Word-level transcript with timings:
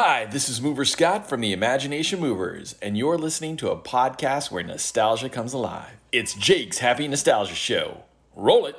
Hi, 0.00 0.26
this 0.26 0.48
is 0.48 0.60
Mover 0.60 0.84
Scott 0.84 1.28
from 1.28 1.40
the 1.40 1.52
Imagination 1.52 2.20
Movers, 2.20 2.76
and 2.80 2.96
you're 2.96 3.18
listening 3.18 3.56
to 3.56 3.72
a 3.72 3.76
podcast 3.76 4.48
where 4.48 4.62
nostalgia 4.62 5.28
comes 5.28 5.52
alive. 5.52 5.90
It's 6.12 6.34
Jake's 6.34 6.78
Happy 6.78 7.08
Nostalgia 7.08 7.56
Show. 7.56 8.04
Roll 8.36 8.66
it! 8.66 8.76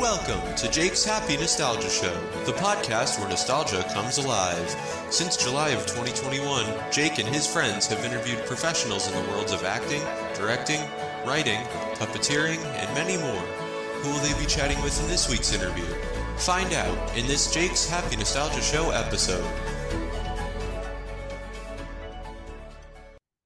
Welcome 0.00 0.54
to 0.54 0.70
Jake's 0.70 1.04
Happy 1.04 1.36
Nostalgia 1.36 1.90
Show, 1.90 2.18
the 2.46 2.52
podcast 2.52 3.18
where 3.18 3.28
nostalgia 3.28 3.84
comes 3.92 4.16
alive. 4.16 4.74
Since 5.10 5.36
July 5.36 5.68
of 5.72 5.84
2021, 5.84 6.90
Jake 6.90 7.18
and 7.18 7.28
his 7.28 7.46
friends 7.46 7.86
have 7.88 8.02
interviewed 8.02 8.38
professionals 8.46 9.08
in 9.08 9.14
the 9.14 9.30
worlds 9.30 9.52
of 9.52 9.62
acting, 9.64 10.00
directing, 10.34 10.80
writing, 11.26 11.60
puppeteering, 11.96 12.64
and 12.64 12.94
many 12.94 13.18
more. 13.18 13.44
Who 14.00 14.08
will 14.08 14.20
they 14.20 14.32
be 14.40 14.46
chatting 14.46 14.82
with 14.82 14.98
in 15.02 15.08
this 15.10 15.28
week's 15.28 15.52
interview? 15.52 15.84
Find 16.38 16.72
out 16.72 17.18
in 17.18 17.26
this 17.26 17.52
Jake's 17.52 17.88
Happy 17.88 18.16
Nostalgia 18.16 18.62
Show 18.62 18.90
episode. 18.90 19.44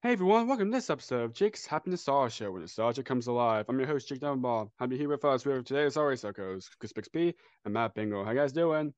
Hey 0.02 0.12
everyone, 0.12 0.46
welcome 0.46 0.70
to 0.70 0.76
this 0.76 0.90
episode 0.90 1.22
of 1.22 1.32
Jake's 1.32 1.64
Happy 1.64 1.90
Nostalgia 1.90 2.34
Show, 2.34 2.52
where 2.52 2.60
nostalgia 2.60 3.02
comes 3.02 3.28
alive. 3.28 3.64
I'm 3.68 3.78
your 3.78 3.88
host, 3.88 4.08
Jake 4.08 4.20
Dunbar. 4.20 4.68
Happy 4.78 4.98
here 4.98 5.08
with 5.08 5.24
us. 5.24 5.46
With 5.46 5.64
today, 5.64 5.84
as 5.86 5.96
always, 5.96 6.22
our 6.24 6.34
co 6.34 6.58
Chris 6.78 6.92
Bixby 6.92 7.34
and 7.64 7.72
Matt 7.72 7.94
Bingo. 7.94 8.24
How 8.24 8.32
you 8.32 8.38
guys 8.38 8.52
doing? 8.52 8.92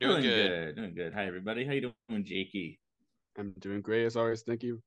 Doing, 0.00 0.22
good. 0.22 0.76
Doing 0.76 0.94
good. 0.94 1.12
Hi 1.12 1.26
everybody. 1.26 1.66
How 1.66 1.72
you 1.72 1.92
doing, 2.08 2.24
Jakey? 2.24 2.78
I'm 3.36 3.54
doing 3.58 3.80
great 3.80 4.06
as 4.06 4.16
always. 4.16 4.42
Thank 4.42 4.62
you 4.62 4.80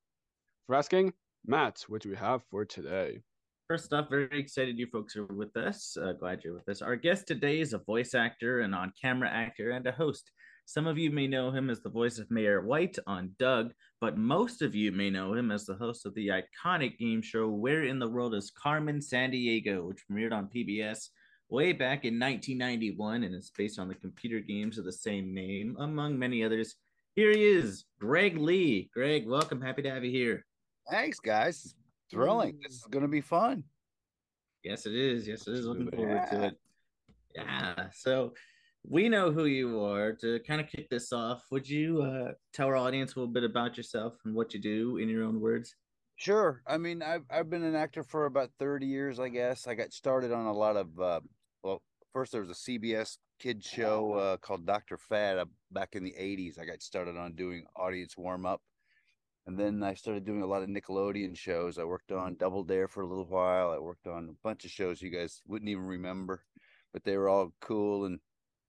for 0.66 0.76
asking. 0.76 1.12
Matt, 1.46 1.84
what 1.90 2.02
do 2.02 2.10
we 2.10 2.16
have 2.16 2.42
for 2.50 2.64
today? 2.64 3.22
First 3.68 3.94
off, 3.94 4.12
very 4.12 4.40
excited 4.40 4.78
you 4.78 4.86
folks 4.86 5.16
are 5.16 5.26
with 5.26 5.58
us. 5.58 5.98
Uh, 6.00 6.14
glad 6.14 6.44
you're 6.44 6.54
with 6.54 6.70
us. 6.70 6.84
Our 6.84 6.96
guest 6.96 7.26
today 7.26 7.60
is 7.60 7.74
a 7.74 7.80
voice 7.80 8.14
actor, 8.14 8.60
an 8.60 8.76
on 8.76 8.94
camera 9.02 9.28
actor, 9.28 9.72
and 9.72 9.88
a 9.88 9.92
host. 9.92 10.30
Some 10.68 10.86
of 10.86 11.00
you 11.00 11.10
may 11.10 11.26
know 11.26 11.50
him 11.50 11.72
as 11.72 11.82
the 11.82 11.90
voice 11.90 12.20
of 12.20 12.30
Mayor 12.30 12.62
White 12.62 13.00
on 13.08 13.32
Doug, 13.40 13.74
but 14.00 14.20
most 14.20 14.62
of 14.62 14.76
you 14.76 14.92
may 14.92 15.10
know 15.10 15.34
him 15.34 15.52
as 15.52 15.66
the 15.66 15.74
host 15.74 16.06
of 16.06 16.14
the 16.14 16.28
iconic 16.28 17.00
game 17.00 17.24
show 17.24 17.50
Where 17.50 17.86
in 17.86 17.98
the 17.98 18.08
World 18.08 18.36
is 18.36 18.52
Carmen 18.52 19.00
Sandiego, 19.00 19.88
which 19.88 20.04
premiered 20.08 20.32
on 20.32 20.48
PBS 20.56 21.10
way 21.50 21.74
back 21.74 22.06
in 22.06 22.20
1991 22.20 23.24
and 23.24 23.34
is 23.34 23.52
based 23.58 23.80
on 23.80 23.88
the 23.88 23.96
computer 23.96 24.42
games 24.42 24.78
of 24.78 24.86
the 24.86 24.94
same 24.94 25.34
name, 25.34 25.76
among 25.80 26.20
many 26.20 26.44
others. 26.44 26.76
Here 27.16 27.32
he 27.32 27.44
is, 27.44 27.86
Greg 28.00 28.38
Lee. 28.38 28.92
Greg, 28.94 29.28
welcome. 29.28 29.60
Happy 29.60 29.82
to 29.82 29.90
have 29.90 30.04
you 30.04 30.12
here. 30.12 30.46
Thanks, 30.88 31.20
guys 31.20 31.74
thrilling. 32.16 32.60
This 32.64 32.74
is 32.74 32.88
going 32.90 33.04
to 33.04 33.10
be 33.10 33.22
fun. 33.22 33.64
Yes, 34.64 34.86
it 34.86 34.96
is. 34.96 35.28
Yes, 35.28 35.48
it 35.48 35.54
is. 35.54 35.66
Looking 35.66 35.92
forward 35.92 36.16
yeah. 36.16 36.26
to 36.26 36.44
it. 36.46 36.58
Yeah. 37.36 37.88
So 37.94 38.34
we 38.84 39.10
know 39.10 39.32
who 39.32 39.46
you 39.46 39.82
are. 39.84 40.14
To 40.14 40.40
kind 40.40 40.62
of 40.62 40.68
kick 40.68 40.90
this 40.90 41.12
off, 41.12 41.44
would 41.52 41.70
you 41.70 42.02
uh, 42.02 42.32
tell 42.54 42.68
our 42.68 42.76
audience 42.76 43.14
a 43.14 43.20
little 43.20 43.34
bit 43.34 43.44
about 43.44 43.78
yourself 43.78 44.14
and 44.26 44.34
what 44.34 44.54
you 44.54 44.60
do 44.60 44.98
in 44.98 45.10
your 45.10 45.24
own 45.24 45.40
words? 45.40 45.76
Sure. 46.16 46.62
I 46.66 46.78
mean, 46.78 47.02
I've 47.02 47.26
I've 47.30 47.50
been 47.50 47.64
an 47.64 47.76
actor 47.76 48.04
for 48.04 48.26
about 48.26 48.50
thirty 48.58 48.86
years, 48.86 49.20
I 49.20 49.30
guess. 49.30 49.68
I 49.68 49.76
got 49.76 49.92
started 49.92 50.32
on 50.32 50.46
a 50.46 50.54
lot 50.54 50.78
of 50.78 51.00
uh, 51.00 51.20
well, 51.62 51.82
first 52.14 52.32
there 52.32 52.42
was 52.42 52.50
a 52.50 52.54
CBS 52.54 53.18
kids 53.40 53.66
show 53.66 54.14
uh, 54.14 54.38
called 54.38 54.66
Doctor 54.66 54.98
Fad 54.98 55.38
uh, 55.38 55.46
back 55.72 55.90
in 55.94 56.04
the 56.04 56.16
'80s. 56.18 56.60
I 56.60 56.66
got 56.66 56.82
started 56.82 57.18
on 57.18 57.34
doing 57.36 57.66
audience 57.76 58.16
warm 58.18 58.46
up 58.46 58.62
and 59.48 59.60
then 59.60 59.84
I 59.84 59.94
started 59.94 60.26
doing 60.26 60.42
a 60.42 60.48
lot 60.48 60.64
of 60.64 60.70
Nickelodeon 60.70 61.38
shows. 61.38 61.78
I 61.78 61.84
worked 61.84 62.12
on 62.12 62.36
Double 62.36 62.64
Dare 62.64 62.88
for 62.88 63.02
a 63.02 63.08
little 63.08 63.26
while. 63.26 63.72
I 63.72 63.78
worked 63.78 64.08
on 64.08 64.30
a 64.30 64.38
bunch 64.44 64.66
of 64.66 64.72
shows 64.72 65.02
you 65.02 65.12
guys 65.12 65.42
wouldn't 65.48 65.70
even 65.70 65.86
remember, 65.86 66.44
but 66.94 67.04
they 67.04 67.16
were 67.16 67.30
all 67.30 67.54
cool 67.62 68.06
and 68.06 68.20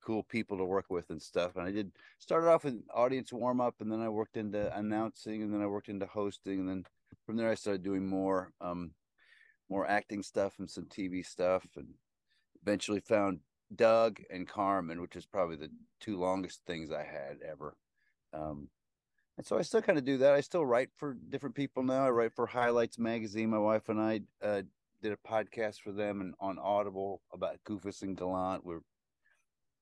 cool 0.05 0.23
people 0.23 0.59
to 0.59 0.65
work 0.65 0.87
with 0.91 1.09
and 1.11 1.21
stuff. 1.21 1.57
And 1.57 1.67
I 1.67 1.73
did 1.73 1.93
started 2.19 2.49
off 2.49 2.65
with 2.65 2.81
audience 2.95 3.33
warm 3.33 3.61
up, 3.61 3.77
and 3.81 3.91
then 3.91 4.01
I 4.01 4.09
worked 4.09 4.37
into 4.37 4.75
announcing, 4.77 5.43
and 5.43 5.53
then 5.53 5.63
I 5.63 5.67
worked 5.67 5.89
into 5.89 6.07
hosting, 6.07 6.61
and 6.61 6.69
then 6.69 6.85
from 7.25 7.37
there 7.37 7.51
I 7.51 7.55
started 7.55 7.83
doing 7.83 8.07
more 8.07 8.53
um 8.61 8.93
more 9.69 9.87
acting 9.87 10.23
stuff 10.23 10.55
and 10.59 10.71
some 10.71 10.85
TV 10.85 11.25
stuff, 11.25 11.67
and 11.77 11.89
eventually 12.63 13.01
found 13.01 13.41
Doug 13.75 14.21
and 14.31 14.47
Carmen, 14.47 15.01
which 15.01 15.17
is 15.17 15.27
probably 15.27 15.57
the 15.57 15.71
two 16.01 16.19
longest 16.19 16.61
things 16.67 16.93
I 16.93 17.03
had 17.03 17.39
ever. 17.49 17.77
Um, 18.33 18.69
and 19.37 19.47
so 19.47 19.59
I 19.59 19.63
still 19.63 19.83
kind 19.83 19.99
of 19.99 20.05
do 20.05 20.19
that. 20.19 20.33
I 20.33 20.41
still 20.41 20.65
write 20.65 20.89
for 20.97 21.17
different 21.29 21.55
people 21.55 21.83
now. 21.83 22.07
I 22.07 22.11
write 22.11 22.35
for 22.35 22.47
Highlights 22.47 22.99
magazine. 22.99 23.51
My 23.51 23.59
wife 23.59 23.89
and 23.89 24.01
I 24.01 24.21
uh, 24.43 24.63
did 25.03 25.13
a 25.13 25.29
podcast 25.29 25.81
for 25.81 25.93
them 25.93 26.21
and 26.21 26.35
on 26.41 26.59
Audible 26.59 27.21
about 27.33 27.59
Goofus 27.69 28.03
and 28.03 28.17
Gallant. 28.17 28.65
We're 28.65 28.81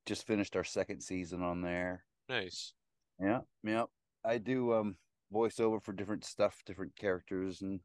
just 0.07 0.27
finished 0.27 0.57
our 0.57 0.65
second 0.65 1.03
season 1.03 1.43
on 1.43 1.63
there. 1.63 2.05
Nice. 2.29 2.73
Yeah, 3.21 3.41
yeah. 3.63 3.85
I 4.25 4.39
do 4.39 4.73
um 4.75 4.97
voiceover 5.33 5.83
for 5.83 5.93
different 5.93 6.25
stuff, 6.25 6.63
different 6.67 6.97
characters 6.97 7.63
and 7.63 7.81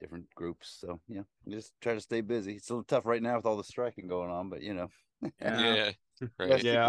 different 0.00 0.26
groups. 0.34 0.76
So 0.80 1.00
yeah, 1.08 1.22
just 1.48 1.72
try 1.80 1.94
to 1.94 2.00
stay 2.00 2.20
busy. 2.20 2.54
It's 2.54 2.70
a 2.70 2.74
little 2.74 2.84
tough 2.84 3.06
right 3.06 3.22
now 3.22 3.36
with 3.36 3.46
all 3.46 3.56
the 3.56 3.64
striking 3.64 4.06
going 4.06 4.30
on, 4.30 4.48
but 4.48 4.62
you 4.62 4.74
know. 4.74 4.88
yeah. 5.40 5.92
Right. 6.36 6.64
yeah. 6.64 6.88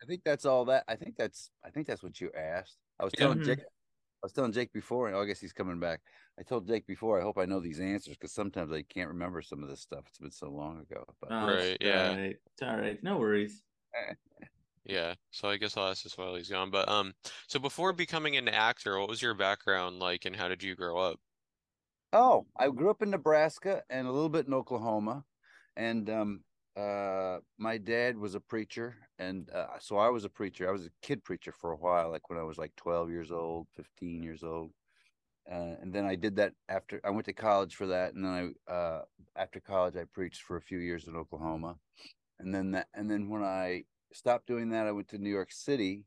I 0.00 0.06
think 0.06 0.22
that's 0.24 0.44
all 0.44 0.66
that. 0.66 0.84
I 0.86 0.94
think 0.94 1.16
that's. 1.16 1.50
I 1.64 1.70
think 1.70 1.88
that's 1.88 2.02
what 2.02 2.20
you 2.20 2.30
asked. 2.32 2.78
I 3.00 3.04
was 3.04 3.12
telling 3.12 3.42
Jake. 3.42 3.60
I 3.60 4.26
was 4.26 4.32
telling 4.32 4.52
Jake 4.52 4.72
before, 4.72 5.06
and 5.06 5.16
oh, 5.16 5.22
I 5.22 5.26
guess 5.26 5.40
he's 5.40 5.52
coming 5.52 5.78
back. 5.78 6.00
I 6.38 6.42
told 6.42 6.66
Jake 6.66 6.86
before. 6.86 7.20
I 7.20 7.22
hope 7.22 7.38
I 7.38 7.44
know 7.44 7.60
these 7.60 7.78
answers 7.78 8.16
because 8.16 8.32
sometimes 8.32 8.72
I 8.72 8.82
can't 8.82 9.08
remember 9.08 9.42
some 9.42 9.62
of 9.62 9.68
this 9.68 9.80
stuff. 9.80 10.04
It's 10.08 10.18
been 10.18 10.32
so 10.32 10.50
long 10.50 10.80
ago. 10.80 11.04
But, 11.20 11.30
oh, 11.30 11.46
right. 11.54 11.76
Yeah. 11.80 12.16
Right. 12.16 12.36
It's 12.52 12.62
all 12.62 12.76
right. 12.76 12.98
No 13.02 13.18
worries. 13.18 13.62
yeah. 14.84 15.14
So 15.30 15.48
I 15.48 15.56
guess 15.56 15.76
I'll 15.76 15.88
ask 15.88 16.02
this 16.02 16.18
while 16.18 16.34
he's 16.34 16.48
gone. 16.48 16.72
But 16.72 16.88
um, 16.88 17.12
so 17.46 17.60
before 17.60 17.92
becoming 17.92 18.36
an 18.36 18.48
actor, 18.48 18.98
what 18.98 19.08
was 19.08 19.22
your 19.22 19.34
background 19.34 20.00
like, 20.00 20.24
and 20.24 20.34
how 20.34 20.48
did 20.48 20.64
you 20.64 20.74
grow 20.74 20.98
up? 20.98 21.20
Oh, 22.12 22.46
I 22.56 22.70
grew 22.70 22.90
up 22.90 23.02
in 23.02 23.10
Nebraska 23.10 23.82
and 23.88 24.08
a 24.08 24.12
little 24.12 24.30
bit 24.30 24.46
in 24.46 24.54
Oklahoma, 24.54 25.24
and 25.76 26.08
um, 26.10 26.40
uh, 26.78 27.40
my 27.58 27.76
dad 27.76 28.16
was 28.16 28.34
a 28.34 28.40
preacher, 28.40 28.96
and 29.18 29.50
uh, 29.50 29.66
so 29.80 29.96
I 29.96 30.08
was 30.10 30.24
a 30.24 30.28
preacher. 30.28 30.68
I 30.68 30.72
was 30.72 30.86
a 30.86 30.90
kid 31.02 31.24
preacher 31.24 31.52
for 31.52 31.72
a 31.72 31.76
while, 31.76 32.10
like 32.10 32.30
when 32.30 32.38
I 32.38 32.44
was 32.44 32.58
like 32.58 32.74
12 32.76 33.10
years 33.10 33.32
old, 33.32 33.66
15 33.74 34.22
years 34.22 34.42
old. 34.44 34.70
Uh, 35.50 35.74
and 35.80 35.92
then 35.92 36.04
I 36.04 36.14
did 36.14 36.36
that 36.36 36.52
after 36.68 37.00
I 37.04 37.10
went 37.10 37.24
to 37.26 37.32
college 37.32 37.74
for 37.74 37.86
that, 37.86 38.14
and 38.14 38.24
then 38.24 38.54
I 38.68 38.72
uh, 38.72 39.02
after 39.34 39.60
college 39.60 39.96
I 39.96 40.04
preached 40.04 40.42
for 40.42 40.56
a 40.56 40.62
few 40.62 40.78
years 40.78 41.08
in 41.08 41.16
Oklahoma, 41.16 41.76
and 42.38 42.54
then 42.54 42.72
that 42.72 42.88
and 42.94 43.10
then 43.10 43.28
when 43.28 43.42
I 43.42 43.84
stopped 44.12 44.46
doing 44.46 44.68
that, 44.70 44.86
I 44.86 44.92
went 44.92 45.08
to 45.08 45.18
New 45.18 45.30
York 45.30 45.50
City, 45.50 46.04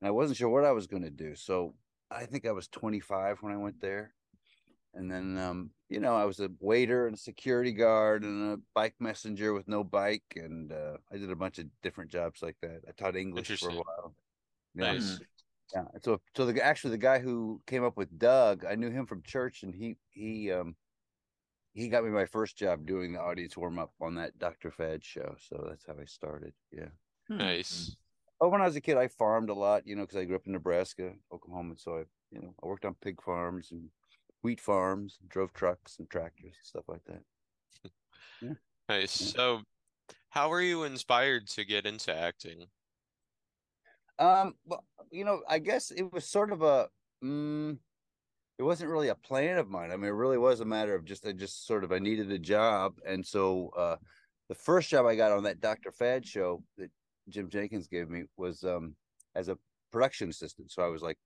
and 0.00 0.08
I 0.08 0.10
wasn't 0.10 0.36
sure 0.36 0.50
what 0.50 0.64
I 0.64 0.72
was 0.72 0.86
going 0.86 1.04
to 1.04 1.10
do. 1.10 1.34
So 1.34 1.74
I 2.10 2.26
think 2.26 2.46
I 2.46 2.52
was 2.52 2.68
25 2.68 3.38
when 3.40 3.52
I 3.52 3.56
went 3.56 3.80
there, 3.80 4.12
and 4.96 5.10
then 5.10 5.38
um, 5.38 5.70
you 5.88 6.00
know, 6.00 6.16
I 6.16 6.24
was 6.24 6.40
a 6.40 6.50
waiter 6.60 7.06
and 7.06 7.14
a 7.14 7.18
security 7.18 7.72
guard 7.72 8.24
and 8.24 8.54
a 8.54 8.60
bike 8.74 8.94
messenger 8.98 9.52
with 9.52 9.68
no 9.68 9.84
bike, 9.84 10.24
and 10.34 10.72
uh, 10.72 10.96
I 11.12 11.18
did 11.18 11.30
a 11.30 11.36
bunch 11.36 11.58
of 11.58 11.66
different 11.82 12.10
jobs 12.10 12.42
like 12.42 12.56
that. 12.62 12.80
I 12.88 12.92
taught 12.92 13.16
English 13.16 13.60
for 13.60 13.70
a 13.70 13.74
while. 13.74 14.14
Yeah. 14.74 14.92
Nice. 14.92 15.20
Yeah. 15.74 15.84
So, 16.02 16.20
so 16.36 16.46
the 16.46 16.64
actually 16.64 16.90
the 16.90 16.98
guy 16.98 17.18
who 17.18 17.60
came 17.66 17.84
up 17.84 17.96
with 17.96 18.18
Doug, 18.18 18.64
I 18.64 18.74
knew 18.74 18.90
him 18.90 19.06
from 19.06 19.22
church, 19.22 19.62
and 19.62 19.74
he 19.74 19.96
he 20.10 20.50
um 20.50 20.74
he 21.72 21.88
got 21.88 22.04
me 22.04 22.10
my 22.10 22.26
first 22.26 22.56
job 22.56 22.86
doing 22.86 23.12
the 23.12 23.20
audience 23.20 23.56
warm 23.56 23.78
up 23.78 23.92
on 24.00 24.14
that 24.16 24.38
Dr. 24.38 24.70
Fad 24.70 25.04
show. 25.04 25.36
So 25.48 25.66
that's 25.68 25.84
how 25.86 25.94
I 26.00 26.06
started. 26.06 26.54
Yeah. 26.72 26.88
Hmm. 27.28 27.36
Nice. 27.36 27.96
Oh, 28.40 28.48
when 28.48 28.60
I 28.60 28.66
was 28.66 28.76
a 28.76 28.80
kid, 28.80 28.96
I 28.96 29.08
farmed 29.08 29.50
a 29.50 29.54
lot, 29.54 29.86
you 29.86 29.94
know, 29.94 30.02
because 30.02 30.16
I 30.16 30.24
grew 30.24 30.36
up 30.36 30.46
in 30.46 30.52
Nebraska, 30.52 31.12
Oklahoma. 31.32 31.74
So 31.78 31.98
I, 31.98 32.02
you 32.30 32.42
know, 32.42 32.54
I 32.62 32.66
worked 32.66 32.84
on 32.84 32.94
pig 33.00 33.22
farms 33.22 33.72
and 33.72 33.88
wheat 34.46 34.60
farms, 34.60 35.18
drove 35.26 35.52
trucks 35.52 35.98
and 35.98 36.08
tractors 36.08 36.54
and 36.56 36.62
stuff 36.62 36.84
like 36.86 37.02
that. 37.06 37.90
Yeah. 38.40 38.52
Nice. 38.88 39.20
Yeah. 39.20 39.26
So, 39.36 39.62
how 40.30 40.48
were 40.50 40.60
you 40.60 40.84
inspired 40.84 41.48
to 41.48 41.64
get 41.64 41.84
into 41.84 42.16
acting? 42.16 42.66
Um, 44.20 44.54
well, 44.64 44.84
you 45.10 45.24
know, 45.24 45.42
I 45.48 45.58
guess 45.58 45.90
it 45.90 46.12
was 46.12 46.24
sort 46.24 46.52
of 46.52 46.62
a, 46.62 46.86
mm, 47.24 47.76
it 48.56 48.62
wasn't 48.62 48.90
really 48.92 49.08
a 49.08 49.16
plan 49.16 49.58
of 49.58 49.68
mine. 49.68 49.90
I 49.90 49.96
mean, 49.96 50.06
it 50.06 50.14
really 50.14 50.38
was 50.38 50.60
a 50.60 50.64
matter 50.64 50.94
of 50.94 51.04
just, 51.04 51.26
I 51.26 51.32
just 51.32 51.66
sort 51.66 51.82
of, 51.82 51.90
I 51.90 51.98
needed 51.98 52.30
a 52.30 52.38
job. 52.38 52.94
And 53.04 53.26
so, 53.26 53.70
uh, 53.76 53.96
the 54.48 54.54
first 54.54 54.90
job 54.90 55.06
I 55.06 55.16
got 55.16 55.32
on 55.32 55.42
that 55.42 55.60
Dr. 55.60 55.90
Fad 55.90 56.24
show 56.24 56.62
that 56.78 56.92
Jim 57.28 57.48
Jinkins 57.48 57.88
gave 57.88 58.08
me 58.08 58.26
was, 58.36 58.62
um, 58.62 58.94
as 59.34 59.48
a 59.48 59.58
production 59.90 60.28
assistant. 60.28 60.70
So 60.70 60.84
I 60.84 60.86
was 60.86 61.02
like 61.02 61.18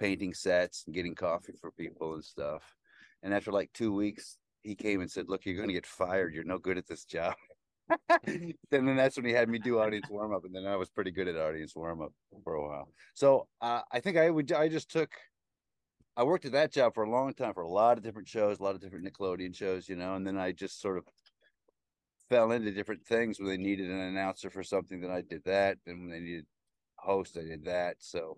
painting 0.00 0.34
sets 0.34 0.84
and 0.86 0.94
getting 0.94 1.14
coffee 1.14 1.52
for 1.60 1.70
people 1.72 2.14
and 2.14 2.24
stuff. 2.24 2.74
And 3.22 3.34
after 3.34 3.52
like 3.52 3.70
two 3.72 3.92
weeks, 3.92 4.38
he 4.62 4.74
came 4.74 5.00
and 5.00 5.10
said, 5.10 5.28
"Look, 5.28 5.44
you're 5.44 5.56
going 5.56 5.68
to 5.68 5.74
get 5.74 5.86
fired. 5.86 6.34
You're 6.34 6.44
no 6.44 6.58
good 6.58 6.78
at 6.78 6.86
this 6.86 7.04
job." 7.04 7.34
then, 8.26 8.54
then 8.70 8.96
that's 8.96 9.16
when 9.16 9.26
he 9.26 9.32
had 9.32 9.48
me 9.48 9.58
do 9.58 9.78
audience 9.78 10.06
warm 10.10 10.34
up, 10.34 10.44
and 10.44 10.54
then 10.54 10.66
I 10.66 10.76
was 10.76 10.90
pretty 10.90 11.10
good 11.10 11.28
at 11.28 11.36
audience 11.36 11.76
warm 11.76 12.00
up 12.02 12.12
for 12.44 12.54
a 12.54 12.66
while. 12.66 12.88
So 13.14 13.46
uh, 13.60 13.82
I 13.92 14.00
think 14.00 14.16
I 14.16 14.30
would. 14.30 14.50
I 14.52 14.68
just 14.68 14.90
took. 14.90 15.10
I 16.16 16.24
worked 16.24 16.44
at 16.44 16.52
that 16.52 16.72
job 16.72 16.94
for 16.94 17.04
a 17.04 17.10
long 17.10 17.32
time 17.34 17.54
for 17.54 17.62
a 17.62 17.68
lot 17.68 17.96
of 17.96 18.02
different 18.02 18.28
shows, 18.28 18.58
a 18.58 18.62
lot 18.62 18.74
of 18.74 18.80
different 18.80 19.06
Nickelodeon 19.06 19.54
shows, 19.54 19.88
you 19.88 19.96
know, 19.96 20.16
and 20.16 20.26
then 20.26 20.36
I 20.36 20.52
just 20.52 20.80
sort 20.80 20.98
of 20.98 21.04
fell 22.28 22.52
into 22.52 22.72
different 22.72 23.04
things 23.06 23.38
when 23.38 23.48
they 23.48 23.56
needed 23.56 23.88
an 23.88 24.00
announcer 24.00 24.50
for 24.50 24.62
something, 24.62 25.00
then 25.00 25.10
I 25.10 25.22
did 25.22 25.42
that. 25.44 25.78
And 25.86 26.00
when 26.00 26.10
they 26.10 26.20
needed 26.20 26.46
host. 27.00 27.36
I 27.38 27.42
did 27.42 27.64
that. 27.64 27.96
So 27.98 28.36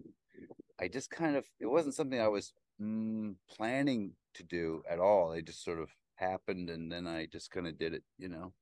I 0.81 0.89
just 0.89 1.11
kind 1.11 1.37
of 1.37 1.45
it 1.61 1.67
wasn't 1.67 1.95
something 1.95 2.21
I 2.21 2.29
was 2.29 2.53
mm, 2.81 3.35
planning 3.51 4.13
to 4.35 4.43
do 4.43 4.83
at 4.91 4.99
all. 4.99 5.33
It 5.33 5.47
just 5.47 5.65
sort 5.65 5.79
of 5.79 5.91
happened, 6.17 6.71
and 6.71 6.91
then 6.91 7.07
I 7.07 7.27
just 7.27 7.51
kind 7.51 7.67
of 7.67 7.79
did 7.79 7.95
it, 7.95 8.03
you 8.19 8.29
know. 8.29 8.53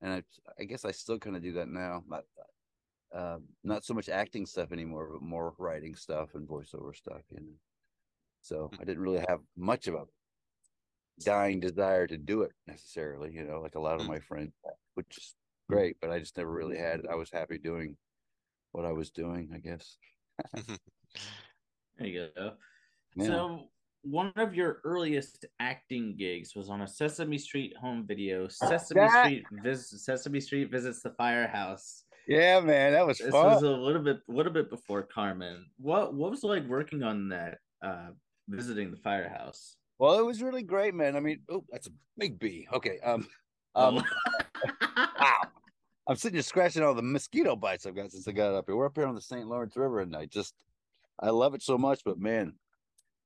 And 0.00 0.12
I, 0.12 0.22
I 0.60 0.64
guess 0.64 0.84
I 0.84 0.92
still 0.92 1.18
kind 1.18 1.36
of 1.36 1.42
do 1.42 1.52
that 1.54 1.68
now. 1.68 2.04
Not, 2.08 2.22
uh, 3.14 3.38
not 3.64 3.84
so 3.84 3.94
much 3.94 4.08
acting 4.08 4.46
stuff 4.46 4.72
anymore, 4.72 5.08
but 5.12 5.22
more 5.22 5.54
writing 5.58 5.96
stuff 5.96 6.30
and 6.34 6.48
voiceover 6.48 6.94
stuff, 6.94 7.22
you 7.30 7.40
know. 7.40 7.56
So 8.42 8.70
I 8.80 8.84
didn't 8.84 9.02
really 9.02 9.24
have 9.28 9.40
much 9.56 9.88
of 9.88 9.94
a 9.94 10.04
dying 11.24 11.60
desire 11.60 12.06
to 12.06 12.16
do 12.16 12.42
it 12.42 12.52
necessarily, 12.66 13.32
you 13.32 13.44
know, 13.44 13.60
like 13.60 13.74
a 13.74 13.80
lot 13.80 14.00
of 14.00 14.06
my 14.06 14.20
friends, 14.20 14.52
which 14.94 15.18
is 15.18 15.34
great, 15.68 15.96
but 16.00 16.10
I 16.10 16.18
just 16.18 16.36
never 16.36 16.50
really 16.50 16.78
had 16.78 17.00
it. 17.00 17.06
I 17.10 17.16
was 17.16 17.30
happy 17.30 17.58
doing 17.58 17.96
what 18.72 18.84
I 18.84 18.92
was 18.92 19.10
doing, 19.10 19.50
I 19.54 19.58
guess. 19.58 19.96
There 21.98 22.06
you 22.06 22.28
go. 22.36 22.52
Yeah. 23.16 23.26
So 23.26 23.68
one 24.02 24.32
of 24.36 24.54
your 24.54 24.80
earliest 24.84 25.44
acting 25.60 26.16
gigs 26.16 26.54
was 26.54 26.70
on 26.70 26.82
a 26.82 26.86
Sesame 26.88 27.38
Street 27.38 27.74
home 27.80 28.04
video. 28.06 28.48
Sesame 28.48 29.00
That- 29.00 29.24
Street 29.26 29.44
vis- 29.62 30.04
Sesame 30.04 30.40
Street 30.40 30.70
visits 30.70 31.02
the 31.02 31.10
firehouse. 31.10 32.04
Yeah, 32.26 32.60
man, 32.60 32.92
that 32.92 33.06
was 33.06 33.18
This 33.18 33.30
fun. 33.30 33.46
was 33.46 33.62
a 33.62 33.70
little 33.70 34.02
bit, 34.02 34.18
little 34.28 34.52
bit 34.52 34.68
before 34.68 35.02
Carmen. 35.02 35.64
What, 35.78 36.12
what 36.14 36.30
was 36.30 36.44
it 36.44 36.46
like 36.46 36.66
working 36.68 37.02
on 37.02 37.28
that? 37.30 37.58
Uh, 37.82 38.08
visiting 38.48 38.90
the 38.90 38.96
firehouse. 38.98 39.76
well, 39.98 40.18
it 40.18 40.24
was 40.26 40.42
really 40.42 40.62
great, 40.62 40.94
man. 40.94 41.16
I 41.16 41.20
mean, 41.20 41.40
oh, 41.50 41.64
that's 41.70 41.86
a 41.86 41.90
big 42.18 42.38
bee. 42.38 42.66
Okay. 42.72 42.98
Um, 43.00 43.26
um, 43.74 44.02
wow. 44.96 45.42
I'm 46.08 46.16
sitting 46.16 46.36
here 46.36 46.42
scratching 46.42 46.82
all 46.82 46.94
the 46.94 47.02
mosquito 47.02 47.54
bites 47.56 47.86
I've 47.86 47.94
got 47.96 48.10
since 48.12 48.26
I 48.28 48.32
got 48.32 48.54
up 48.54 48.64
here. 48.66 48.76
We're 48.76 48.86
up 48.86 48.96
here 48.96 49.06
on 49.06 49.14
the 49.14 49.20
St. 49.20 49.46
Lawrence 49.46 49.76
River, 49.76 50.00
and 50.00 50.14
I 50.16 50.26
just, 50.26 50.54
I 51.20 51.30
love 51.30 51.54
it 51.54 51.62
so 51.62 51.78
much, 51.78 52.02
but 52.04 52.18
man, 52.18 52.54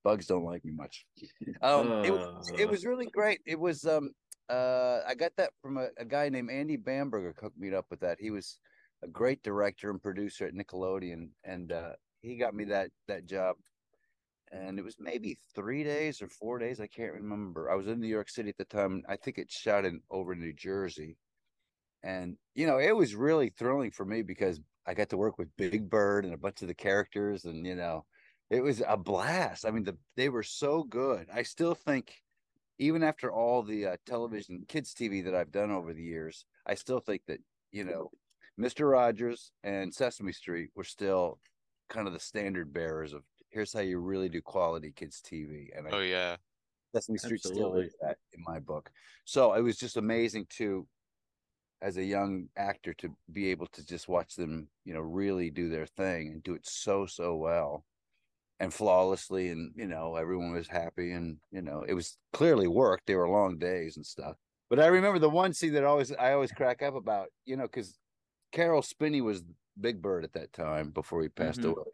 bugs 0.04 0.26
don't 0.26 0.44
like 0.44 0.64
me 0.64 0.72
much. 0.72 1.06
Um, 1.62 2.04
it 2.04 2.10
was, 2.12 2.52
it 2.58 2.66
Uh. 2.66 2.70
was 2.70 2.84
really 2.86 3.06
great. 3.06 3.40
It 3.46 3.58
was, 3.58 3.84
um, 3.84 4.10
uh, 4.48 5.00
I 5.06 5.14
got 5.14 5.36
that 5.36 5.52
from 5.62 5.76
a, 5.78 5.88
a 5.96 6.04
guy 6.04 6.28
named 6.28 6.50
Andy 6.50 6.76
Bamberger 6.76 7.34
hooked 7.40 7.58
me 7.58 7.72
up 7.72 7.86
with 7.90 8.00
that. 8.00 8.18
He 8.20 8.30
was 8.30 8.58
a 9.02 9.08
great 9.08 9.42
director 9.42 9.90
and 9.90 10.02
producer 10.02 10.46
at 10.46 10.54
Nickelodeon, 10.54 11.30
and 11.44 11.72
uh, 11.72 11.92
he 12.20 12.36
got 12.36 12.54
me 12.54 12.64
that 12.64 12.90
that 13.08 13.26
job. 13.26 13.56
And 14.50 14.78
it 14.78 14.82
was 14.82 14.96
maybe 14.98 15.38
three 15.54 15.82
days 15.82 16.20
or 16.20 16.28
four 16.28 16.58
days. 16.58 16.78
I 16.80 16.86
can't 16.86 17.14
remember. 17.14 17.70
I 17.70 17.74
was 17.74 17.86
in 17.86 18.00
New 18.00 18.08
York 18.08 18.28
City 18.28 18.50
at 18.50 18.58
the 18.58 18.64
time. 18.66 19.02
I 19.08 19.16
think 19.16 19.38
it 19.38 19.50
shot 19.50 19.84
in 19.86 20.02
over 20.10 20.34
New 20.34 20.52
Jersey, 20.52 21.16
and 22.02 22.36
you 22.54 22.66
know 22.66 22.78
it 22.78 22.96
was 22.96 23.14
really 23.14 23.50
thrilling 23.50 23.90
for 23.92 24.04
me 24.04 24.22
because 24.22 24.60
I 24.86 24.94
got 24.94 25.10
to 25.10 25.16
work 25.16 25.38
with 25.38 25.56
Big 25.56 25.88
Bird 25.88 26.24
and 26.24 26.34
a 26.34 26.38
bunch 26.38 26.62
of 26.62 26.68
the 26.68 26.74
characters, 26.74 27.44
and 27.44 27.66
you 27.66 27.74
know, 27.74 28.04
it 28.50 28.62
was 28.62 28.82
a 28.86 28.96
blast. 28.96 29.64
I 29.64 29.70
mean, 29.70 29.84
the 29.84 29.96
they 30.16 30.28
were 30.28 30.42
so 30.42 30.82
good. 30.82 31.28
I 31.32 31.42
still 31.42 31.74
think, 31.74 32.14
even 32.78 33.02
after 33.02 33.32
all 33.32 33.62
the 33.62 33.86
uh, 33.86 33.96
television 34.06 34.64
kids 34.68 34.94
TV 34.94 35.24
that 35.24 35.34
I've 35.34 35.52
done 35.52 35.70
over 35.70 35.92
the 35.92 36.02
years, 36.02 36.44
I 36.66 36.74
still 36.74 37.00
think 37.00 37.22
that 37.28 37.38
you 37.70 37.84
know, 37.84 38.10
Mister 38.58 38.88
Rogers 38.88 39.52
and 39.62 39.94
Sesame 39.94 40.32
Street 40.32 40.70
were 40.74 40.84
still 40.84 41.38
kind 41.88 42.06
of 42.06 42.12
the 42.12 42.20
standard 42.20 42.72
bearers 42.72 43.12
of 43.12 43.22
here's 43.50 43.72
how 43.72 43.80
you 43.80 43.98
really 43.98 44.28
do 44.28 44.40
quality 44.40 44.92
kids 44.94 45.20
TV. 45.20 45.68
And 45.76 45.86
I 45.86 45.90
Oh 45.92 46.00
yeah. 46.00 46.36
Sesame 46.94 47.18
Street 47.18 47.40
still 47.40 47.74
is 47.76 47.94
that 48.02 48.18
in 48.32 48.42
my 48.46 48.58
book. 48.58 48.90
So 49.24 49.54
it 49.54 49.62
was 49.62 49.76
just 49.78 49.96
amazing 49.96 50.46
to, 50.56 50.86
as 51.82 51.98
a 51.98 52.04
young 52.04 52.50
actor, 52.56 52.94
to 52.96 53.16
be 53.32 53.48
able 53.50 53.68
to 53.68 53.84
just 53.86 54.08
watch 54.08 54.36
them, 54.36 54.70
you 54.84 54.94
know, 54.94 55.00
really 55.02 55.50
do 55.50 55.68
their 55.70 55.86
thing 55.86 56.28
and 56.32 56.44
do 56.44 56.54
it 56.54 56.66
so 56.66 57.06
so 57.06 57.36
well, 57.36 57.86
and 58.60 58.72
flawlessly, 58.74 59.48
and 59.50 59.74
you 59.76 59.86
know, 59.88 60.16
everyone 60.16 60.52
was 60.52 60.68
happy, 60.68 61.12
and 61.12 61.40
you 61.50 61.62
know, 61.62 61.82
it 61.82 61.94
was 61.94 62.18
clearly 62.32 62.68
work. 62.68 63.00
They 63.06 63.16
were 63.16 63.28
long 63.28 63.58
days 63.58 63.96
and 63.96 64.06
stuff. 64.06 64.36
But 64.70 64.80
I 64.80 64.86
remember 64.86 65.18
the 65.18 65.30
one 65.30 65.52
scene 65.52 65.72
that 65.74 65.84
always 65.84 66.12
I 66.12 66.32
always 66.32 66.52
crack 66.52 66.82
up 66.82 66.94
about, 66.94 67.28
you 67.44 67.56
know, 67.56 67.64
because 67.64 67.98
Carol 68.52 68.82
Spinney 68.82 69.20
was 69.22 69.44
Big 69.80 70.02
Bird 70.02 70.24
at 70.24 70.32
that 70.34 70.52
time 70.52 70.90
before 70.92 71.22
he 71.22 71.28
passed 71.28 71.64
Mhm. 71.64 71.74
away, 71.74 71.84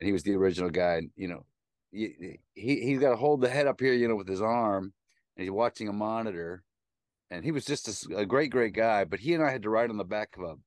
and 0.00 0.06
he 0.06 0.12
was 0.12 0.22
the 0.24 0.34
original 0.34 0.70
guy. 0.70 0.96
And 0.98 1.12
you 1.16 1.28
know, 1.28 1.46
he 1.92 2.40
he 2.54 2.80
he's 2.82 3.00
got 3.00 3.10
to 3.10 3.16
hold 3.16 3.40
the 3.40 3.48
head 3.50 3.66
up 3.66 3.80
here, 3.80 3.92
you 3.94 4.08
know, 4.08 4.16
with 4.16 4.28
his 4.28 4.42
arm, 4.42 4.94
and 5.36 5.42
he's 5.44 5.50
watching 5.50 5.88
a 5.88 5.92
monitor. 5.92 6.64
And 7.32 7.44
he 7.44 7.50
was 7.50 7.64
just 7.64 8.10
a 8.14 8.26
great, 8.26 8.50
great 8.50 8.74
guy. 8.74 9.04
But 9.04 9.18
he 9.20 9.32
and 9.32 9.42
I 9.42 9.50
had 9.50 9.62
to 9.62 9.70
ride 9.70 9.88
on 9.88 9.96
the 9.96 10.04
back 10.04 10.36
of 10.36 10.58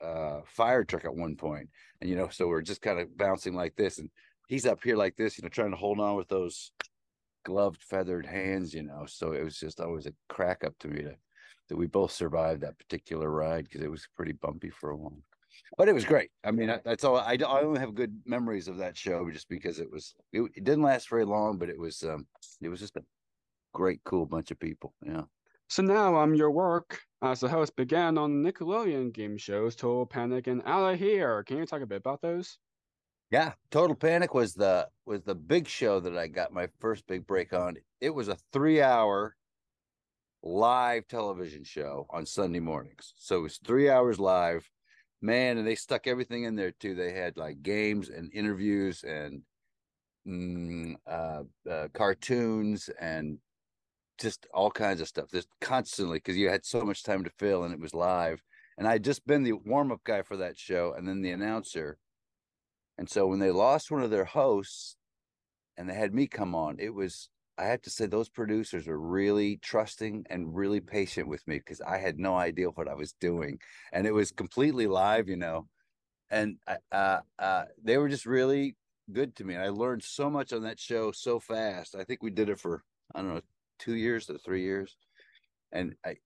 a 0.00 0.04
uh, 0.04 0.42
fire 0.46 0.84
truck 0.84 1.04
at 1.04 1.14
one 1.14 1.36
point, 1.36 1.68
and 2.00 2.10
you 2.10 2.16
know, 2.16 2.28
so 2.28 2.48
we're 2.48 2.60
just 2.62 2.82
kind 2.82 2.98
of 2.98 3.16
bouncing 3.16 3.54
like 3.54 3.76
this, 3.76 3.98
and 3.98 4.10
he's 4.48 4.66
up 4.66 4.82
here 4.82 4.96
like 4.96 5.16
this, 5.16 5.38
you 5.38 5.42
know, 5.42 5.48
trying 5.48 5.70
to 5.70 5.76
hold 5.76 6.00
on 6.00 6.16
with 6.16 6.28
those 6.28 6.72
gloved, 7.44 7.82
feathered 7.82 8.26
hands, 8.26 8.74
you 8.74 8.82
know. 8.82 9.06
So 9.06 9.32
it 9.32 9.44
was 9.44 9.58
just 9.58 9.80
always 9.80 10.06
a 10.06 10.12
crack 10.28 10.64
up 10.64 10.76
to 10.80 10.88
me 10.88 11.02
to, 11.02 11.14
that 11.68 11.76
we 11.76 11.86
both 11.86 12.10
survived 12.12 12.62
that 12.62 12.78
particular 12.78 13.30
ride 13.30 13.64
because 13.64 13.82
it 13.82 13.90
was 13.90 14.08
pretty 14.16 14.32
bumpy 14.32 14.70
for 14.70 14.90
a 14.90 14.96
while. 14.96 15.22
But 15.76 15.88
it 15.88 15.94
was 15.94 16.04
great. 16.04 16.30
I 16.44 16.50
mean, 16.50 16.70
I- 16.70 16.80
that's 16.84 17.04
all. 17.04 17.16
I, 17.16 17.36
I 17.46 17.62
only 17.62 17.80
have 17.80 17.94
good 17.94 18.20
memories 18.24 18.66
of 18.68 18.78
that 18.78 18.96
show 18.96 19.30
just 19.30 19.48
because 19.48 19.78
it 19.78 19.90
was. 19.90 20.14
It, 20.32 20.42
it 20.54 20.64
didn't 20.64 20.82
last 20.82 21.08
very 21.08 21.24
long, 21.24 21.58
but 21.58 21.68
it 21.68 21.78
was. 21.78 22.02
Um, 22.02 22.26
it 22.60 22.68
was 22.68 22.80
just 22.80 22.96
a 22.96 23.04
great, 23.72 24.00
cool 24.04 24.26
bunch 24.26 24.50
of 24.50 24.58
people. 24.58 24.94
Yeah. 25.04 25.22
So 25.68 25.82
now 25.82 26.16
um 26.16 26.34
your 26.34 26.50
work 26.50 27.00
as 27.22 27.42
a 27.42 27.48
host 27.48 27.76
began 27.76 28.16
on 28.16 28.42
Nickelodeon 28.42 29.12
game 29.12 29.36
shows 29.36 29.76
Total 29.76 30.06
Panic 30.06 30.46
and 30.46 30.62
Outta 30.64 30.96
Here. 30.96 31.42
Can 31.44 31.58
you 31.58 31.66
talk 31.66 31.82
a 31.82 31.86
bit 31.86 31.98
about 31.98 32.22
those? 32.22 32.58
Yeah, 33.30 33.52
Total 33.70 33.94
Panic 33.94 34.32
was 34.32 34.54
the 34.54 34.88
was 35.04 35.22
the 35.22 35.34
big 35.34 35.68
show 35.68 36.00
that 36.00 36.16
I 36.16 36.28
got 36.28 36.52
my 36.52 36.68
first 36.80 37.06
big 37.06 37.26
break 37.26 37.52
on. 37.52 37.76
It 38.00 38.10
was 38.10 38.28
a 38.28 38.38
three 38.52 38.80
hour 38.80 39.36
live 40.42 41.06
television 41.08 41.64
show 41.64 42.06
on 42.10 42.24
Sunday 42.24 42.60
mornings. 42.60 43.12
So 43.16 43.38
it 43.38 43.42
was 43.42 43.58
three 43.58 43.90
hours 43.90 44.18
live. 44.18 44.68
Man, 45.20 45.58
and 45.58 45.66
they 45.66 45.74
stuck 45.74 46.06
everything 46.06 46.44
in 46.44 46.54
there 46.54 46.70
too. 46.70 46.94
They 46.94 47.12
had 47.12 47.36
like 47.36 47.60
games 47.60 48.08
and 48.08 48.32
interviews 48.32 49.02
and 49.02 49.42
mm, 50.26 50.94
uh, 51.06 51.42
uh, 51.68 51.88
cartoons 51.92 52.88
and 53.00 53.38
just 54.18 54.46
all 54.52 54.70
kinds 54.70 55.00
of 55.00 55.08
stuff. 55.08 55.30
Just 55.30 55.48
constantly 55.60 56.18
because 56.18 56.36
you 56.36 56.48
had 56.48 56.64
so 56.64 56.82
much 56.82 57.02
time 57.02 57.24
to 57.24 57.30
fill 57.38 57.64
and 57.64 57.72
it 57.72 57.80
was 57.80 57.94
live. 57.94 58.42
And 58.76 58.86
I 58.86 58.92
had 58.92 59.04
just 59.04 59.26
been 59.26 59.42
the 59.42 59.52
warm 59.52 59.90
up 59.90 60.04
guy 60.04 60.22
for 60.22 60.36
that 60.36 60.56
show 60.56 60.94
and 60.96 61.08
then 61.08 61.22
the 61.22 61.32
announcer. 61.32 61.98
And 62.96 63.08
so 63.08 63.26
when 63.26 63.38
they 63.38 63.50
lost 63.50 63.90
one 63.90 64.02
of 64.02 64.10
their 64.10 64.24
hosts 64.24 64.96
and 65.76 65.88
they 65.88 65.94
had 65.94 66.14
me 66.14 66.26
come 66.26 66.54
on, 66.54 66.76
it 66.78 66.94
was, 66.94 67.28
I 67.56 67.64
have 67.64 67.82
to 67.82 67.90
say, 67.90 68.06
those 68.06 68.28
producers 68.28 68.86
were 68.86 69.00
really 69.00 69.56
trusting 69.56 70.26
and 70.30 70.54
really 70.54 70.80
patient 70.80 71.28
with 71.28 71.46
me 71.48 71.58
because 71.58 71.80
I 71.80 71.98
had 71.98 72.18
no 72.18 72.36
idea 72.36 72.70
what 72.70 72.88
I 72.88 72.94
was 72.94 73.14
doing. 73.14 73.58
And 73.92 74.06
it 74.06 74.12
was 74.12 74.30
completely 74.30 74.86
live, 74.86 75.28
you 75.28 75.36
know. 75.36 75.66
And 76.30 76.58
uh, 76.92 77.20
uh, 77.38 77.64
they 77.82 77.98
were 77.98 78.08
just 78.08 78.26
really 78.26 78.76
good 79.12 79.34
to 79.36 79.44
me. 79.44 79.54
And 79.54 79.62
I 79.62 79.68
learned 79.68 80.02
so 80.02 80.28
much 80.30 80.52
on 80.52 80.62
that 80.62 80.78
show 80.78 81.10
so 81.12 81.40
fast. 81.40 81.94
I 81.96 82.04
think 82.04 82.22
we 82.22 82.30
did 82.30 82.48
it 82.48 82.60
for, 82.60 82.82
I 83.14 83.22
don't 83.22 83.34
know, 83.34 83.40
two 83.78 83.94
years 83.94 84.26
to 84.26 84.38
three 84.38 84.62
years. 84.62 84.96
And 85.72 85.94
I, 86.04 86.16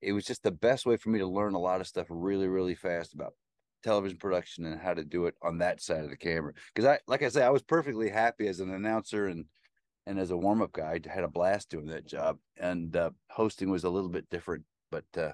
it 0.00 0.12
was 0.12 0.24
just 0.24 0.42
the 0.42 0.50
best 0.50 0.84
way 0.84 0.96
for 0.96 1.10
me 1.10 1.18
to 1.20 1.26
learn 1.26 1.54
a 1.54 1.58
lot 1.58 1.80
of 1.80 1.86
stuff 1.86 2.06
really, 2.10 2.48
really 2.48 2.74
fast 2.74 3.14
about 3.14 3.34
television 3.82 4.18
production 4.18 4.64
and 4.66 4.80
how 4.80 4.94
to 4.94 5.04
do 5.04 5.26
it 5.26 5.34
on 5.42 5.58
that 5.58 5.80
side 5.80 6.04
of 6.04 6.10
the 6.10 6.16
camera. 6.16 6.52
Because 6.74 6.88
I, 6.88 6.98
like 7.06 7.22
I 7.22 7.28
say, 7.28 7.44
I 7.44 7.50
was 7.50 7.62
perfectly 7.62 8.08
happy 8.08 8.46
as 8.48 8.60
an 8.60 8.72
announcer 8.72 9.28
and 9.28 9.46
and 10.06 10.18
as 10.18 10.30
a 10.32 10.36
warm 10.36 10.62
up 10.62 10.72
guy. 10.72 10.98
I 11.04 11.08
had 11.08 11.24
a 11.24 11.28
blast 11.28 11.70
doing 11.70 11.86
that 11.86 12.06
job. 12.06 12.38
And 12.56 12.96
uh, 12.96 13.10
hosting 13.30 13.70
was 13.70 13.84
a 13.84 13.90
little 13.90 14.10
bit 14.10 14.28
different, 14.30 14.64
but 14.90 15.04
uh, 15.16 15.32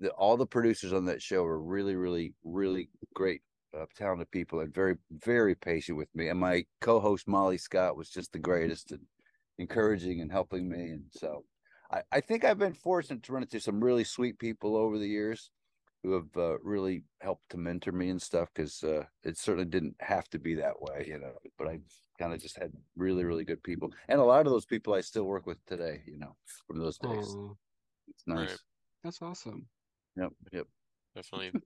the, 0.00 0.10
all 0.10 0.36
the 0.36 0.46
producers 0.46 0.92
on 0.92 1.04
that 1.06 1.20
show 1.20 1.42
were 1.42 1.62
really, 1.62 1.94
really, 1.94 2.32
really 2.42 2.88
great, 3.14 3.42
uh, 3.78 3.84
talented 3.96 4.30
people 4.30 4.60
and 4.60 4.72
very, 4.74 4.96
very 5.10 5.54
patient 5.54 5.98
with 5.98 6.08
me. 6.14 6.28
And 6.28 6.40
my 6.40 6.64
co-host 6.80 7.28
Molly 7.28 7.58
Scott 7.58 7.96
was 7.96 8.08
just 8.08 8.32
the 8.32 8.38
greatest 8.38 8.92
and 8.92 9.02
encouraging 9.62 10.20
and 10.20 10.30
helping 10.30 10.68
me. 10.68 10.90
And 10.90 11.04
so 11.10 11.44
I, 11.90 12.02
I 12.12 12.20
think 12.20 12.44
I've 12.44 12.58
been 12.58 12.74
fortunate 12.74 13.22
to 13.24 13.32
run 13.32 13.42
into 13.42 13.60
some 13.60 13.82
really 13.82 14.04
sweet 14.04 14.38
people 14.38 14.76
over 14.76 14.98
the 14.98 15.08
years 15.08 15.50
who 16.02 16.12
have 16.12 16.36
uh, 16.36 16.58
really 16.62 17.04
helped 17.20 17.48
to 17.50 17.56
mentor 17.56 17.92
me 17.92 18.10
and 18.10 18.20
stuff 18.20 18.48
because 18.54 18.82
uh, 18.82 19.04
it 19.22 19.38
certainly 19.38 19.68
didn't 19.68 19.94
have 20.00 20.28
to 20.30 20.38
be 20.38 20.54
that 20.56 20.80
way, 20.80 21.04
you 21.06 21.18
know. 21.18 21.34
But 21.56 21.68
I 21.68 21.78
kind 22.18 22.32
of 22.32 22.42
just 22.42 22.58
had 22.58 22.72
really, 22.96 23.24
really 23.24 23.44
good 23.44 23.62
people, 23.62 23.90
and 24.08 24.20
a 24.20 24.24
lot 24.24 24.46
of 24.46 24.52
those 24.52 24.66
people 24.66 24.94
I 24.94 25.00
still 25.00 25.24
work 25.24 25.46
with 25.46 25.64
today, 25.66 26.02
you 26.06 26.18
know, 26.18 26.34
from 26.66 26.80
those 26.80 26.98
days. 26.98 27.36
Aw, 27.36 27.54
It's 28.08 28.26
nice. 28.26 28.48
Right. 28.50 28.58
that's 29.04 29.22
awesome. 29.22 29.66
Yep, 30.16 30.32
yep. 30.52 30.66
Definitely. 31.14 31.60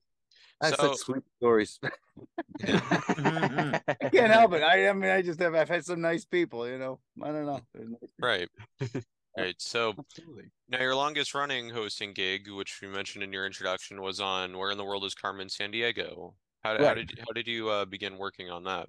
I 0.60 0.66
have 0.66 0.76
So- 0.76 0.86
such 0.92 0.96
sweet 0.98 1.22
stories. 1.38 1.78
Mhm. 2.60 3.80
I 3.88 4.08
can't 4.08 4.32
help 4.32 4.54
it. 4.54 4.62
I, 4.62 4.88
I 4.88 4.92
mean, 4.94 5.10
I 5.10 5.20
just 5.20 5.38
have. 5.40 5.54
I've 5.54 5.68
had 5.68 5.84
some 5.84 6.00
nice 6.00 6.24
people, 6.24 6.66
you 6.66 6.78
know. 6.78 6.98
I 7.22 7.26
don't 7.28 7.44
know. 7.46 7.60
Nice. 7.74 8.10
Right. 8.20 8.48
Right. 9.38 9.54
So 9.58 9.92
Absolutely. 9.98 10.44
now 10.70 10.80
your 10.80 10.94
longest 10.94 11.34
running 11.34 11.68
hosting 11.68 12.14
gig, 12.14 12.50
which 12.50 12.78
we 12.80 12.88
mentioned 12.88 13.22
in 13.22 13.34
your 13.34 13.44
introduction, 13.44 14.00
was 14.00 14.18
on 14.18 14.56
Where 14.56 14.70
in 14.70 14.78
the 14.78 14.84
World 14.84 15.04
is 15.04 15.14
Carmen 15.14 15.48
Sandiego. 15.48 16.32
How, 16.64 16.82
how 16.82 16.94
did 16.94 17.10
you, 17.10 17.16
how 17.18 17.32
did 17.34 17.46
you 17.46 17.68
uh, 17.68 17.84
begin 17.84 18.16
working 18.16 18.48
on 18.48 18.64
that? 18.64 18.88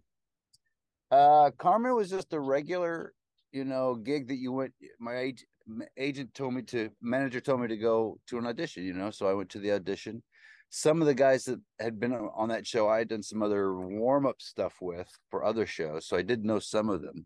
Uh, 1.12 1.52
Carmen 1.58 1.94
was 1.96 2.10
just 2.10 2.32
a 2.32 2.40
regular, 2.40 3.14
you 3.52 3.66
know, 3.66 3.96
gig 3.96 4.30
that 4.30 4.38
you 4.38 4.54
went. 4.54 4.74
My 5.02 5.16
ag- 5.16 5.44
m- 5.68 5.82
agent 5.98 6.34
told 6.34 6.54
me 6.54 6.62
to, 6.62 6.92
manager 7.02 7.42
told 7.42 7.60
me 7.60 7.68
to 7.68 7.76
go 7.76 8.18
to 8.28 8.38
an 8.38 8.48
audition, 8.48 8.86
you 8.86 8.94
know, 8.94 9.12
so 9.12 9.28
I 9.28 9.34
went 9.34 9.50
to 9.50 9.60
the 9.60 9.74
audition. 9.74 10.24
Some 10.70 11.02
of 11.02 11.08
the 11.08 11.14
guys 11.14 11.46
that 11.46 11.60
had 11.80 12.00
been 12.00 12.14
on 12.14 12.50
that 12.50 12.68
show, 12.68 12.90
I 12.90 13.00
had 13.00 13.10
done 13.10 13.24
some 13.24 13.42
other 13.42 13.74
warm 13.80 14.26
up 14.26 14.42
stuff 14.42 14.76
with 14.82 15.10
for 15.32 15.44
other 15.44 15.66
shows, 15.66 16.06
so 16.06 16.18
I 16.18 16.22
did 16.22 16.44
know 16.44 16.60
some 16.60 16.90
of 16.90 17.02
them. 17.02 17.26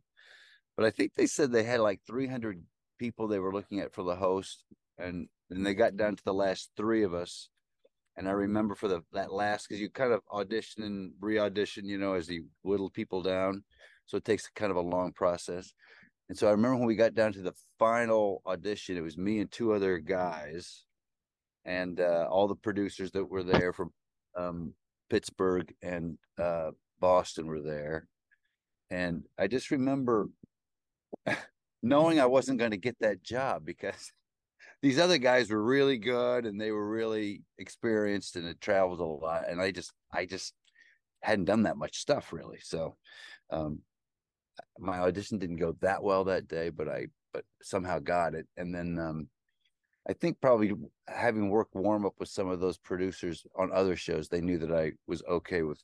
But 0.77 0.85
I 0.85 0.91
think 0.91 1.13
they 1.15 1.25
said 1.25 1.51
they 1.51 1.63
had 1.63 1.79
like 1.79 2.01
300 2.07 2.63
people 2.99 3.27
they 3.27 3.39
were 3.39 3.53
looking 3.53 3.79
at 3.79 3.93
for 3.93 4.03
the 4.03 4.15
host, 4.15 4.63
and 4.97 5.27
then 5.49 5.63
they 5.63 5.73
got 5.73 5.97
down 5.97 6.15
to 6.15 6.23
the 6.23 6.33
last 6.33 6.71
three 6.77 7.03
of 7.03 7.13
us. 7.13 7.49
And 8.15 8.27
I 8.27 8.31
remember 8.31 8.75
for 8.75 8.87
the 8.87 9.01
that 9.13 9.33
last 9.33 9.67
because 9.67 9.81
you 9.81 9.89
kind 9.89 10.13
of 10.13 10.21
audition 10.31 10.83
and 10.83 11.13
re-audition, 11.19 11.85
you 11.85 11.97
know, 11.97 12.13
as 12.13 12.29
you 12.29 12.45
whittle 12.61 12.89
people 12.89 13.21
down. 13.21 13.63
So 14.05 14.17
it 14.17 14.25
takes 14.25 14.49
kind 14.49 14.71
of 14.71 14.77
a 14.77 14.81
long 14.81 15.13
process. 15.13 15.73
And 16.29 16.37
so 16.37 16.47
I 16.47 16.51
remember 16.51 16.77
when 16.77 16.87
we 16.87 16.95
got 16.95 17.13
down 17.13 17.33
to 17.33 17.41
the 17.41 17.53
final 17.79 18.41
audition, 18.45 18.97
it 18.97 19.01
was 19.01 19.17
me 19.17 19.39
and 19.39 19.51
two 19.51 19.73
other 19.73 19.97
guys, 19.97 20.85
and 21.65 21.99
uh, 21.99 22.27
all 22.29 22.47
the 22.47 22.55
producers 22.55 23.11
that 23.11 23.25
were 23.25 23.43
there 23.43 23.73
from 23.73 23.91
um, 24.35 24.73
Pittsburgh 25.09 25.73
and 25.81 26.17
uh, 26.39 26.71
Boston 26.99 27.47
were 27.47 27.61
there. 27.61 28.07
And 28.89 29.23
I 29.37 29.47
just 29.47 29.71
remember 29.71 30.29
knowing 31.83 32.19
I 32.19 32.25
wasn't 32.25 32.59
going 32.59 32.71
to 32.71 32.77
get 32.77 32.97
that 32.99 33.23
job 33.23 33.65
because 33.65 34.11
these 34.81 34.99
other 34.99 35.17
guys 35.17 35.49
were 35.49 35.63
really 35.63 35.97
good 35.97 36.45
and 36.45 36.59
they 36.59 36.71
were 36.71 36.89
really 36.89 37.43
experienced 37.57 38.35
and 38.35 38.47
had 38.47 38.61
traveled 38.61 38.99
a 38.99 39.03
lot. 39.03 39.49
And 39.49 39.61
I 39.61 39.71
just, 39.71 39.91
I 40.11 40.25
just 40.25 40.53
hadn't 41.21 41.45
done 41.45 41.63
that 41.63 41.77
much 41.77 41.97
stuff 41.97 42.33
really. 42.33 42.59
So, 42.61 42.95
um, 43.51 43.79
my 44.79 44.99
audition 44.99 45.39
didn't 45.39 45.57
go 45.57 45.75
that 45.81 46.03
well 46.03 46.25
that 46.25 46.47
day, 46.47 46.69
but 46.69 46.87
I, 46.87 47.07
but 47.33 47.43
somehow 47.61 47.99
got 47.99 48.33
it. 48.33 48.47
And 48.57 48.73
then, 48.73 48.99
um, 48.99 49.27
I 50.07 50.13
think 50.13 50.41
probably 50.41 50.73
having 51.07 51.49
worked 51.49 51.75
warm 51.75 52.05
up 52.05 52.15
with 52.19 52.29
some 52.29 52.49
of 52.49 52.59
those 52.59 52.77
producers 52.77 53.45
on 53.55 53.71
other 53.71 53.95
shows, 53.95 54.27
they 54.27 54.41
knew 54.41 54.57
that 54.59 54.71
I 54.71 54.93
was 55.07 55.21
okay 55.23 55.61
with 55.61 55.81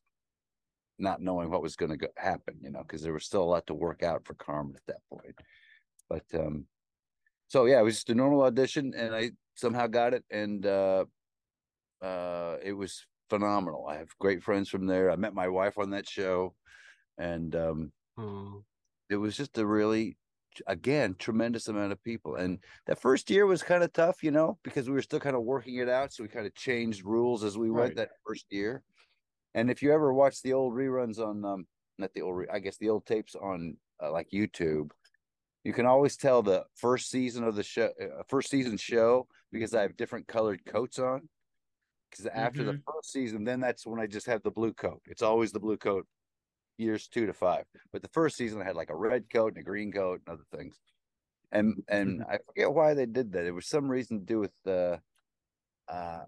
not 0.98 1.22
knowing 1.22 1.52
what 1.52 1.62
was 1.62 1.76
going 1.76 1.98
to 1.98 2.10
happen, 2.18 2.58
you 2.62 2.72
know, 2.72 2.82
because 2.82 3.02
there 3.04 3.14
was 3.14 3.26
still 3.26 3.44
a 3.44 3.46
lot 3.46 3.68
to 3.68 3.76
work 3.76 4.02
out 4.02 4.26
for 4.26 4.34
Carmen 4.34 4.76
at 4.76 4.86
that 4.88 5.02
point. 5.12 5.36
But 6.10 6.24
um, 6.34 6.66
so 7.48 7.66
yeah, 7.66 7.80
it 7.80 7.84
was 7.84 7.96
just 7.96 8.10
a 8.10 8.16
normal 8.16 8.42
audition, 8.44 8.94
and 8.96 9.16
I 9.16 9.32
somehow 9.56 9.88
got 9.88 10.14
it, 10.14 10.26
and 10.32 10.66
uh, 10.66 11.06
uh, 12.02 12.58
it 12.64 12.74
was 12.74 13.06
phenomenal. 13.30 13.86
I 13.88 13.98
have 13.98 14.18
great 14.20 14.42
friends 14.44 14.70
from 14.70 14.88
there. 14.88 15.12
I 15.12 15.16
met 15.16 15.34
my 15.34 15.48
wife 15.48 15.78
on 15.78 15.92
that 15.92 16.10
show, 16.10 16.56
and 17.18 17.56
um, 17.56 17.92
Oh. 18.18 18.64
it 19.10 19.18
was 19.18 19.38
just 19.38 19.58
a 19.60 19.66
really 19.66 20.18
again 20.68 21.16
tremendous 21.20 21.68
amount 21.68 21.92
of 21.92 22.04
people 22.04 22.36
and 22.36 22.60
that 22.86 23.00
first 23.00 23.30
year 23.30 23.46
was 23.46 23.64
kind 23.64 23.84
of 23.84 23.94
tough 23.94 24.24
you 24.24 24.32
know 24.32 24.58
because 24.64 24.88
we 24.88 24.94
were 24.96 25.02
still 25.02 25.20
kind 25.20 25.36
of 25.36 25.44
working 25.44 25.76
it 25.76 25.90
out 25.90 26.12
so 26.14 26.24
we 26.24 26.30
kind 26.30 26.46
of 26.48 26.56
changed 26.56 27.06
rules 27.06 27.44
as 27.44 27.58
we 27.58 27.70
went 27.70 27.90
Right. 27.90 27.96
that 27.96 28.10
first 28.26 28.46
year 28.50 28.84
and 29.54 29.70
if 29.70 29.82
you 29.82 29.92
ever 29.94 30.14
watch 30.14 30.42
the 30.42 30.54
old 30.54 30.74
reruns 30.74 31.20
on 31.20 31.44
um 31.46 31.68
not 31.98 32.14
the 32.14 32.22
old 32.22 32.38
re- 32.38 32.48
i 32.52 32.60
guess 32.60 32.78
the 32.78 32.90
old 32.90 33.06
tapes 33.06 33.36
on 33.36 33.78
uh, 34.02 34.12
like 34.12 34.30
youtube 34.32 34.92
you 35.64 35.74
can 35.74 35.86
always 35.86 36.16
tell 36.16 36.42
the 36.42 36.64
first 36.76 37.10
season 37.10 37.44
of 37.44 37.56
the 37.56 37.64
show 37.64 37.90
uh, 38.02 38.24
first 38.28 38.50
season 38.50 38.78
show 38.78 39.28
because 39.52 39.74
i 39.74 39.82
have 39.82 39.98
different 39.98 40.28
colored 40.28 40.64
coats 40.66 41.00
on 41.00 41.28
because 42.10 42.26
after 42.28 42.64
the 42.64 42.74
first 42.86 43.12
season 43.12 43.44
then 43.44 43.60
that's 43.60 43.86
when 43.86 44.00
i 44.00 44.08
just 44.08 44.28
have 44.28 44.42
the 44.44 44.52
blue 44.52 44.74
coat 44.74 45.02
it's 45.06 45.22
always 45.22 45.52
the 45.52 45.60
blue 45.60 45.78
coat 45.78 46.08
years 46.78 47.08
two 47.08 47.26
to 47.26 47.34
five. 47.34 47.66
But 47.92 48.02
the 48.02 48.10
first 48.10 48.38
season 48.38 48.62
I 48.62 48.66
had 48.66 48.76
like 48.76 48.90
a 48.90 48.96
red 48.96 49.30
coat 49.30 49.54
and 49.54 49.62
a 49.62 49.64
green 49.64 49.92
coat 49.92 50.22
and 50.26 50.34
other 50.34 50.46
things. 50.56 50.80
And 51.52 51.84
and 51.88 52.24
I 52.24 52.40
forget 52.46 52.74
why 52.74 52.94
they 52.94 53.06
did 53.06 53.32
that. 53.34 53.46
It 53.46 53.52
was 53.52 53.68
some 53.68 53.90
reason 53.90 54.20
to 54.20 54.26
do 54.26 54.40
with 54.40 54.52
the 54.64 55.02
uh 55.88 56.24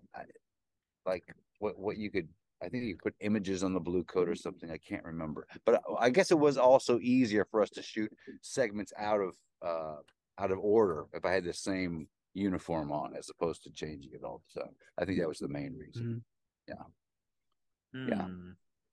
like 1.06 1.24
what 1.60 1.78
what 1.78 1.98
you 1.98 2.10
could 2.10 2.30
I 2.62 2.68
think 2.68 2.84
you 2.84 2.98
put 3.02 3.16
images 3.22 3.64
on 3.64 3.74
the 3.74 3.80
blue 3.80 4.04
coat 4.04 4.28
or 4.28 4.36
something. 4.36 4.70
I 4.70 4.78
can't 4.78 5.06
remember. 5.06 5.48
But 5.66 5.82
I 5.98 6.10
guess 6.10 6.32
it 6.32 6.40
was 6.40 6.58
also 6.58 7.00
easier 7.00 7.46
for 7.46 7.62
us 7.62 7.70
to 7.72 7.82
shoot 7.82 8.12
segments 8.42 8.94
out 8.98 9.22
of 9.22 9.36
uh 9.62 9.98
out 10.38 10.52
of 10.52 10.60
order 10.60 11.06
if 11.14 11.26
I 11.26 11.32
had 11.32 11.44
the 11.44 11.54
same 11.54 12.08
uniform 12.34 12.92
on 12.92 13.16
as 13.16 13.30
opposed 13.30 13.64
to 13.64 13.72
changing 13.72 14.12
it 14.14 14.24
all 14.24 14.42
the 14.54 14.62
time. 14.62 14.72
I 14.98 15.04
think 15.06 15.20
that 15.20 15.28
was 15.28 15.40
the 15.40 15.48
main 15.50 15.76
reason. 15.76 16.24
Yeah. 16.68 16.84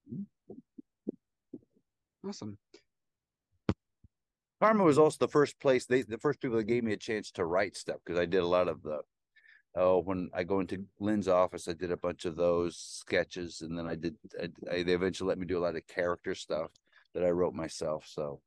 Hmm. 0.08 0.22
Awesome. 2.26 2.59
Carmen 4.61 4.85
was 4.85 4.99
also 4.99 5.18
the 5.21 5.28
first 5.28 5.59
place 5.61 5.87
they 5.87 6.02
the 6.02 6.18
first 6.18 6.40
people 6.40 6.56
that 6.56 6.64
gave 6.64 6.83
me 6.83 6.92
a 6.92 6.97
chance 6.97 7.30
to 7.33 7.45
write 7.45 7.76
stuff 7.76 7.99
because 8.04 8.18
I 8.18 8.25
did 8.25 8.42
a 8.42 8.47
lot 8.47 8.68
of 8.68 8.83
the 8.83 9.00
oh 9.75 9.99
when 9.99 10.30
I 10.35 10.45
go 10.45 10.61
into 10.61 10.85
Lynn's 10.99 11.28
office 11.28 11.68
I 11.68 11.75
did 11.75 11.92
a 11.92 11.97
bunch 11.97 12.25
of 12.25 12.37
those 12.37 12.76
sketches 12.76 13.61
and 13.61 13.78
then 13.78 13.87
I 13.87 13.95
did 13.97 14.16
I, 14.40 14.49
I, 14.73 14.83
they 14.83 14.95
eventually 14.95 15.28
let 15.28 15.38
me 15.38 15.47
do 15.47 15.59
a 15.59 15.61
lot 15.61 15.76
of 15.76 15.87
character 15.87 16.35
stuff 16.35 16.71
that 17.14 17.23
I 17.23 17.30
wrote 17.30 17.54
myself 17.54 18.06
so 18.09 18.40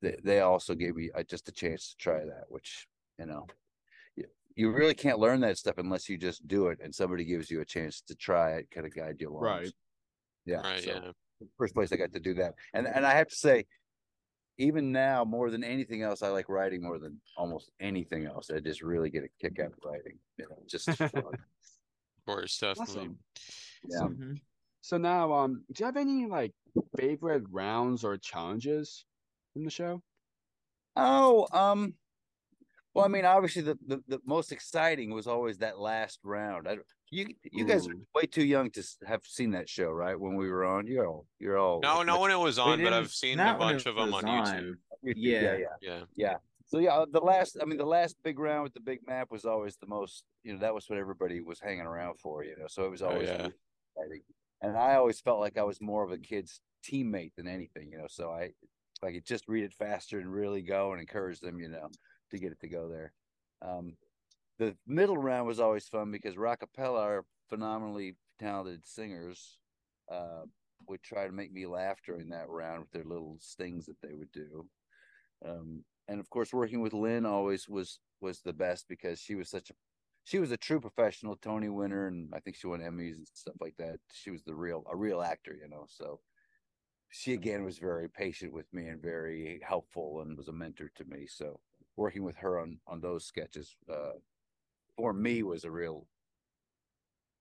they 0.00 0.16
they 0.22 0.40
also 0.40 0.74
gave 0.74 0.94
me 0.94 1.10
uh, 1.14 1.24
just 1.24 1.48
a 1.48 1.52
chance 1.52 1.90
to 1.90 1.96
try 1.96 2.24
that 2.24 2.44
which 2.48 2.86
you 3.18 3.26
know 3.26 3.46
you, 4.14 4.24
you 4.54 4.70
really 4.70 4.94
can't 4.94 5.18
learn 5.18 5.40
that 5.40 5.58
stuff 5.58 5.78
unless 5.78 6.08
you 6.08 6.16
just 6.16 6.46
do 6.46 6.68
it 6.68 6.78
and 6.82 6.94
somebody 6.94 7.24
gives 7.24 7.50
you 7.50 7.60
a 7.60 7.64
chance 7.64 8.00
to 8.00 8.14
try 8.14 8.52
it 8.52 8.70
kind 8.70 8.86
of 8.86 8.94
guide 8.94 9.16
you 9.18 9.30
along 9.30 9.42
Right. 9.42 9.72
yeah 10.46 10.60
right, 10.60 10.84
so 10.84 10.90
yeah. 10.90 11.12
First 11.58 11.74
place 11.74 11.92
I 11.92 11.96
got 11.96 12.12
to 12.12 12.20
do 12.20 12.34
that. 12.34 12.54
And 12.74 12.86
and 12.86 13.06
I 13.06 13.14
have 13.14 13.28
to 13.28 13.36
say, 13.36 13.66
even 14.58 14.92
now, 14.92 15.24
more 15.24 15.50
than 15.50 15.64
anything 15.64 16.02
else, 16.02 16.22
I 16.22 16.28
like 16.28 16.48
writing 16.48 16.82
more 16.82 16.98
than 16.98 17.20
almost 17.36 17.70
anything 17.80 18.26
else. 18.26 18.50
I 18.50 18.60
just 18.60 18.82
really 18.82 19.10
get 19.10 19.24
a 19.24 19.28
kick 19.40 19.58
out 19.60 19.72
of 19.72 19.78
writing. 19.84 20.18
You 20.38 20.46
know, 20.48 20.58
just 20.68 20.90
fun. 20.96 21.16
Of 21.16 22.26
course, 22.26 22.58
definitely. 22.58 22.94
Awesome. 22.94 23.18
yeah. 23.88 23.98
Mhm. 24.00 24.40
So 24.80 24.96
now, 24.98 25.32
um, 25.32 25.64
do 25.72 25.80
you 25.80 25.86
have 25.86 25.96
any 25.96 26.26
like 26.26 26.52
favorite 26.98 27.44
rounds 27.50 28.04
or 28.04 28.16
challenges 28.16 29.04
in 29.54 29.64
the 29.64 29.70
show? 29.70 30.02
Oh, 30.96 31.46
um, 31.52 31.94
well, 32.94 33.04
I 33.04 33.08
mm-hmm. 33.08 33.14
mean, 33.14 33.24
obviously 33.24 33.62
the, 33.62 33.78
the 33.86 34.02
the 34.08 34.20
most 34.26 34.52
exciting 34.52 35.12
was 35.12 35.26
always 35.26 35.58
that 35.58 35.78
last 35.78 36.20
round. 36.22 36.68
I, 36.68 36.78
you 37.10 37.26
you 37.50 37.64
guys 37.64 37.86
are 37.86 37.94
way 38.14 38.26
too 38.26 38.44
young 38.44 38.70
to 38.70 38.82
have 39.06 39.22
seen 39.24 39.50
that 39.52 39.68
show, 39.68 39.90
right? 39.90 40.18
When 40.18 40.34
we 40.34 40.48
were 40.50 40.64
on, 40.64 40.86
you're 40.86 41.06
all 41.06 41.26
you're 41.38 41.58
all 41.58 41.80
No, 41.80 42.02
no 42.02 42.20
when 42.20 42.30
it 42.30 42.38
was 42.38 42.58
on, 42.58 42.82
but 42.82 42.92
I've 42.92 43.10
seen 43.10 43.38
a 43.40 43.54
bunch 43.54 43.86
of 43.86 43.96
them 43.96 44.10
was 44.10 44.24
on 44.24 44.46
YouTube. 44.46 44.74
YouTube, 45.04 45.14
Yeah. 45.16 45.40
yeah, 45.40 45.66
yeah. 45.80 46.00
Yeah. 46.16 46.34
So 46.66 46.78
yeah, 46.78 46.94
uh, 46.94 47.06
the 47.10 47.20
last 47.20 47.58
I 47.60 47.64
mean 47.64 47.78
the 47.78 47.84
last 47.84 48.16
big 48.24 48.38
round 48.38 48.62
with 48.62 48.74
the 48.74 48.80
big 48.80 49.00
map 49.06 49.30
was 49.30 49.44
always 49.44 49.76
the 49.76 49.86
most, 49.86 50.24
you 50.42 50.54
know, 50.54 50.60
that 50.60 50.74
was 50.74 50.88
what 50.88 50.98
everybody 50.98 51.40
was 51.40 51.60
hanging 51.60 51.86
around 51.86 52.18
for, 52.18 52.44
you 52.44 52.56
know. 52.58 52.66
So 52.68 52.84
it 52.84 52.90
was 52.90 53.02
Oh, 53.02 53.08
always 53.08 53.28
yeah. 53.28 53.36
really 53.36 53.52
exciting. 53.96 54.22
And 54.62 54.76
I 54.76 54.94
always 54.94 55.20
felt 55.20 55.40
like 55.40 55.58
I 55.58 55.64
was 55.64 55.80
more 55.80 56.04
of 56.04 56.12
a 56.12 56.18
kid's 56.18 56.60
teammate 56.82 57.32
than 57.36 57.46
anything, 57.46 57.90
you 57.90 57.98
know. 57.98 58.06
So 58.08 58.30
I 58.30 58.52
could 59.12 59.26
just 59.26 59.48
read 59.48 59.64
it 59.64 59.74
faster 59.74 60.18
and 60.18 60.32
really 60.32 60.62
go 60.62 60.92
and 60.92 61.00
encourage 61.00 61.40
them, 61.40 61.58
you 61.58 61.68
know, 61.68 61.88
to 62.32 62.38
get 62.38 62.52
it 62.52 62.60
to 62.60 62.68
go 62.68 62.88
there. 62.88 63.12
Um 63.62 63.96
the 64.58 64.76
middle 64.86 65.16
round 65.16 65.46
was 65.46 65.60
always 65.60 65.88
fun 65.88 66.10
because 66.10 66.36
Rockapella 66.36 67.00
are 67.00 67.24
phenomenally 67.48 68.16
talented 68.38 68.84
singers. 68.86 69.58
Uh 70.10 70.42
would 70.88 71.02
try 71.02 71.26
to 71.26 71.32
make 71.32 71.52
me 71.52 71.66
laugh 71.66 71.98
during 72.04 72.28
that 72.30 72.48
round 72.48 72.80
with 72.80 72.90
their 72.90 73.04
little 73.04 73.36
stings 73.40 73.86
that 73.86 74.00
they 74.02 74.14
would 74.14 74.32
do. 74.32 74.66
Um, 75.44 75.84
and 76.08 76.20
of 76.20 76.28
course, 76.30 76.52
working 76.52 76.80
with 76.80 76.92
Lynn 76.92 77.26
always 77.26 77.68
was 77.68 78.00
was 78.20 78.40
the 78.40 78.52
best 78.52 78.86
because 78.88 79.18
she 79.20 79.34
was 79.34 79.48
such 79.50 79.70
a 79.70 79.74
she 80.24 80.38
was 80.38 80.52
a 80.52 80.56
true 80.56 80.80
professional 80.80 81.36
Tony 81.36 81.68
winner, 81.68 82.06
and 82.06 82.32
I 82.32 82.40
think 82.40 82.56
she 82.56 82.66
won 82.66 82.80
Emmys 82.80 83.16
and 83.16 83.26
stuff 83.34 83.56
like 83.60 83.76
that. 83.78 83.98
She 84.12 84.30
was 84.30 84.42
the 84.42 84.54
real 84.54 84.84
a 84.90 84.96
real 84.96 85.22
actor, 85.22 85.56
you 85.60 85.68
know. 85.68 85.86
So 85.88 86.20
she 87.10 87.34
again 87.34 87.64
was 87.64 87.78
very 87.78 88.08
patient 88.08 88.52
with 88.52 88.72
me 88.72 88.88
and 88.88 89.02
very 89.02 89.60
helpful 89.66 90.22
and 90.22 90.36
was 90.36 90.48
a 90.48 90.52
mentor 90.52 90.90
to 90.96 91.04
me. 91.04 91.26
So 91.26 91.60
working 91.96 92.24
with 92.24 92.36
her 92.36 92.58
on 92.60 92.78
on 92.86 93.00
those 93.00 93.24
sketches 93.24 93.76
uh, 93.90 94.12
for 94.96 95.12
me 95.12 95.42
was 95.42 95.64
a 95.64 95.70
real 95.70 96.06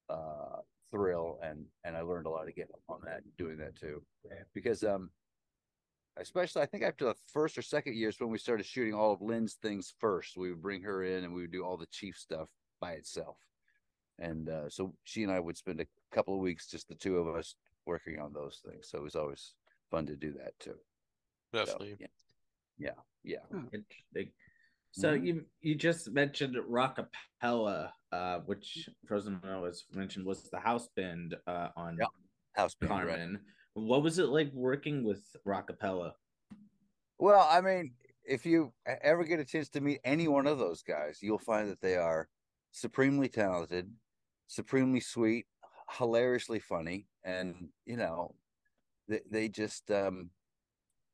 uh, 0.10 0.60
thrill, 0.92 1.40
and 1.44 1.66
and 1.84 1.96
I 1.96 2.02
learned 2.02 2.26
a 2.26 2.30
lot 2.30 2.48
again 2.48 2.68
on 2.90 3.00
that 3.06 3.22
doing 3.38 3.58
that 3.58 3.76
too, 3.76 4.04
because 4.54 4.84
um 4.84 5.10
especially 6.18 6.62
I 6.62 6.66
think 6.66 6.84
after 6.84 7.06
the 7.06 7.16
first 7.34 7.58
or 7.58 7.62
second 7.62 7.96
years 7.96 8.20
when 8.20 8.30
we 8.30 8.38
started 8.38 8.66
shooting 8.66 8.94
all 8.94 9.14
of 9.14 9.22
Lynn's 9.22 9.54
things 9.54 9.94
first, 10.00 10.38
we 10.38 10.50
would 10.50 10.62
bring 10.62 10.82
her 10.84 11.04
in 11.04 11.24
and 11.24 11.34
we 11.34 11.42
would 11.42 11.52
do 11.52 11.64
all 11.64 11.78
the 11.78 11.86
chief 11.88 12.18
stuff 12.18 12.50
by 12.82 12.92
itself. 12.94 13.38
And 14.20 14.50
uh, 14.50 14.70
so 14.70 14.94
she 15.06 15.24
and 15.24 15.32
I 15.32 15.40
would 15.40 15.58
spend 15.58 15.80
a 15.80 15.88
couple 16.14 16.36
of 16.36 16.42
weeks, 16.42 16.68
just 16.68 16.90
the 16.90 16.96
two 16.96 17.18
of 17.18 17.34
us, 17.36 17.56
working 17.86 18.20
on 18.20 18.34
those 18.34 18.62
things. 18.64 18.90
So 18.90 19.00
it 19.00 19.04
was 19.04 19.16
always 19.16 19.54
fun 19.90 20.06
to 20.08 20.16
do 20.16 20.34
that 20.34 20.60
too. 20.60 20.76
So, 21.54 21.66
Definitely. 21.66 21.96
yeah, 22.00 22.08
yeah, 22.78 22.92
yeah. 23.24 23.58
Interesting. 23.74 24.32
So 24.92 25.14
Mhm. 25.14 25.26
you 25.26 25.46
you 25.62 25.76
just 25.76 26.12
mentioned 26.12 26.56
Rockapella, 26.56 27.94
uh, 28.12 28.40
which 28.42 28.90
Frozen 29.08 29.40
was 29.44 29.86
mentioned 29.94 30.26
was 30.26 30.50
the 30.50 30.60
house 30.60 30.90
band 30.96 31.36
uh, 31.48 31.70
on 31.78 31.98
house 32.54 32.76
band. 32.76 33.08
right? 33.08 33.40
What 33.74 34.04
was 34.04 34.20
it 34.20 34.28
like 34.28 34.52
working 34.54 35.04
with 35.04 35.24
Rockapella? 35.48 36.14
Well, 37.18 37.48
I 37.50 37.62
mean, 37.62 37.94
if 38.26 38.46
you 38.46 38.74
ever 38.86 39.24
get 39.24 39.40
a 39.40 39.46
chance 39.46 39.70
to 39.70 39.82
meet 39.82 40.02
any 40.04 40.28
one 40.28 40.48
of 40.48 40.60
those 40.60 40.82
guys, 40.84 41.20
you'll 41.22 41.40
find 41.40 41.70
that 41.70 41.80
they 41.82 41.96
are 41.96 42.28
supremely 42.72 43.30
talented, 43.30 43.90
supremely 44.48 45.00
sweet, 45.00 45.46
hilariously 45.98 46.60
funny, 46.60 47.08
and 47.24 47.70
you 47.86 47.96
know, 47.96 48.36
they 49.08 49.22
they 49.30 49.48
just 49.50 49.90
um 49.90 50.32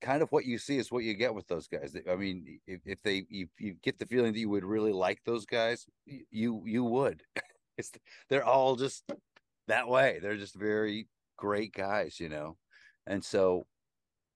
kind 0.01 0.21
of 0.21 0.31
what 0.31 0.45
you 0.45 0.57
see 0.57 0.77
is 0.77 0.91
what 0.91 1.03
you 1.03 1.13
get 1.13 1.33
with 1.33 1.47
those 1.47 1.67
guys. 1.67 1.95
I 2.09 2.15
mean, 2.15 2.59
if, 2.67 2.81
if 2.85 3.01
they 3.03 3.25
you, 3.29 3.47
you 3.57 3.75
get 3.81 3.97
the 3.97 4.05
feeling 4.05 4.33
that 4.33 4.39
you 4.39 4.49
would 4.49 4.65
really 4.65 4.93
like 4.93 5.19
those 5.25 5.45
guys, 5.45 5.85
you 6.05 6.63
you 6.65 6.83
would. 6.83 7.23
It's 7.79 7.91
they're 8.27 8.43
all 8.43 8.75
just 8.75 9.03
that 9.67 9.87
way. 9.87 10.17
They're 10.19 10.35
just 10.35 10.55
very 10.55 11.07
great 11.37 11.73
guys, 11.73 12.19
you 12.19 12.27
know. 12.27 12.57
And 13.05 13.23
so, 13.23 13.67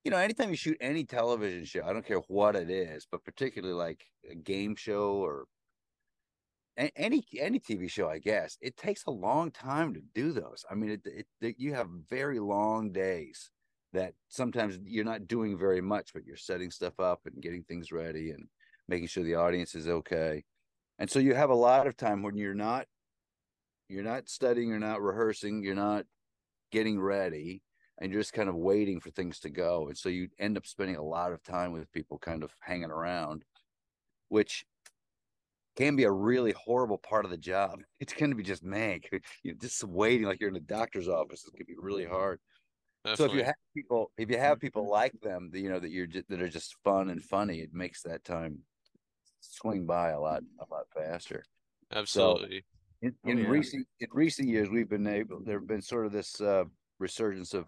you 0.03 0.11
know, 0.11 0.17
anytime 0.17 0.51
you 0.51 0.55
shoot 0.55 0.77
any 0.79 1.05
television 1.05 1.65
show, 1.65 1.81
I 1.83 1.91
don't 1.91 2.05
care 2.05 2.21
what 2.27 2.55
it 2.55 2.69
is, 2.69 3.07
but 3.11 3.25
particularly 3.25 3.73
like 3.73 4.05
a 4.29 4.35
game 4.35 4.75
show 4.75 5.13
or 5.13 5.45
any 6.77 7.23
any 7.39 7.59
TV 7.59 7.89
show, 7.89 8.09
I 8.09 8.19
guess, 8.19 8.57
it 8.61 8.77
takes 8.77 9.05
a 9.05 9.11
long 9.11 9.51
time 9.51 9.93
to 9.93 10.01
do 10.13 10.31
those. 10.31 10.63
I 10.69 10.75
mean, 10.75 10.91
it, 10.91 11.01
it, 11.05 11.25
it 11.41 11.55
you 11.57 11.73
have 11.73 11.87
very 12.09 12.39
long 12.39 12.91
days 12.91 13.49
that 13.93 14.13
sometimes 14.29 14.79
you're 14.85 15.05
not 15.05 15.27
doing 15.27 15.57
very 15.57 15.81
much, 15.81 16.13
but 16.13 16.25
you're 16.25 16.37
setting 16.37 16.71
stuff 16.71 16.99
up 16.99 17.21
and 17.25 17.41
getting 17.41 17.63
things 17.63 17.91
ready 17.91 18.31
and 18.31 18.47
making 18.87 19.07
sure 19.07 19.23
the 19.23 19.35
audience 19.35 19.75
is 19.75 19.87
okay. 19.87 20.43
And 20.99 21.09
so 21.09 21.19
you 21.19 21.33
have 21.33 21.49
a 21.49 21.55
lot 21.55 21.87
of 21.87 21.97
time 21.97 22.23
when 22.23 22.37
you're 22.37 22.53
not 22.53 22.85
you're 23.89 24.03
not 24.03 24.29
studying, 24.29 24.69
you're 24.69 24.79
not 24.79 25.01
rehearsing, 25.01 25.63
you're 25.63 25.75
not 25.75 26.05
getting 26.71 26.99
ready, 26.99 27.61
and 27.99 28.11
you're 28.11 28.21
just 28.21 28.33
kind 28.33 28.47
of 28.47 28.55
waiting 28.55 29.01
for 29.01 29.11
things 29.11 29.39
to 29.41 29.49
go. 29.49 29.87
And 29.87 29.97
so 29.97 30.07
you 30.07 30.29
end 30.39 30.55
up 30.55 30.65
spending 30.65 30.95
a 30.95 31.03
lot 31.03 31.33
of 31.33 31.43
time 31.43 31.73
with 31.73 31.91
people 31.91 32.17
kind 32.17 32.41
of 32.43 32.55
hanging 32.61 32.89
around, 32.89 33.43
which 34.29 34.65
can 35.75 35.95
be 35.95 36.05
a 36.05 36.11
really 36.11 36.53
horrible 36.53 36.97
part 36.97 37.25
of 37.25 37.31
the 37.31 37.37
job. 37.37 37.79
It's 37.99 38.13
going 38.13 38.31
to 38.31 38.35
be 38.35 38.43
just 38.43 38.63
man, 38.63 39.01
you 39.43 39.55
just 39.55 39.83
waiting 39.83 40.25
like 40.25 40.39
you're 40.39 40.49
in 40.49 40.55
a 40.55 40.61
doctor's 40.61 41.07
office. 41.07 41.45
It 41.45 41.57
can 41.57 41.65
be 41.67 41.75
really 41.77 42.05
hard. 42.05 42.39
So 43.15 43.25
if 43.25 43.33
you 43.33 43.43
have 43.43 43.55
people, 43.75 44.11
if 44.17 44.29
you 44.29 44.37
have 44.37 44.59
people 44.59 44.87
like 44.89 45.19
them, 45.21 45.49
that 45.51 45.59
you 45.59 45.69
know 45.69 45.79
that 45.79 45.89
you're 45.89 46.07
just, 46.07 46.29
that 46.29 46.41
are 46.41 46.49
just 46.49 46.75
fun 46.83 47.09
and 47.09 47.23
funny, 47.23 47.59
it 47.59 47.73
makes 47.73 48.03
that 48.03 48.23
time 48.23 48.59
swing 49.39 49.85
by 49.85 50.09
a 50.11 50.19
lot 50.19 50.43
a 50.59 50.71
lot 50.71 50.85
faster. 50.93 51.43
Absolutely. 51.91 52.63
In, 53.01 53.15
Oh, 53.25 53.29
in 53.31 53.39
yeah. 53.39 53.47
recent 53.49 53.87
in 53.99 54.07
recent 54.11 54.47
years, 54.47 54.69
we've 54.69 54.89
been 54.89 55.07
able. 55.07 55.39
There 55.43 55.57
have 55.57 55.67
been 55.67 55.81
sort 55.81 56.05
of 56.05 56.11
this 56.11 56.39
uh, 56.39 56.65
resurgence 56.99 57.55
of, 57.55 57.65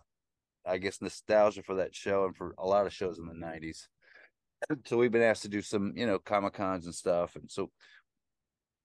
I 0.63 0.77
guess, 0.77 1.01
nostalgia 1.01 1.63
for 1.63 1.75
that 1.75 1.95
show 1.95 2.25
and 2.25 2.35
for 2.35 2.53
a 2.59 2.67
lot 2.67 2.85
of 2.85 2.93
shows 2.93 3.17
in 3.17 3.25
the 3.25 3.33
'90s. 3.33 3.87
So 4.85 4.97
we've 4.97 5.11
been 5.11 5.21
asked 5.21 5.41
to 5.41 5.49
do 5.49 5.61
some, 5.61 5.91
you 5.93 6.05
know, 6.05 6.19
comic 6.19 6.53
cons 6.53 6.85
and 6.85 6.95
stuff, 6.95 7.35
and 7.35 7.51
so 7.51 7.69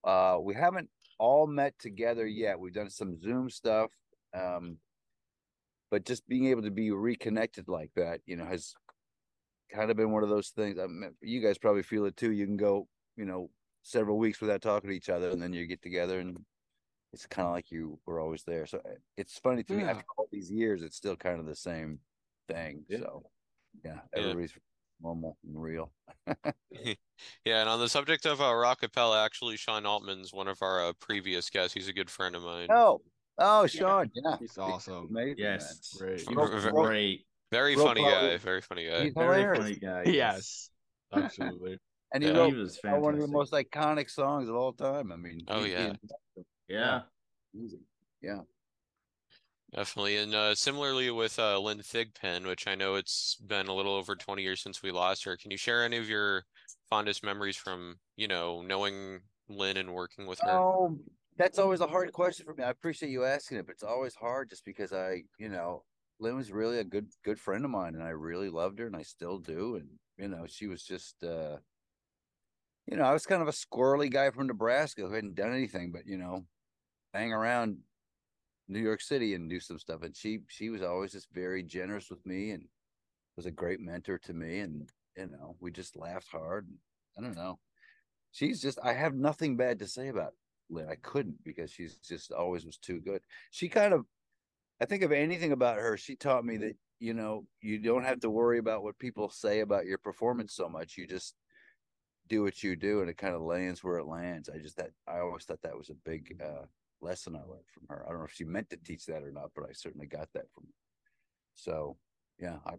uh, 0.03 0.37
we 0.41 0.53
haven't 0.53 0.89
all 1.19 1.47
met 1.47 1.77
together 1.79 2.25
yet. 2.27 2.59
We've 2.59 2.73
done 2.73 2.89
some 2.89 3.17
Zoom 3.17 3.49
stuff, 3.49 3.91
um, 4.33 4.77
but 5.91 6.05
just 6.05 6.27
being 6.27 6.47
able 6.47 6.61
to 6.63 6.71
be 6.71 6.91
reconnected 6.91 7.67
like 7.67 7.91
that, 7.95 8.21
you 8.25 8.35
know, 8.35 8.45
has 8.45 8.73
kind 9.71 9.91
of 9.91 9.97
been 9.97 10.11
one 10.11 10.23
of 10.23 10.29
those 10.29 10.49
things. 10.49 10.79
I 10.79 10.87
mean, 10.87 11.15
you 11.21 11.41
guys 11.41 11.57
probably 11.57 11.83
feel 11.83 12.05
it 12.05 12.17
too. 12.17 12.31
You 12.31 12.45
can 12.45 12.57
go, 12.57 12.87
you 13.15 13.25
know, 13.25 13.49
several 13.83 14.17
weeks 14.17 14.41
without 14.41 14.61
talking 14.61 14.89
to 14.89 14.95
each 14.95 15.09
other, 15.09 15.29
and 15.29 15.41
then 15.41 15.53
you 15.53 15.65
get 15.67 15.81
together, 15.81 16.19
and 16.19 16.37
it's 17.13 17.25
kind 17.25 17.47
of 17.47 17.53
like 17.53 17.71
you 17.71 17.99
were 18.05 18.19
always 18.19 18.43
there. 18.43 18.65
So 18.65 18.79
uh, 18.79 18.95
it's 19.17 19.37
funny 19.39 19.63
to 19.63 19.73
me 19.73 19.83
after 19.83 20.05
all 20.17 20.27
these 20.31 20.51
years, 20.51 20.81
it's 20.83 20.97
still 20.97 21.15
kind 21.15 21.39
of 21.39 21.45
the 21.45 21.55
same 21.55 21.99
thing. 22.47 22.85
Yeah. 22.87 22.99
So 22.99 23.23
yeah, 23.83 23.99
Yeah. 24.15 24.21
everybody's 24.21 24.53
normal 25.01 25.37
and 25.45 25.61
real. 25.61 25.91
Yeah, 27.43 27.59
and 27.59 27.69
on 27.69 27.79
the 27.81 27.89
subject 27.89 28.25
of 28.25 28.39
uh, 28.39 28.45
rockapella, 28.45 29.25
actually, 29.25 29.57
Sean 29.57 29.85
Altman's 29.85 30.31
one 30.31 30.47
of 30.47 30.61
our 30.61 30.85
uh, 30.85 30.93
previous 31.01 31.49
guests. 31.49 31.73
He's 31.73 31.89
a 31.89 31.93
good 31.93 32.09
friend 32.09 32.35
of 32.35 32.43
mine. 32.43 32.69
Oh, 32.71 33.01
oh, 33.39 33.67
Sean, 33.67 34.11
yeah, 34.13 34.37
He's 34.39 34.57
awesome. 34.57 35.07
amazing. 35.09 35.35
Yes. 35.37 35.95
Great. 35.97 36.21
He 36.21 36.35
Real- 36.35 36.51
was 36.51 36.65
real- 36.65 36.83
great. 36.83 37.25
Very 37.51 37.75
Real 37.75 37.85
funny 37.85 38.01
probably- 38.03 38.29
guy. 38.29 38.37
Very 38.37 38.61
funny 38.61 38.85
guy. 38.87 39.03
He's 39.05 39.13
Very 39.13 39.41
hilarious. 39.41 39.59
funny 39.63 39.75
guy. 39.75 40.03
Yes, 40.11 40.69
absolutely. 41.13 41.77
And 42.11 42.23
he 42.23 42.29
Yeah. 42.31 42.37
wrote 42.37 42.53
He 42.53 42.59
was 42.59 42.79
uh, 42.83 42.95
one 42.97 43.13
of 43.13 43.19
the 43.21 43.27
most 43.27 43.53
iconic 43.53 44.09
songs 44.09 44.49
of 44.49 44.55
all 44.55 44.73
time. 44.73 45.11
I 45.11 45.15
mean, 45.15 45.41
Oh, 45.47 45.59
he- 45.63 45.69
he- 45.69 45.73
yeah. 45.75 45.93
Yeah. 46.67 47.01
Easy. 47.55 47.79
Yeah. 48.19 48.39
Definitely. 49.75 50.17
And 50.17 50.33
uh, 50.33 50.55
similarly 50.55 51.11
with 51.11 51.37
uh, 51.37 51.59
Lynn 51.59 51.77
Thigpen, 51.79 52.47
which 52.47 52.67
I 52.67 52.73
know 52.73 52.95
it's 52.95 53.35
been 53.35 53.67
a 53.67 53.73
little 53.75 53.93
over 53.93 54.15
20 54.15 54.41
years 54.41 54.61
since 54.61 54.81
we 54.81 54.89
lost 54.91 55.23
her. 55.25 55.37
Can 55.37 55.51
you 55.51 55.57
share 55.57 55.83
any 55.83 55.97
of 55.97 56.09
your 56.09 56.45
fondest 56.89 57.23
memories 57.23 57.55
from, 57.55 57.99
you 58.15 58.27
know, 58.27 58.63
knowing 58.63 59.19
Lynn 59.47 59.77
and 59.77 59.93
working 59.93 60.25
with 60.25 60.39
her? 60.39 60.49
Oh, 60.51 60.97
that's 61.39 61.57
always 61.57 61.79
a 61.79 61.87
hard 61.87 62.11
question 62.11 62.45
for 62.45 62.53
me. 62.53 62.63
I 62.65 62.69
appreciate 62.69 63.11
you 63.11 63.23
asking 63.23 63.57
it, 63.59 63.65
but 63.65 63.71
it's 63.71 63.83
always 63.83 64.13
hard 64.13 64.49
just 64.49 64.65
because 64.65 64.91
I, 64.91 65.23
you 65.39 65.47
know, 65.47 65.85
Lynn 66.19 66.35
was 66.35 66.51
really 66.51 66.79
a 66.79 66.83
good 66.83 67.07
good 67.23 67.39
friend 67.39 67.63
of 67.63 67.71
mine 67.71 67.95
and 67.95 68.03
I 68.03 68.09
really 68.09 68.49
loved 68.49 68.77
her 68.79 68.87
and 68.87 68.95
I 68.95 69.03
still 69.03 69.39
do. 69.39 69.77
And, 69.77 69.87
you 70.17 70.27
know, 70.27 70.45
she 70.47 70.67
was 70.67 70.83
just 70.83 71.23
uh 71.23 71.57
you 72.87 72.97
know, 72.97 73.03
I 73.03 73.13
was 73.13 73.25
kind 73.25 73.41
of 73.41 73.47
a 73.47 73.51
squirrely 73.51 74.11
guy 74.11 74.31
from 74.31 74.47
Nebraska 74.47 75.01
who 75.03 75.13
hadn't 75.13 75.35
done 75.35 75.53
anything 75.53 75.91
but, 75.93 76.05
you 76.05 76.17
know, 76.17 76.45
hang 77.13 77.31
around 77.31 77.77
New 78.67 78.79
York 78.79 79.01
City 79.01 79.33
and 79.33 79.49
do 79.49 79.61
some 79.61 79.79
stuff. 79.79 80.03
And 80.03 80.15
she 80.15 80.39
she 80.49 80.69
was 80.69 80.81
always 80.81 81.13
just 81.13 81.29
very 81.33 81.63
generous 81.63 82.09
with 82.09 82.25
me 82.25 82.51
and 82.51 82.65
was 83.37 83.45
a 83.45 83.51
great 83.51 83.79
mentor 83.79 84.17
to 84.25 84.33
me. 84.33 84.59
And, 84.59 84.89
you 85.15 85.27
know, 85.27 85.55
we 85.61 85.71
just 85.71 85.95
laughed 85.95 86.27
hard. 86.29 86.67
I 87.17 87.21
don't 87.21 87.37
know. 87.37 87.59
She's 88.31 88.61
just 88.61 88.77
I 88.83 88.93
have 88.93 89.15
nothing 89.15 89.55
bad 89.55 89.79
to 89.79 89.87
say 89.87 90.09
about 90.09 90.33
Lynn. 90.69 90.87
I 90.89 90.95
couldn't 90.95 91.43
because 91.43 91.71
she's 91.71 91.97
just 91.97 92.31
always 92.31 92.65
was 92.65 92.77
too 92.77 92.99
good. 92.99 93.21
She 93.51 93.69
kind 93.69 93.93
of 93.93 94.05
I 94.81 94.85
think 94.85 95.03
of 95.03 95.11
anything 95.11 95.51
about 95.51 95.77
her, 95.77 95.97
she 95.97 96.15
taught 96.15 96.45
me 96.45 96.57
that, 96.57 96.75
you 96.99 97.13
know, 97.13 97.45
you 97.61 97.79
don't 97.79 98.05
have 98.05 98.21
to 98.21 98.29
worry 98.29 98.59
about 98.59 98.83
what 98.83 98.97
people 98.97 99.29
say 99.29 99.59
about 99.59 99.85
your 99.85 99.97
performance 99.97 100.53
so 100.53 100.69
much. 100.69 100.97
You 100.97 101.05
just 101.05 101.35
do 102.29 102.43
what 102.43 102.63
you 102.63 102.75
do 102.75 103.01
and 103.01 103.09
it 103.09 103.17
kind 103.17 103.35
of 103.35 103.41
lands 103.41 103.83
where 103.83 103.97
it 103.97 104.05
lands. 104.05 104.49
I 104.49 104.59
just 104.59 104.77
that 104.77 104.91
I 105.07 105.19
always 105.19 105.43
thought 105.43 105.61
that 105.63 105.77
was 105.77 105.89
a 105.89 106.09
big 106.09 106.41
uh 106.43 106.65
lesson 107.01 107.35
I 107.35 107.39
learned 107.39 107.67
from 107.73 107.87
her. 107.89 108.05
I 108.05 108.09
don't 108.09 108.19
know 108.19 108.25
if 108.25 108.33
she 108.33 108.43
meant 108.43 108.69
to 108.69 108.77
teach 108.77 109.05
that 109.07 109.23
or 109.23 109.31
not, 109.31 109.51
but 109.55 109.65
I 109.65 109.73
certainly 109.73 110.07
got 110.07 110.29
that 110.33 110.51
from 110.53 110.65
her. 110.65 110.73
So 111.55 111.97
yeah, 112.39 112.57
I 112.65 112.73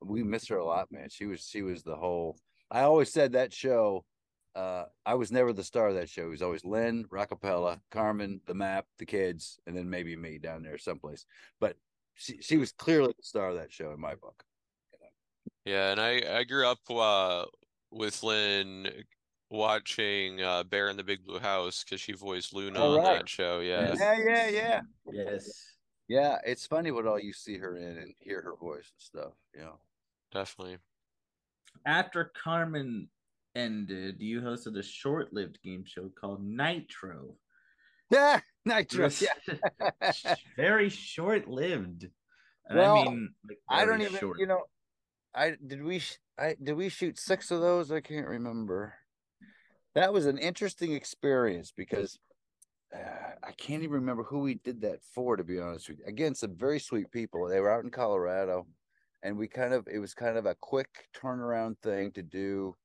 we 0.00 0.22
miss 0.22 0.48
her 0.48 0.56
a 0.56 0.64
lot, 0.64 0.90
man. 0.90 1.08
She 1.10 1.26
was 1.26 1.46
she 1.46 1.62
was 1.62 1.82
the 1.82 1.96
whole 1.96 2.38
I 2.70 2.82
always 2.82 3.12
said 3.12 3.32
that 3.32 3.52
show 3.52 4.04
uh, 4.54 4.84
I 5.06 5.14
was 5.14 5.32
never 5.32 5.52
the 5.52 5.64
star 5.64 5.88
of 5.88 5.94
that 5.94 6.08
show. 6.08 6.26
It 6.26 6.30
was 6.30 6.42
always 6.42 6.64
Lynn, 6.64 7.04
Rockapella, 7.04 7.80
Carmen, 7.90 8.40
the 8.46 8.54
map, 8.54 8.86
the 8.98 9.06
kids, 9.06 9.58
and 9.66 9.76
then 9.76 9.88
maybe 9.88 10.16
me 10.16 10.38
down 10.38 10.62
there 10.62 10.78
someplace. 10.78 11.24
But 11.60 11.76
she 12.14 12.38
she 12.42 12.58
was 12.58 12.72
clearly 12.72 13.14
the 13.16 13.24
star 13.24 13.50
of 13.50 13.56
that 13.56 13.72
show 13.72 13.92
in 13.92 14.00
my 14.00 14.14
book. 14.14 14.44
Yeah, 15.64 15.92
and 15.92 16.00
I 16.00 16.38
I 16.38 16.44
grew 16.44 16.66
up 16.66 16.78
uh 16.90 17.46
with 17.90 18.22
Lynn 18.22 18.88
watching 19.48 20.42
uh 20.42 20.64
Bear 20.64 20.88
in 20.88 20.96
the 20.96 21.04
Big 21.04 21.24
Blue 21.24 21.38
House 21.38 21.84
because 21.84 22.00
she 22.00 22.12
voiced 22.12 22.52
Luna 22.52 22.80
Oh, 22.80 22.98
on 22.98 23.04
that 23.04 23.28
show. 23.28 23.60
Yeah. 23.60 23.94
Yeah, 23.98 24.18
yeah, 24.18 24.48
yeah. 24.48 24.80
Yes. 25.10 25.50
Yeah, 26.08 26.38
it's 26.44 26.66
funny 26.66 26.90
what 26.90 27.06
all 27.06 27.18
you 27.18 27.32
see 27.32 27.56
her 27.56 27.76
in 27.76 27.96
and 27.96 28.14
hear 28.18 28.42
her 28.42 28.56
voice 28.56 28.90
and 28.92 29.00
stuff. 29.00 29.32
Yeah. 29.56 29.72
Definitely. 30.32 30.78
After 31.86 32.32
Carmen 32.42 33.08
ended, 33.54 34.16
you 34.20 34.40
hosted 34.40 34.78
a 34.78 34.82
short-lived 34.82 35.60
game 35.62 35.84
show 35.86 36.10
called 36.18 36.42
Nitro. 36.44 37.34
Yeah, 38.10 38.40
Nitro. 38.64 39.10
Yeah. 39.20 40.34
very 40.56 40.88
short-lived. 40.88 42.08
Well, 42.70 42.98
I 42.98 43.04
mean, 43.04 43.30
like, 43.48 43.58
I 43.68 43.84
don't 43.84 44.00
even, 44.02 44.18
short. 44.18 44.38
you 44.38 44.46
know, 44.46 44.62
I 45.34 45.56
did 45.66 45.82
we 45.82 46.02
I 46.38 46.56
did 46.62 46.76
we 46.76 46.88
shoot 46.88 47.18
six 47.18 47.50
of 47.50 47.60
those? 47.60 47.90
I 47.90 48.00
can't 48.00 48.28
remember. 48.28 48.94
That 49.94 50.12
was 50.12 50.26
an 50.26 50.38
interesting 50.38 50.92
experience 50.92 51.72
because 51.76 52.18
uh, 52.94 53.34
I 53.42 53.52
can't 53.52 53.82
even 53.82 53.94
remember 53.94 54.22
who 54.22 54.40
we 54.40 54.54
did 54.54 54.82
that 54.82 55.02
for. 55.14 55.36
To 55.36 55.44
be 55.44 55.58
honest 55.58 55.88
with 55.88 55.98
you, 55.98 56.04
again, 56.06 56.34
some 56.34 56.56
very 56.56 56.78
sweet 56.78 57.10
people. 57.10 57.48
They 57.48 57.60
were 57.60 57.70
out 57.70 57.84
in 57.84 57.90
Colorado, 57.90 58.66
and 59.22 59.36
we 59.36 59.48
kind 59.48 59.74
of 59.74 59.86
it 59.90 59.98
was 59.98 60.14
kind 60.14 60.36
of 60.36 60.46
a 60.46 60.56
quick 60.60 60.88
turnaround 61.14 61.78
thing 61.82 62.12
to 62.12 62.22
do 62.22 62.76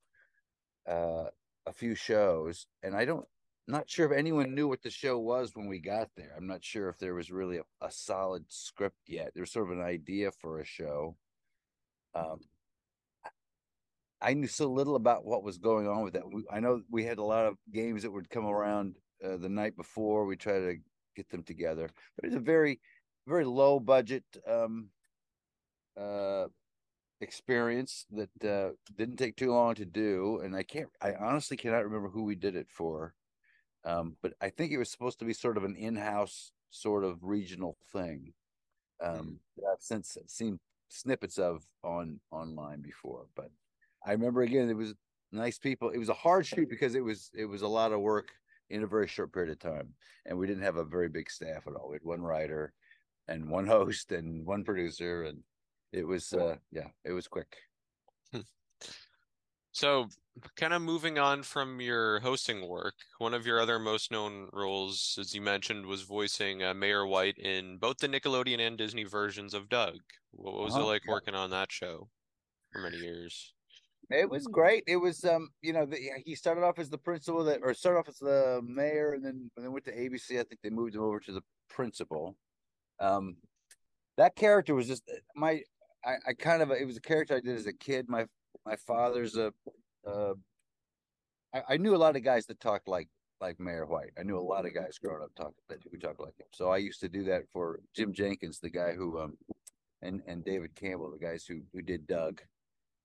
uh, 0.88 1.26
a 1.66 1.74
few 1.74 1.96
shows, 1.96 2.68
and 2.84 2.96
I 2.96 3.06
don't. 3.06 3.26
Not 3.70 3.90
sure 3.90 4.10
if 4.10 4.18
anyone 4.18 4.56
knew 4.56 4.70
what 4.70 4.82
the 4.82 4.90
show 4.90 5.20
was 5.20 5.52
when 5.54 5.68
we 5.68 5.80
got 5.80 6.08
there. 6.16 6.32
I'm 6.38 6.48
not 6.48 6.64
sure 6.64 6.88
if 6.88 6.98
there 7.00 7.14
was 7.14 7.30
really 7.30 7.58
a, 7.58 7.64
a 7.86 7.92
solid 7.92 8.46
script 8.48 8.96
yet. 9.08 9.32
There 9.34 9.42
was 9.42 9.52
sort 9.52 9.70
of 9.70 9.78
an 9.78 9.84
idea 9.84 10.32
for 10.32 10.62
a 10.62 10.66
show. 10.66 11.18
Um, 12.16 12.40
I 14.22 14.34
knew 14.34 14.48
so 14.48 14.72
little 14.72 14.96
about 14.96 15.26
what 15.26 15.44
was 15.44 15.58
going 15.58 15.88
on 15.88 16.04
with 16.04 16.14
that. 16.14 16.32
We, 16.32 16.46
I 16.50 16.62
know 16.62 16.82
we 16.90 17.04
had 17.04 17.18
a 17.18 17.24
lot 17.24 17.46
of 17.46 17.58
games 17.72 18.04
that 18.04 18.12
would 18.12 18.30
come 18.30 18.46
around 18.46 18.96
uh, 19.24 19.38
the 19.38 19.50
night 19.50 19.76
before. 19.76 20.26
We 20.26 20.38
try 20.38 20.60
to 20.60 20.78
get 21.16 21.30
them 21.30 21.44
together, 21.44 21.90
but 22.16 22.26
it's 22.26 22.36
a 22.36 22.40
very, 22.40 22.80
very 23.28 23.46
low 23.46 23.80
budget 23.80 24.24
um, 24.50 24.90
uh, 26.00 26.46
experience 27.22 28.06
that 28.12 28.46
uh, 28.46 28.72
didn't 28.98 29.18
take 29.18 29.36
too 29.36 29.52
long 29.52 29.76
to 29.76 29.86
do, 29.86 30.40
and 30.44 30.56
I 30.56 30.64
can't. 30.64 30.90
I 31.02 31.14
honestly 31.14 31.58
cannot 31.58 31.84
remember 31.84 32.10
who 32.10 32.24
we 32.24 32.36
did 32.36 32.56
it 32.56 32.68
for, 32.70 33.14
um, 33.86 34.16
but 34.22 34.34
I 34.42 34.50
think 34.50 34.72
it 34.72 34.78
was 34.78 34.92
supposed 34.92 35.20
to 35.20 35.26
be 35.26 35.34
sort 35.34 35.58
of 35.58 35.64
an 35.64 35.76
in-house 35.76 36.52
sort 36.70 37.04
of 37.04 37.24
regional 37.24 37.78
thing. 37.92 38.34
Um, 39.04 39.40
that 39.58 39.68
I've 39.74 39.82
since 39.82 40.18
seen 40.28 40.60
snippets 40.90 41.38
of 41.38 41.64
on 41.84 42.20
online 42.32 42.82
before, 42.82 43.28
but 43.36 43.50
I 44.06 44.12
remember 44.12 44.42
again 44.42 44.70
it 44.70 44.78
was 44.78 44.94
nice 45.32 45.58
people. 45.58 45.90
It 45.90 46.00
was 46.00 46.10
a 46.10 46.14
hard 46.14 46.46
shoot 46.46 46.70
because 46.70 46.96
it 46.96 47.04
was 47.04 47.30
it 47.34 47.46
was 47.46 47.62
a 47.62 47.68
lot 47.68 47.92
of 47.92 48.02
work 48.02 48.30
in 48.70 48.84
a 48.84 48.88
very 48.88 49.08
short 49.08 49.34
period 49.34 49.52
of 49.52 49.60
time, 49.60 49.94
and 50.26 50.38
we 50.38 50.48
didn't 50.48 50.64
have 50.64 50.78
a 50.78 50.84
very 50.84 51.10
big 51.10 51.30
staff 51.30 51.68
at 51.68 51.74
all. 51.74 51.90
We 51.90 51.96
had 51.96 52.04
one 52.04 52.22
writer 52.22 52.74
and 53.28 53.50
one 53.50 53.68
host 53.78 54.12
and 54.12 54.46
one 54.46 54.64
producer, 54.64 55.24
and 55.24 55.40
it 55.92 56.04
was 56.06 56.34
uh 56.34 56.58
yeah, 56.72 56.90
it 57.04 57.12
was 57.12 57.28
quick. 57.28 57.58
So, 59.72 60.10
kind 60.58 60.74
of 60.74 60.82
moving 60.82 61.18
on 61.18 61.42
from 61.44 61.80
your 61.80 62.20
hosting 62.20 62.68
work, 62.68 62.96
one 63.18 63.34
of 63.34 63.46
your 63.46 63.60
other 63.62 63.80
most 63.80 64.12
known 64.12 64.50
roles, 64.52 65.18
as 65.20 65.34
you 65.36 65.42
mentioned, 65.42 65.86
was 65.86 66.02
voicing 66.02 66.62
uh, 66.64 66.74
Mayor 66.74 67.06
White 67.06 67.38
in 67.38 67.78
both 67.78 67.98
the 68.00 68.08
Nickelodeon 68.10 68.60
and 68.60 68.78
Disney 68.78 69.04
versions 69.06 69.54
of 69.54 69.70
Doug. 69.70 70.00
What 70.32 70.56
was 70.56 70.76
it 70.78 70.82
Uh-huh, 70.82 70.84
like 70.84 71.08
working 71.08 71.36
on 71.36 71.52
that 71.52 71.72
show 71.72 72.12
for 72.72 72.80
many 72.82 72.98
years? 73.00 73.56
It 74.10 74.30
was 74.30 74.48
great. 74.48 74.84
It 74.88 74.98
was 74.98 75.26
um, 75.26 75.50
you 75.62 75.74
know, 75.74 75.86
the, 75.86 75.98
he 76.26 76.36
started 76.36 76.64
off 76.64 76.80
as 76.80 76.90
the 76.90 76.98
principal 76.98 77.44
that, 77.44 77.60
or 77.62 77.74
started 77.74 78.00
off 78.00 78.08
as 78.08 78.20
the 78.20 78.62
mayor, 78.64 79.14
and 79.14 79.24
then 79.26 79.52
when 79.54 79.64
they 79.64 79.70
went 79.70 79.84
to 79.86 79.92
ABC, 79.98 80.40
I 80.40 80.44
think 80.44 80.62
they 80.62 80.70
moved 80.70 80.96
him 80.96 81.02
over 81.02 81.20
to 81.22 81.32
the 81.34 81.42
principal. 81.70 82.38
Um, 83.00 83.38
that 84.18 84.36
character 84.36 84.76
was 84.76 84.88
just 84.88 85.04
my, 85.36 85.64
I, 86.06 86.16
I 86.28 86.34
kind 86.34 86.62
of, 86.62 86.72
it 86.72 86.86
was 86.86 86.98
a 86.98 87.02
character 87.02 87.36
I 87.36 87.40
did 87.40 87.56
as 87.58 87.68
a 87.68 87.74
kid. 87.74 88.08
My 88.10 88.26
my 88.66 88.76
father's 88.76 89.38
a, 89.38 89.54
I, 91.68 91.78
knew 91.78 91.96
a 91.96 91.98
lot 91.98 92.16
of 92.16 92.24
guys 92.24 92.46
that 92.48 92.60
talked 92.60 92.88
like 92.88 93.08
like 93.40 93.60
Mayor 93.60 93.86
White. 93.86 94.12
I 94.20 94.24
knew 94.24 94.38
a 94.38 94.42
lot 94.42 94.66
of 94.66 94.74
guys 94.74 94.98
growing 94.98 95.24
up 95.24 95.32
talking 95.36 95.54
that 95.70 95.80
who 95.92 95.98
talked 95.98 96.20
like 96.20 96.38
him. 96.40 96.48
So 96.52 96.72
I 96.72 96.78
used 96.78 97.00
to 97.02 97.10
do 97.10 97.24
that 97.26 97.44
for 97.54 97.80
Jim 97.96 98.14
Jinkins, 98.14 98.60
the 98.60 98.70
guy 98.70 98.94
who 98.94 99.20
um, 99.20 99.38
and 100.02 100.22
and 100.28 100.44
David 100.44 100.76
Campbell, 100.76 101.12
the 101.12 101.26
guys 101.26 101.46
who 101.46 101.62
who 101.74 101.82
did 101.82 102.08
Doug. 102.08 102.42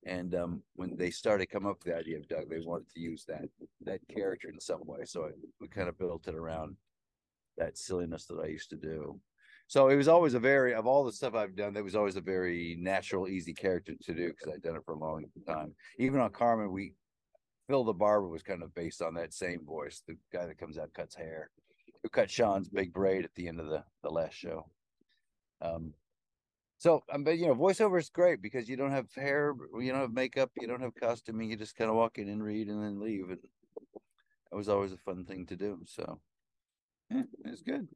And 0.05 0.35
um, 0.35 0.63
when 0.75 0.97
they 0.97 1.11
started 1.11 1.45
coming 1.45 1.69
up 1.69 1.77
with 1.83 1.93
the 1.93 1.97
idea 1.97 2.17
of 2.17 2.27
Doug, 2.27 2.49
they 2.49 2.59
wanted 2.59 2.89
to 2.93 2.99
use 2.99 3.23
that 3.25 3.45
that 3.81 4.01
character 4.13 4.49
in 4.49 4.59
some 4.59 4.81
way. 4.85 5.05
So 5.05 5.25
I, 5.25 5.29
we 5.61 5.67
kind 5.67 5.87
of 5.87 5.97
built 5.97 6.27
it 6.27 6.35
around 6.35 6.75
that 7.57 7.77
silliness 7.77 8.25
that 8.25 8.39
I 8.43 8.47
used 8.47 8.69
to 8.71 8.75
do. 8.75 9.19
So 9.67 9.87
it 9.87 9.95
was 9.95 10.07
always 10.07 10.33
a 10.33 10.39
very 10.39 10.73
of 10.73 10.85
all 10.85 11.03
the 11.03 11.11
stuff 11.11 11.33
I've 11.33 11.55
done, 11.55 11.73
that 11.73 11.83
was 11.83 11.95
always 11.95 12.15
a 12.15 12.21
very 12.21 12.77
natural, 12.79 13.27
easy 13.27 13.53
character 13.53 13.93
to 14.03 14.13
do 14.13 14.29
because 14.29 14.53
I'd 14.53 14.61
done 14.61 14.75
it 14.75 14.85
for 14.85 14.93
a 14.93 14.99
long 14.99 15.25
time. 15.47 15.73
Even 15.97 16.19
on 16.19 16.31
Carmen, 16.31 16.71
we 16.71 16.93
Phil 17.67 17.83
the 17.83 17.93
barber 17.93 18.27
was 18.27 18.43
kind 18.43 18.61
of 18.61 18.75
based 18.75 19.01
on 19.01 19.13
that 19.15 19.33
same 19.33 19.65
voice, 19.65 20.03
the 20.07 20.17
guy 20.31 20.45
that 20.45 20.59
comes 20.59 20.77
out 20.77 20.93
cuts 20.93 21.15
hair, 21.15 21.49
who 22.01 22.09
cut 22.09 22.29
Sean's 22.29 22.69
big 22.69 22.93
braid 22.93 23.23
at 23.23 23.33
the 23.35 23.47
end 23.47 23.59
of 23.59 23.67
the 23.67 23.83
the 24.03 24.09
last 24.09 24.35
show. 24.35 24.69
Um, 25.61 25.93
so, 26.77 27.01
um, 27.13 27.23
but 27.23 27.37
you 27.37 27.47
know, 27.47 27.55
voiceover 27.55 27.97
is 27.97 28.09
great 28.09 28.41
because 28.41 28.67
you 28.67 28.75
don't 28.75 28.91
have 28.91 29.07
hair, 29.15 29.55
you 29.79 29.91
don't 29.91 30.01
have 30.01 30.13
makeup, 30.13 30.51
you 30.59 30.67
don't 30.67 30.81
have 30.81 30.93
costuming. 30.95 31.49
You 31.49 31.55
just 31.55 31.77
kind 31.77 31.89
of 31.89 31.95
walk 31.95 32.17
in 32.17 32.27
and 32.27 32.43
read 32.43 32.67
and 32.67 32.83
then 32.83 32.99
leave. 32.99 33.29
And 33.29 33.39
it 34.51 34.55
was 34.55 34.67
always 34.67 34.91
a 34.91 34.97
fun 34.97 35.23
thing 35.23 35.45
to 35.45 35.55
do. 35.55 35.79
So, 35.85 36.19
yeah, 37.09 37.21
it 37.45 37.51
was 37.51 37.61
good. 37.61 37.87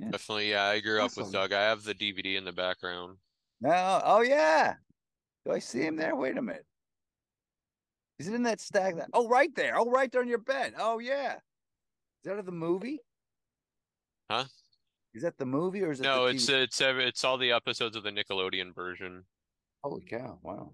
Yeah. 0.00 0.10
Definitely, 0.10 0.50
yeah. 0.50 0.64
I 0.64 0.80
grew 0.80 0.98
up 1.00 1.10
with 1.16 1.26
Awesome. 1.26 1.32
Doug. 1.32 1.52
I 1.52 1.62
have 1.62 1.82
the 1.84 1.94
DVD 1.94 2.36
in 2.38 2.44
the 2.44 2.52
background. 2.52 3.18
Now, 3.60 4.00
oh 4.04 4.22
yeah, 4.22 4.74
do 5.44 5.52
I 5.52 5.58
see 5.58 5.80
him 5.82 5.96
there? 5.96 6.16
Wait 6.16 6.38
a 6.38 6.42
minute. 6.42 6.64
Is 8.18 8.28
it 8.28 8.34
in 8.34 8.42
that 8.44 8.60
stack? 8.60 8.96
That 8.96 9.08
oh, 9.12 9.28
right 9.28 9.54
there. 9.54 9.78
Oh, 9.78 9.90
right 9.90 10.10
there 10.10 10.22
on 10.22 10.28
your 10.28 10.38
bed. 10.38 10.74
Oh 10.78 10.98
yeah. 10.98 11.34
Is 11.34 12.24
that 12.24 12.38
of 12.38 12.46
the 12.46 12.52
movie? 12.52 13.00
Huh? 14.30 14.44
Is 15.12 15.22
that 15.22 15.36
the 15.38 15.46
movie 15.46 15.82
or 15.82 15.90
is 15.90 16.00
it? 16.00 16.04
No, 16.04 16.24
the 16.24 16.30
it's 16.34 16.46
TV? 16.48 16.62
it's 16.62 16.80
ev- 16.80 16.98
it's 16.98 17.24
all 17.24 17.36
the 17.36 17.52
episodes 17.52 17.96
of 17.96 18.02
the 18.02 18.10
Nickelodeon 18.10 18.74
version. 18.74 19.24
Holy 19.82 20.02
cow! 20.02 20.38
Wow. 20.42 20.72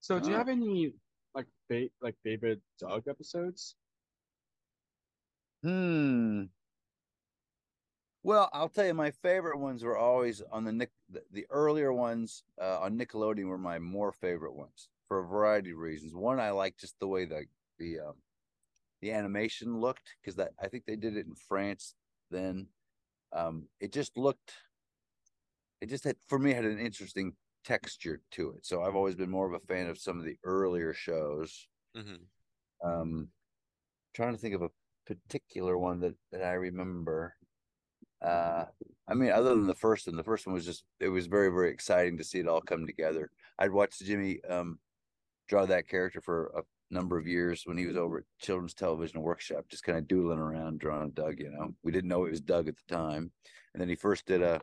So, 0.00 0.18
do 0.18 0.28
you 0.30 0.34
Oh. 0.34 0.38
have 0.38 0.48
any 0.48 0.94
like 1.34 1.46
fa- 1.68 1.88
like 2.00 2.16
favorite 2.24 2.60
Doug 2.80 3.06
episodes? 3.08 3.76
Hmm. 5.62 6.44
Well, 8.22 8.48
I'll 8.52 8.68
tell 8.68 8.86
you, 8.86 8.94
my 8.94 9.10
favorite 9.10 9.58
ones 9.58 9.82
were 9.82 9.96
always 9.96 10.40
on 10.42 10.64
the 10.64 10.72
Nick. 10.72 10.92
The, 11.08 11.24
the 11.30 11.46
earlier 11.50 11.92
ones 11.92 12.44
uh, 12.60 12.80
on 12.80 12.96
Nickelodeon 12.98 13.46
were 13.48 13.58
my 13.58 13.78
more 13.78 14.12
favorite 14.12 14.54
ones 14.54 14.88
for 15.08 15.18
a 15.18 15.26
variety 15.26 15.70
of 15.72 15.78
reasons. 15.78 16.14
One, 16.14 16.38
I 16.38 16.50
like 16.50 16.76
just 16.76 16.98
the 17.00 17.08
way 17.08 17.24
the 17.24 17.46
the 17.78 17.98
um, 18.00 18.22
the 19.00 19.12
animation 19.12 19.80
looked 19.80 20.16
because 20.20 20.36
that 20.36 20.54
I 20.58 20.68
think 20.68 20.86
they 20.86 20.96
did 20.96 21.16
it 21.16 21.26
in 21.26 21.34
France 21.36 21.96
then. 22.30 22.70
Um, 23.32 23.70
it 23.80 23.92
just 23.92 24.16
looked. 24.18 24.54
It 25.80 25.86
just 25.86 26.04
had 26.04 26.16
for 26.28 26.38
me 26.38 26.52
had 26.54 26.64
an 26.64 26.78
interesting 26.78 27.36
texture 27.64 28.22
to 28.32 28.52
it. 28.52 28.64
So 28.64 28.82
I've 28.82 28.96
always 28.96 29.16
been 29.16 29.30
more 29.30 29.46
of 29.52 29.52
a 29.62 29.66
fan 29.66 29.88
of 29.88 29.98
some 29.98 30.18
of 30.18 30.24
the 30.24 30.38
earlier 30.44 30.92
shows. 30.94 31.68
hmm 31.94 32.32
Um, 32.84 33.32
trying 34.14 34.34
to 34.34 34.38
think 34.38 34.54
of 34.54 34.62
a 34.62 34.70
particular 35.06 35.78
one 35.78 36.00
that 36.00 36.16
that 36.32 36.42
I 36.44 36.54
remember. 36.54 37.36
Uh, 38.22 38.64
I 39.08 39.14
mean, 39.14 39.30
other 39.30 39.50
than 39.50 39.66
the 39.66 39.74
first 39.74 40.06
one, 40.06 40.16
the 40.16 40.22
first 40.22 40.46
one 40.46 40.54
was 40.54 40.64
just 40.64 40.84
it 41.00 41.08
was 41.08 41.26
very 41.26 41.48
very 41.48 41.70
exciting 41.70 42.16
to 42.18 42.24
see 42.24 42.38
it 42.38 42.48
all 42.48 42.60
come 42.60 42.86
together. 42.86 43.30
I'd 43.58 43.72
watched 43.72 44.04
Jimmy 44.04 44.40
um 44.48 44.78
draw 45.48 45.66
that 45.66 45.88
character 45.88 46.20
for 46.20 46.52
a 46.56 46.62
number 46.94 47.18
of 47.18 47.26
years 47.26 47.62
when 47.64 47.76
he 47.76 47.86
was 47.86 47.96
over 47.96 48.18
at 48.18 48.24
Children's 48.40 48.74
Television 48.74 49.20
Workshop, 49.20 49.64
just 49.68 49.82
kind 49.82 49.98
of 49.98 50.06
doodling 50.06 50.38
around 50.38 50.78
drawing 50.78 51.10
Doug. 51.10 51.40
You 51.40 51.50
know, 51.50 51.74
we 51.82 51.90
didn't 51.90 52.08
know 52.08 52.24
it 52.24 52.30
was 52.30 52.40
Doug 52.40 52.68
at 52.68 52.74
the 52.76 52.94
time, 52.94 53.32
and 53.74 53.80
then 53.80 53.88
he 53.88 53.96
first 53.96 54.24
did 54.26 54.42
a 54.42 54.60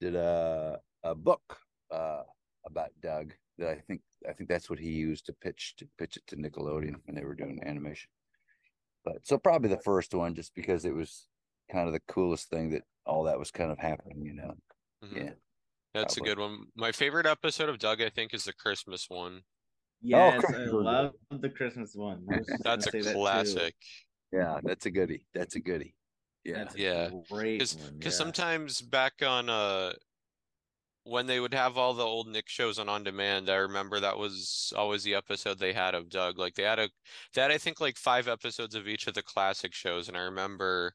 did 0.00 0.14
a 0.14 0.78
a 1.02 1.14
book 1.14 1.58
uh 1.90 2.22
about 2.66 2.90
Doug 3.00 3.32
that 3.58 3.70
I 3.70 3.76
think 3.76 4.02
I 4.28 4.32
think 4.34 4.48
that's 4.48 4.68
what 4.68 4.78
he 4.78 4.90
used 4.90 5.26
to 5.26 5.32
pitch 5.32 5.74
to 5.78 5.88
pitch 5.98 6.16
it 6.18 6.26
to 6.28 6.36
Nickelodeon 6.36 6.96
when 7.06 7.16
they 7.16 7.24
were 7.24 7.34
doing 7.34 7.60
animation. 7.64 8.10
But 9.04 9.26
so 9.26 9.38
probably 9.38 9.70
the 9.70 9.78
first 9.78 10.14
one, 10.14 10.34
just 10.34 10.54
because 10.54 10.84
it 10.84 10.94
was 10.94 11.26
kind 11.70 11.86
of 11.86 11.92
the 11.92 12.00
coolest 12.00 12.48
thing 12.50 12.70
that 12.70 12.82
all 13.06 13.24
that 13.24 13.38
was 13.38 13.50
kind 13.50 13.70
of 13.70 13.78
happening, 13.78 14.24
you 14.24 14.34
know. 14.34 14.54
hmm 15.02 15.16
Yeah. 15.16 15.30
That's 15.94 16.16
a 16.16 16.20
good 16.22 16.38
one. 16.38 16.64
My 16.74 16.90
favorite 16.92 17.26
episode 17.26 17.68
of 17.68 17.78
Doug, 17.78 18.00
I 18.00 18.08
think, 18.08 18.32
is 18.32 18.44
the 18.44 18.54
Christmas 18.54 19.10
one. 19.10 19.42
Yes, 20.00 20.42
I 20.42 20.46
Christmas 20.46 20.72
was 20.72 20.84
love 20.86 21.12
the 21.30 21.50
Christmas 21.50 21.94
one. 21.94 22.24
I 22.28 22.38
was 22.38 22.46
just 22.64 22.64
That's 22.64 22.86
a 22.86 22.90
say 22.90 23.02
that 23.02 23.12
classic. 23.12 23.74
Yeah, 24.32 24.60
that's 24.62 24.86
a 24.86 24.90
goodie. 24.90 25.26
That's 25.34 25.54
a 25.54 25.60
goodie. 25.60 25.94
Yeah. 26.44 26.64
That's 26.64 26.74
a 26.74 26.78
Yeah. 26.78 27.10
great 27.30 27.58
Because 27.58 27.74
because 27.98 28.14
yeah. 28.14 28.18
sometimes 28.18 28.80
back 28.80 29.22
on 29.22 29.48
uh 29.50 29.92
when 31.04 31.26
they 31.26 31.40
would 31.40 31.54
have 31.54 31.76
all 31.76 31.94
the 31.94 32.04
old 32.04 32.28
Nick 32.28 32.48
shows 32.48 32.78
on 32.78 32.88
on 32.88 33.02
demand, 33.04 33.50
I 33.50 33.56
remember 33.56 33.98
that 34.00 34.18
was 34.18 34.72
always 34.76 35.02
the 35.02 35.14
episode 35.14 35.58
they 35.58 35.72
had 35.72 35.94
of 35.94 36.08
Doug. 36.08 36.38
Like 36.38 36.54
they 36.54 36.62
had 36.62 36.78
a 36.78 36.90
they 37.34 37.42
had 37.42 37.50
I 37.50 37.58
think 37.58 37.80
like 37.80 37.96
five 37.98 38.28
episodes 38.28 38.74
of 38.74 38.86
each 38.88 39.06
of 39.06 39.14
the 39.14 39.22
classic 39.22 39.74
shows, 39.74 40.08
and 40.08 40.16
I 40.16 40.20
remember 40.22 40.94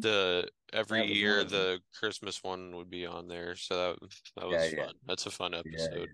the 0.00 0.48
every 0.72 0.98
That 0.98 1.04
was 1.04 1.10
one 1.10 1.18
year 1.18 1.40
of 1.40 1.50
the 1.50 1.80
Christmas 1.98 2.42
one 2.42 2.76
would 2.76 2.90
be 2.90 3.06
on 3.06 3.28
there. 3.28 3.56
So 3.56 3.76
that 3.76 4.08
that 4.36 4.46
was 4.46 4.72
yeah. 4.72 4.84
fun. 4.84 4.94
That's 5.06 5.26
a 5.26 5.30
fun 5.30 5.54
episode. 5.54 6.08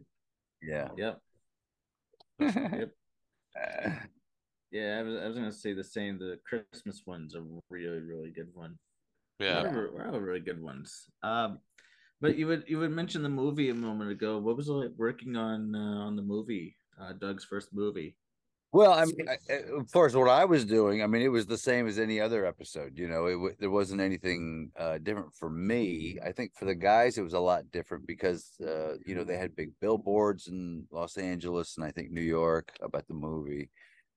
Yeah. 0.62 0.88
Yep. 0.96 1.20
yeah. 2.40 2.78
Yep. 2.78 2.90
Yeah, 4.72 5.00
I 5.00 5.02
was, 5.02 5.20
I 5.20 5.26
was 5.26 5.36
gonna 5.36 5.52
say 5.52 5.74
the 5.74 5.84
same. 5.84 6.18
The 6.18 6.38
Christmas 6.46 7.02
one's 7.04 7.34
a 7.34 7.42
really, 7.68 8.00
really 8.00 8.30
good 8.30 8.48
one. 8.54 8.78
Yeah. 9.38 9.62
We're, 9.62 9.88
all- 9.88 9.94
we're 9.94 10.10
all 10.10 10.20
really 10.20 10.40
good 10.40 10.62
ones. 10.62 11.08
Um, 11.22 11.58
but 12.22 12.38
you 12.38 12.46
would 12.46 12.64
you 12.68 12.78
would 12.78 12.92
mention 12.92 13.22
the 13.22 13.28
movie 13.28 13.68
a 13.68 13.74
moment 13.74 14.10
ago. 14.10 14.38
What 14.38 14.56
was 14.56 14.68
it 14.68 14.72
like 14.72 14.92
working 14.96 15.36
on 15.36 15.74
uh, 15.74 16.06
on 16.06 16.16
the 16.16 16.22
movie? 16.22 16.76
Uh, 16.98 17.12
Doug's 17.12 17.44
first 17.44 17.68
movie. 17.74 18.16
Well, 18.72 18.92
I 18.94 19.04
mean, 19.04 19.28
I- 19.28 19.54
of 19.76 19.92
course, 19.92 20.14
what 20.14 20.28
I 20.30 20.46
was 20.46 20.64
doing, 20.64 21.02
I 21.02 21.06
mean, 21.06 21.20
it 21.22 21.28
was 21.28 21.46
the 21.46 21.58
same 21.58 21.86
as 21.86 21.98
any 21.98 22.18
other 22.20 22.46
episode. 22.46 22.98
You 22.98 23.06
know, 23.06 23.26
it 23.26 23.32
w- 23.32 23.56
there 23.58 23.70
wasn't 23.70 24.00
anything 24.00 24.72
uh, 24.76 24.96
different 24.98 25.34
for 25.34 25.50
me. 25.50 26.18
I 26.24 26.32
think 26.32 26.54
for 26.54 26.64
the 26.64 26.74
guys, 26.74 27.18
it 27.18 27.22
was 27.22 27.34
a 27.34 27.40
lot 27.40 27.70
different 27.70 28.06
because, 28.06 28.50
uh, 28.62 28.96
you 29.04 29.14
know, 29.14 29.24
they 29.24 29.36
had 29.36 29.54
big 29.54 29.72
billboards 29.80 30.46
in 30.48 30.86
Los 30.90 31.18
Angeles 31.18 31.76
and 31.76 31.84
I 31.84 31.90
think 31.90 32.10
New 32.12 32.22
York 32.22 32.72
about 32.80 33.06
the 33.08 33.14
movie, 33.14 33.68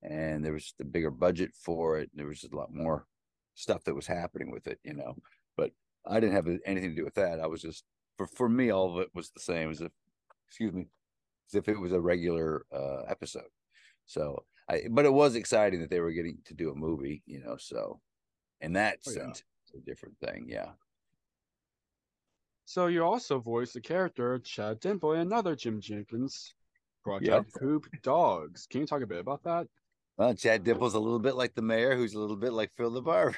and 0.02 0.42
there 0.44 0.54
was 0.54 0.72
the 0.78 0.84
bigger 0.86 1.10
budget 1.10 1.52
for 1.54 1.98
it. 1.98 2.10
There 2.14 2.26
was 2.26 2.40
just 2.40 2.54
a 2.54 2.56
lot 2.56 2.72
more 2.72 3.06
stuff 3.54 3.84
that 3.84 3.94
was 3.94 4.06
happening 4.06 4.50
with 4.50 4.66
it, 4.68 4.78
you 4.84 4.94
know. 4.94 5.16
But 5.58 5.72
I 6.06 6.18
didn't 6.18 6.34
have 6.34 6.48
anything 6.64 6.90
to 6.90 6.96
do 6.96 7.04
with 7.04 7.14
that. 7.14 7.40
I 7.40 7.46
was 7.46 7.60
just 7.60 7.84
for 8.16 8.26
for 8.26 8.48
me, 8.48 8.70
all 8.70 8.94
of 8.96 9.02
it 9.02 9.10
was 9.14 9.28
the 9.30 9.40
same 9.40 9.70
as 9.70 9.82
if, 9.82 9.92
excuse 10.48 10.72
me, 10.72 10.86
as 11.50 11.54
if 11.56 11.68
it 11.68 11.78
was 11.80 11.92
a 11.92 12.00
regular 12.00 12.64
uh, 12.72 13.02
episode. 13.08 13.48
So 14.06 14.44
I, 14.68 14.82
but 14.90 15.04
it 15.04 15.12
was 15.12 15.34
exciting 15.34 15.80
that 15.80 15.90
they 15.90 16.00
were 16.00 16.12
getting 16.12 16.38
to 16.46 16.54
do 16.54 16.70
a 16.70 16.74
movie, 16.74 17.22
you 17.26 17.40
know. 17.40 17.56
So 17.58 18.00
in 18.60 18.72
that 18.74 18.98
Oh, 19.06 19.10
yeah. 19.10 19.18
sense, 19.18 19.44
it's 19.64 19.74
a 19.74 19.84
different 19.88 20.16
thing. 20.18 20.46
Yeah. 20.48 20.70
So 22.64 22.88
you 22.88 23.04
also 23.04 23.38
voiced 23.38 23.74
the 23.74 23.80
character 23.80 24.38
Chad 24.40 24.80
Dimple 24.80 25.12
in 25.12 25.20
another 25.20 25.54
Jim 25.54 25.80
Jinkins 25.80 26.54
project, 27.04 27.28
Yep. 27.28 27.46
Coop 27.60 27.86
Dogs. 28.02 28.66
Can 28.66 28.80
you 28.80 28.86
talk 28.86 29.02
a 29.02 29.06
bit 29.06 29.20
about 29.20 29.44
that? 29.44 29.68
Well, 30.16 30.34
Chad 30.34 30.64
Dimple's 30.64 30.94
a 30.94 30.98
little 30.98 31.20
bit 31.20 31.36
like 31.36 31.54
the 31.54 31.62
mayor, 31.62 31.94
who's 31.94 32.14
a 32.14 32.18
little 32.18 32.36
bit 32.36 32.52
like 32.52 32.72
Phil 32.72 32.90
the 32.90 33.02
barber. 33.02 33.36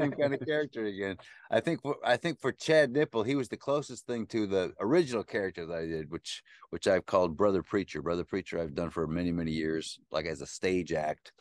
Same 0.00 0.12
kind 0.12 0.34
of 0.34 0.40
character 0.46 0.86
again. 0.86 1.16
I 1.50 1.60
think 1.60 1.82
for 1.82 1.96
I 2.04 2.16
think 2.16 2.40
for 2.40 2.52
Chad 2.52 2.92
Nipple, 2.92 3.22
he 3.22 3.34
was 3.34 3.48
the 3.48 3.56
closest 3.56 4.06
thing 4.06 4.26
to 4.28 4.46
the 4.46 4.72
original 4.80 5.22
character 5.24 5.66
that 5.66 5.78
I 5.78 5.86
did, 5.86 6.10
which 6.10 6.42
which 6.70 6.88
I've 6.88 7.06
called 7.06 7.36
Brother 7.36 7.62
Preacher. 7.62 8.02
Brother 8.02 8.24
Preacher, 8.24 8.60
I've 8.60 8.74
done 8.74 8.90
for 8.90 9.06
many 9.06 9.32
many 9.32 9.52
years, 9.52 9.98
like 10.10 10.26
as 10.26 10.40
a 10.40 10.46
stage 10.46 10.92
act. 10.92 11.32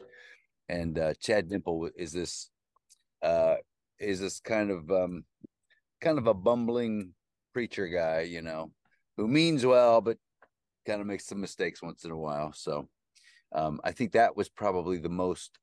And 0.70 0.98
uh, 0.98 1.14
Chad 1.20 1.50
Nipple 1.50 1.90
is 1.96 2.12
this 2.12 2.50
uh, 3.22 3.56
is 4.00 4.20
this 4.20 4.40
kind 4.40 4.72
of 4.72 4.90
um, 4.92 5.26
kind 6.02 6.18
of 6.18 6.28
a 6.28 6.34
bumbling 6.34 7.14
preacher 7.54 7.88
guy, 7.88 8.22
you 8.22 8.42
know, 8.42 8.72
who 9.18 9.28
means 9.28 9.66
well, 9.66 10.02
but 10.02 10.18
kind 10.86 11.02
of 11.02 11.08
makes 11.08 11.26
some 11.26 11.42
mistakes 11.42 11.82
once 11.82 12.04
in 12.06 12.12
a 12.12 12.18
while. 12.18 12.54
So 12.54 12.88
um, 13.54 13.80
I 13.84 13.92
think 13.92 14.12
that 14.12 14.36
was 14.36 14.50
probably 14.50 14.98
the 14.98 15.10
most, 15.10 15.58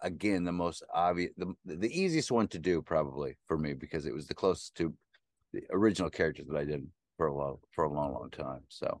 again, 0.00 0.44
the 0.44 0.52
most 0.52 0.82
obvious, 0.92 1.32
the, 1.36 1.54
the 1.64 2.00
easiest 2.00 2.30
one 2.30 2.48
to 2.48 2.58
do 2.58 2.82
probably 2.82 3.36
for 3.46 3.58
me 3.58 3.74
because 3.74 4.06
it 4.06 4.14
was 4.14 4.26
the 4.26 4.34
closest 4.34 4.74
to 4.76 4.92
the 5.52 5.62
original 5.70 6.10
characters 6.10 6.46
that 6.48 6.56
I 6.56 6.64
did 6.64 6.86
for 7.16 7.26
a 7.26 7.34
long, 7.34 7.58
for 7.70 7.84
a 7.84 7.92
long, 7.92 8.12
long 8.12 8.30
time. 8.30 8.62
So, 8.68 9.00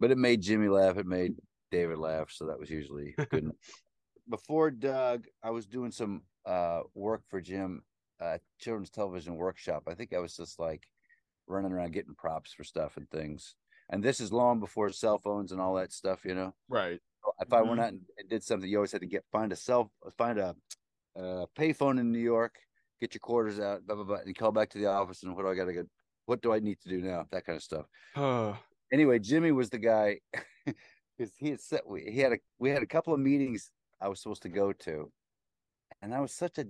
but 0.00 0.10
it 0.10 0.18
made 0.18 0.42
Jimmy 0.42 0.68
laugh. 0.68 0.98
It 0.98 1.06
made 1.06 1.34
David 1.70 1.98
laugh. 1.98 2.30
So 2.30 2.46
that 2.46 2.58
was 2.58 2.70
usually 2.70 3.14
good. 3.30 3.50
Before 4.30 4.70
Doug, 4.70 5.24
I 5.42 5.50
was 5.50 5.66
doing 5.66 5.90
some 5.90 6.22
uh, 6.44 6.80
work 6.94 7.22
for 7.28 7.40
Jim 7.40 7.82
at 8.20 8.42
Children's 8.60 8.90
Television 8.90 9.36
Workshop. 9.36 9.84
I 9.88 9.94
think 9.94 10.12
I 10.12 10.18
was 10.18 10.36
just 10.36 10.58
like 10.58 10.82
running 11.46 11.72
around 11.72 11.92
getting 11.92 12.14
props 12.14 12.52
for 12.52 12.64
stuff 12.64 12.96
and 12.96 13.08
things. 13.10 13.54
And 13.90 14.02
this 14.02 14.20
is 14.20 14.32
long 14.32 14.60
before 14.60 14.90
cell 14.90 15.18
phones 15.18 15.50
and 15.50 15.60
all 15.60 15.74
that 15.76 15.92
stuff, 15.92 16.24
you 16.24 16.34
know 16.34 16.54
Right. 16.68 17.00
If 17.40 17.52
I 17.52 17.62
went 17.62 17.80
Mhm. 17.80 17.82
out 17.82 17.90
and 17.90 18.06
and 18.18 18.28
did 18.28 18.42
something, 18.44 18.68
you 18.70 18.76
always 18.78 18.92
had 18.92 19.00
to 19.02 19.06
get 19.08 19.24
find 19.32 19.52
a 19.52 19.56
cell, 19.56 19.92
find 20.16 20.38
a, 20.38 20.56
uh 21.16 21.46
payphone 21.56 22.00
in 22.00 22.12
New 22.12 22.20
York, 22.20 22.58
get 23.00 23.14
your 23.14 23.20
quarters 23.20 23.60
out, 23.60 23.86
blah 23.86 23.96
blah 23.96 24.04
blah, 24.04 24.16
and 24.18 24.36
call 24.36 24.52
back 24.52 24.70
to 24.70 24.78
the 24.78 24.86
office. 24.86 25.22
And 25.22 25.34
what 25.36 25.42
do 25.44 25.48
I 25.50 25.54
got 25.56 25.66
to 25.66 25.72
get? 25.74 25.86
What 26.26 26.42
do 26.42 26.52
I 26.52 26.60
need 26.60 26.80
to 26.82 26.88
do 26.90 27.00
now? 27.02 27.26
That 27.32 27.44
kind 27.46 27.56
of 27.56 27.62
stuff. 27.62 27.86
Anyway, 28.92 29.18
Jimmy 29.18 29.52
was 29.52 29.70
the 29.70 29.78
guy 29.78 30.20
because 31.18 31.34
he 31.36 31.50
had 31.50 31.60
set. 31.60 31.86
We 31.86 32.04
he 32.10 32.20
had 32.20 32.32
a 32.32 32.38
we 32.58 32.70
had 32.70 32.82
a 32.82 32.86
couple 32.86 33.12
of 33.14 33.20
meetings 33.20 33.70
I 34.00 34.08
was 34.08 34.20
supposed 34.22 34.42
to 34.42 34.48
go 34.48 34.72
to, 34.72 35.12
and 36.02 36.14
I 36.14 36.20
was 36.20 36.34
such 36.34 36.58
a 36.58 36.66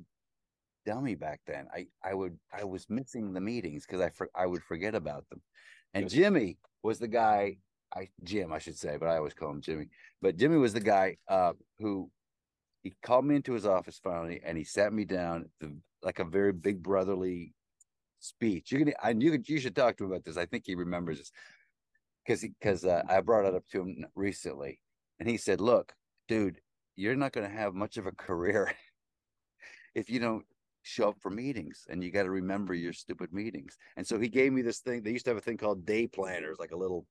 dummy 0.86 1.16
back 1.16 1.42
then. 1.46 1.68
I 1.74 1.88
I 2.02 2.14
would 2.14 2.38
I 2.52 2.64
was 2.64 2.90
missing 2.90 3.34
the 3.34 3.40
meetings 3.42 3.86
because 3.86 4.00
I 4.02 4.10
for, 4.10 4.30
I 4.34 4.46
would 4.46 4.64
forget 4.64 4.94
about 4.94 5.28
them, 5.30 5.42
and. 5.94 6.08
Jimmy 6.08 6.60
was 6.82 6.98
the 7.00 7.08
guy. 7.08 7.58
I 7.94 8.08
Jim 8.22 8.52
I 8.52 8.58
should 8.58 8.76
say, 8.76 8.96
but 8.98 9.08
I 9.08 9.16
always 9.16 9.34
call 9.34 9.50
him 9.50 9.60
Jimmy. 9.60 9.86
But 10.20 10.36
Jimmy 10.36 10.58
was 10.58 10.72
the 10.72 10.80
guy 10.80 11.16
uh, 11.28 11.52
who 11.78 12.10
he 12.82 12.94
called 13.02 13.24
me 13.24 13.36
into 13.36 13.52
his 13.52 13.66
office 13.66 14.00
finally, 14.02 14.40
and 14.44 14.56
he 14.56 14.64
sat 14.64 14.92
me 14.92 15.04
down 15.04 15.48
the, 15.60 15.76
like 16.02 16.18
a 16.18 16.24
very 16.24 16.52
big 16.52 16.82
brotherly 16.82 17.54
speech. 18.20 18.72
You 18.72 18.78
can 18.78 18.92
and 19.02 19.22
you 19.22 19.30
could 19.30 19.48
you 19.48 19.60
should 19.60 19.76
talk 19.76 19.96
to 19.96 20.04
him 20.04 20.10
about 20.10 20.24
this. 20.24 20.36
I 20.36 20.46
think 20.46 20.64
he 20.66 20.74
remembers 20.74 21.18
this 21.18 21.32
because 22.24 22.42
because 22.42 22.84
uh, 22.84 23.02
I 23.08 23.20
brought 23.20 23.46
it 23.46 23.54
up 23.54 23.66
to 23.72 23.80
him 23.80 24.04
recently, 24.14 24.80
and 25.18 25.28
he 25.28 25.36
said, 25.36 25.60
"Look, 25.60 25.94
dude, 26.28 26.60
you're 26.96 27.16
not 27.16 27.32
going 27.32 27.48
to 27.48 27.56
have 27.56 27.74
much 27.74 27.96
of 27.96 28.06
a 28.06 28.12
career 28.12 28.72
if 29.94 30.10
you 30.10 30.20
don't 30.20 30.44
show 30.82 31.08
up 31.10 31.16
for 31.20 31.30
meetings, 31.30 31.86
and 31.88 32.02
you 32.02 32.10
got 32.10 32.24
to 32.24 32.30
remember 32.30 32.74
your 32.74 32.92
stupid 32.92 33.32
meetings." 33.32 33.76
And 33.96 34.06
so 34.06 34.18
he 34.18 34.28
gave 34.28 34.52
me 34.52 34.62
this 34.62 34.80
thing. 34.80 35.02
They 35.02 35.12
used 35.12 35.24
to 35.24 35.30
have 35.30 35.38
a 35.38 35.42
thing 35.42 35.56
called 35.56 35.86
day 35.86 36.06
planners, 36.06 36.58
like 36.58 36.72
a 36.72 36.76
little 36.76 37.06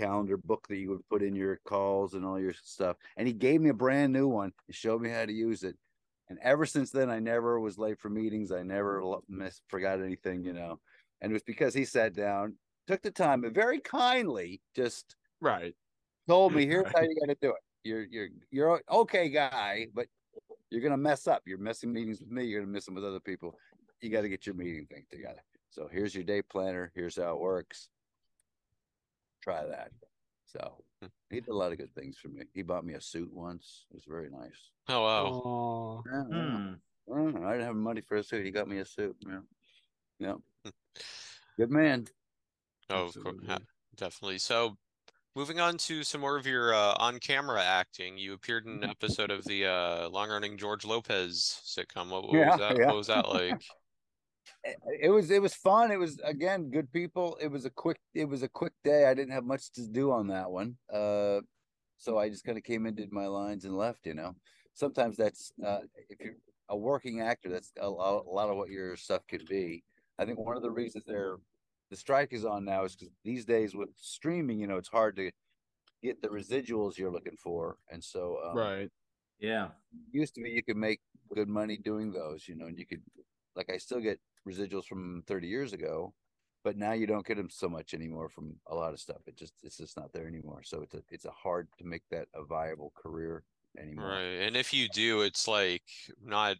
calendar 0.00 0.36
book 0.36 0.66
that 0.68 0.76
you 0.76 0.90
would 0.90 1.08
put 1.08 1.22
in 1.22 1.34
your 1.34 1.60
calls 1.64 2.14
and 2.14 2.24
all 2.24 2.40
your 2.40 2.54
stuff. 2.62 2.96
And 3.16 3.26
he 3.26 3.34
gave 3.34 3.60
me 3.60 3.70
a 3.70 3.74
brand 3.74 4.12
new 4.12 4.28
one 4.28 4.52
and 4.66 4.74
showed 4.74 5.02
me 5.02 5.10
how 5.10 5.26
to 5.26 5.32
use 5.32 5.62
it. 5.62 5.76
And 6.28 6.38
ever 6.42 6.64
since 6.64 6.90
then, 6.90 7.10
I 7.10 7.18
never 7.18 7.58
was 7.60 7.76
late 7.76 7.98
for 7.98 8.08
meetings. 8.08 8.52
I 8.52 8.62
never 8.62 9.04
lo- 9.04 9.24
miss, 9.28 9.60
forgot 9.68 10.00
anything, 10.00 10.44
you 10.44 10.52
know. 10.52 10.78
And 11.20 11.32
it 11.32 11.34
was 11.34 11.42
because 11.42 11.74
he 11.74 11.84
sat 11.84 12.14
down, 12.14 12.54
took 12.86 13.02
the 13.02 13.10
time, 13.10 13.44
and 13.44 13.54
very 13.54 13.80
kindly 13.80 14.60
just 14.74 15.16
right. 15.40 15.74
told 16.28 16.54
me, 16.54 16.66
"Here's 16.68 16.86
how 16.94 17.02
you 17.02 17.16
got 17.20 17.28
to 17.28 17.36
do 17.42 17.50
it. 17.50 17.62
You're 17.82 18.04
you're 18.04 18.28
you're 18.50 18.82
okay, 18.90 19.28
guy, 19.28 19.88
but 19.92 20.06
you're 20.70 20.82
gonna 20.82 20.96
mess 20.96 21.26
up. 21.26 21.42
You're 21.46 21.58
missing 21.58 21.92
meetings 21.92 22.20
with 22.20 22.30
me. 22.30 22.44
You're 22.44 22.60
gonna 22.60 22.72
miss 22.72 22.86
them 22.86 22.94
with 22.94 23.04
other 23.04 23.20
people. 23.20 23.56
You 24.00 24.10
got 24.10 24.22
to 24.22 24.28
get 24.28 24.46
your 24.46 24.54
meeting 24.54 24.86
thing 24.86 25.04
together. 25.10 25.42
So 25.70 25.88
here's 25.90 26.14
your 26.14 26.24
day 26.24 26.42
planner. 26.42 26.92
Here's 26.94 27.16
how 27.16 27.34
it 27.34 27.40
works. 27.40 27.88
Try 29.42 29.66
that. 29.66 29.90
So 30.46 30.84
he 31.30 31.40
did 31.40 31.48
a 31.48 31.54
lot 31.54 31.72
of 31.72 31.78
good 31.78 31.94
things 31.94 32.18
for 32.18 32.28
me. 32.28 32.42
He 32.54 32.62
bought 32.62 32.84
me 32.84 32.94
a 32.94 33.00
suit 33.00 33.32
once. 33.32 33.86
It 33.90 33.94
was 33.94 34.04
very 34.06 34.28
nice. 34.30 34.70
Oh 34.88 35.02
wow. 35.02 35.26
Aw. 35.26 36.02
Yeah, 36.06 36.24
yeah. 36.30 36.56
Hmm. 36.56 36.74
Mm, 37.08 37.44
I 37.46 37.52
didn't 37.52 37.66
have 37.66 37.76
money 37.76 38.00
for 38.00 38.16
a 38.16 38.22
suit. 38.22 38.44
He 38.44 38.50
got 38.50 38.68
me 38.68 38.78
a 38.78 38.84
suit. 38.84 39.16
Yeah. 39.26 39.40
Yeah. 40.18 40.34
Good 41.58 41.70
man. 41.70 42.06
Oh, 42.88 43.06
of 43.06 43.14
course, 43.14 43.36
Absolutely. 43.36 43.66
definitely. 43.96 44.38
So, 44.38 44.76
moving 45.36 45.60
on 45.60 45.76
to 45.78 46.02
some 46.02 46.20
more 46.20 46.36
of 46.36 46.46
your 46.46 46.74
uh, 46.74 46.94
on-camera 46.98 47.62
acting, 47.62 48.16
you 48.18 48.32
appeared 48.32 48.66
in 48.66 48.72
Mm-hmm. 48.72 48.84
an 48.84 48.90
episode 48.90 49.30
of 49.30 49.44
the 49.44 49.66
uh, 49.66 50.08
long-running 50.08 50.56
George 50.56 50.84
Lopez 50.84 51.60
sitcom. 51.64 52.10
What, 52.10 52.28
what 52.28 52.32
Yeah, 52.36 52.50
was 52.50 52.58
that? 52.58 52.78
yeah. 52.78 52.86
What 52.86 52.96
was 52.96 53.06
that 53.08 53.28
like? 53.28 53.62
it 54.64 54.76
it 55.02 55.08
was 55.10 55.30
it 55.30 55.42
was 55.42 55.54
fun. 55.54 55.90
It 55.90 55.98
was 55.98 56.18
again 56.24 56.70
good 56.70 56.92
people. 56.92 57.36
It 57.40 57.48
was 57.48 57.64
a 57.64 57.70
quick 57.70 57.98
it 58.14 58.26
was 58.26 58.42
a 58.42 58.48
quick 58.48 58.72
day. 58.84 59.06
I 59.06 59.14
didn't 59.14 59.32
have 59.32 59.44
much 59.44 59.70
to 59.72 59.86
do 59.86 60.12
on 60.12 60.28
that 60.28 60.50
one. 60.50 60.76
Uh 60.92 61.40
so 61.98 62.18
I 62.18 62.28
just 62.30 62.44
kind 62.44 62.56
of 62.58 62.64
came 62.64 62.86
in, 62.86 62.94
did 62.94 63.12
my 63.12 63.26
lines 63.26 63.64
and 63.64 63.76
left, 63.76 64.06
you 64.06 64.14
know. 64.14 64.34
Sometimes 64.74 65.16
that's 65.16 65.52
uh 65.64 65.80
if 66.08 66.20
you're 66.20 66.36
a 66.68 66.76
working 66.76 67.20
actor, 67.20 67.48
that's 67.50 67.72
a 67.80 67.88
lot, 67.88 68.24
a 68.26 68.30
lot 68.30 68.48
of 68.48 68.56
what 68.56 68.70
your 68.70 68.96
stuff 68.96 69.26
could 69.28 69.46
be. 69.46 69.84
I 70.18 70.24
think 70.24 70.38
one 70.38 70.56
of 70.56 70.62
the 70.62 70.70
reasons 70.70 71.04
they're 71.06 71.38
the 71.90 71.96
strike 71.96 72.32
is 72.32 72.44
on 72.44 72.64
now 72.64 72.84
is 72.84 72.94
because 72.94 73.12
these 73.24 73.44
days 73.44 73.74
with 73.74 73.90
streaming, 73.96 74.60
you 74.60 74.66
know, 74.68 74.76
it's 74.76 74.88
hard 74.88 75.16
to 75.16 75.30
get 76.02 76.22
the 76.22 76.28
residuals 76.28 76.96
you're 76.96 77.10
looking 77.12 77.36
for. 77.36 77.76
And 77.90 78.02
so 78.02 78.38
um, 78.44 78.56
Right. 78.56 78.90
Yeah. 79.38 79.68
used 80.12 80.34
to 80.34 80.42
be 80.42 80.50
you 80.50 80.62
could 80.62 80.76
make 80.76 81.00
good 81.34 81.48
money 81.48 81.76
doing 81.76 82.12
those, 82.12 82.48
you 82.48 82.54
know, 82.54 82.66
and 82.66 82.78
you 82.78 82.86
could 82.86 83.02
like 83.56 83.70
I 83.70 83.78
still 83.78 84.00
get 84.00 84.20
residuals 84.48 84.84
from 84.84 85.22
30 85.26 85.46
years 85.46 85.72
ago, 85.72 86.14
but 86.64 86.76
now 86.76 86.92
you 86.92 87.06
don't 87.06 87.26
get 87.26 87.36
them 87.36 87.50
so 87.50 87.68
much 87.68 87.94
anymore 87.94 88.28
from 88.28 88.54
a 88.66 88.74
lot 88.74 88.92
of 88.92 89.00
stuff. 89.00 89.22
It 89.26 89.36
just 89.36 89.54
it's 89.62 89.76
just 89.76 89.96
not 89.96 90.12
there 90.12 90.26
anymore. 90.26 90.62
So 90.64 90.82
it's 90.82 90.94
a 90.94 91.02
it's 91.10 91.24
a 91.24 91.30
hard 91.30 91.68
to 91.78 91.84
make 91.84 92.02
that 92.10 92.28
a 92.34 92.44
viable 92.44 92.92
career 92.96 93.44
anymore. 93.78 94.08
Right. 94.08 94.46
And 94.46 94.56
if 94.56 94.72
you 94.72 94.88
do, 94.88 95.22
it's 95.22 95.48
like 95.48 95.84
not 96.22 96.56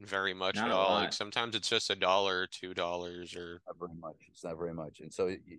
very 0.00 0.34
much 0.34 0.56
Not 0.56 0.66
at 0.66 0.72
a 0.72 0.76
all. 0.76 0.94
Like 0.94 1.12
sometimes 1.12 1.54
it's 1.54 1.68
just 1.68 1.90
a 1.90 1.96
dollar, 1.96 2.46
two 2.46 2.74
dollars, 2.74 3.36
or 3.36 3.60
Not 3.66 3.78
very 3.78 3.98
much. 3.98 4.16
It's 4.28 4.44
not 4.44 4.58
very 4.58 4.74
much. 4.74 5.00
And 5.00 5.12
so 5.12 5.28
you, 5.28 5.58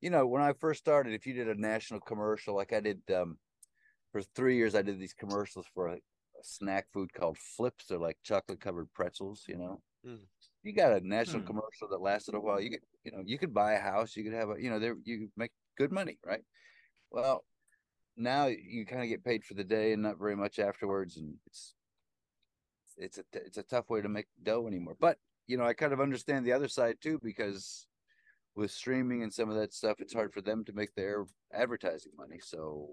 you 0.00 0.10
know, 0.10 0.26
when 0.26 0.42
I 0.42 0.52
first 0.60 0.80
started, 0.80 1.14
if 1.14 1.26
you 1.26 1.34
did 1.34 1.48
a 1.48 1.60
national 1.60 2.00
commercial, 2.00 2.54
like 2.54 2.72
I 2.72 2.80
did 2.80 3.00
um 3.14 3.38
for 4.12 4.22
three 4.22 4.56
years, 4.56 4.74
I 4.74 4.82
did 4.82 4.98
these 4.98 5.14
commercials 5.14 5.66
for 5.74 5.88
a, 5.88 5.94
a 5.94 6.42
snack 6.42 6.86
food 6.92 7.12
called 7.12 7.36
Flips. 7.38 7.86
They're 7.86 7.98
like 7.98 8.18
chocolate 8.22 8.60
covered 8.60 8.92
pretzels, 8.94 9.44
you 9.48 9.56
know. 9.56 9.80
Hmm. 10.04 10.24
You 10.62 10.72
got 10.72 10.92
a 10.92 11.06
national 11.06 11.42
Hmm. 11.42 11.46
commercial 11.46 11.88
that 11.88 12.00
lasted 12.00 12.34
a 12.34 12.40
while. 12.40 12.60
You 12.60 12.70
could, 12.70 12.80
you 13.04 13.12
know, 13.12 13.22
you 13.24 13.38
could 13.38 13.54
buy 13.54 13.74
a 13.74 13.80
house. 13.80 14.16
You 14.16 14.24
could 14.24 14.32
have 14.34 14.50
a, 14.50 14.60
you 14.60 14.70
know, 14.70 14.78
there 14.78 14.96
you 15.04 15.30
make 15.36 15.52
good 15.76 15.92
money, 15.92 16.18
right? 16.24 16.42
Well, 17.10 17.44
now 18.16 18.46
you 18.46 18.84
kind 18.84 19.02
of 19.02 19.08
get 19.08 19.24
paid 19.24 19.44
for 19.44 19.54
the 19.54 19.64
day 19.64 19.92
and 19.92 20.02
not 20.02 20.18
very 20.18 20.36
much 20.36 20.58
afterwards, 20.58 21.16
and 21.16 21.34
it's 21.46 21.74
it's 22.96 23.18
a 23.18 23.24
it's 23.32 23.58
a 23.58 23.62
tough 23.62 23.88
way 23.90 24.00
to 24.00 24.08
make 24.08 24.26
dough 24.42 24.66
anymore. 24.66 24.96
But 24.98 25.18
you 25.46 25.56
know, 25.56 25.64
I 25.64 25.72
kind 25.74 25.92
of 25.92 26.00
understand 26.00 26.44
the 26.44 26.52
other 26.52 26.68
side 26.68 26.96
too 27.00 27.18
because 27.22 27.86
with 28.54 28.70
streaming 28.70 29.22
and 29.22 29.32
some 29.32 29.48
of 29.50 29.56
that 29.56 29.72
stuff, 29.72 30.00
it's 30.00 30.12
hard 30.14 30.32
for 30.34 30.40
them 30.42 30.64
to 30.64 30.72
make 30.72 30.94
their 30.94 31.26
advertising 31.52 32.12
money. 32.18 32.40
So 32.42 32.88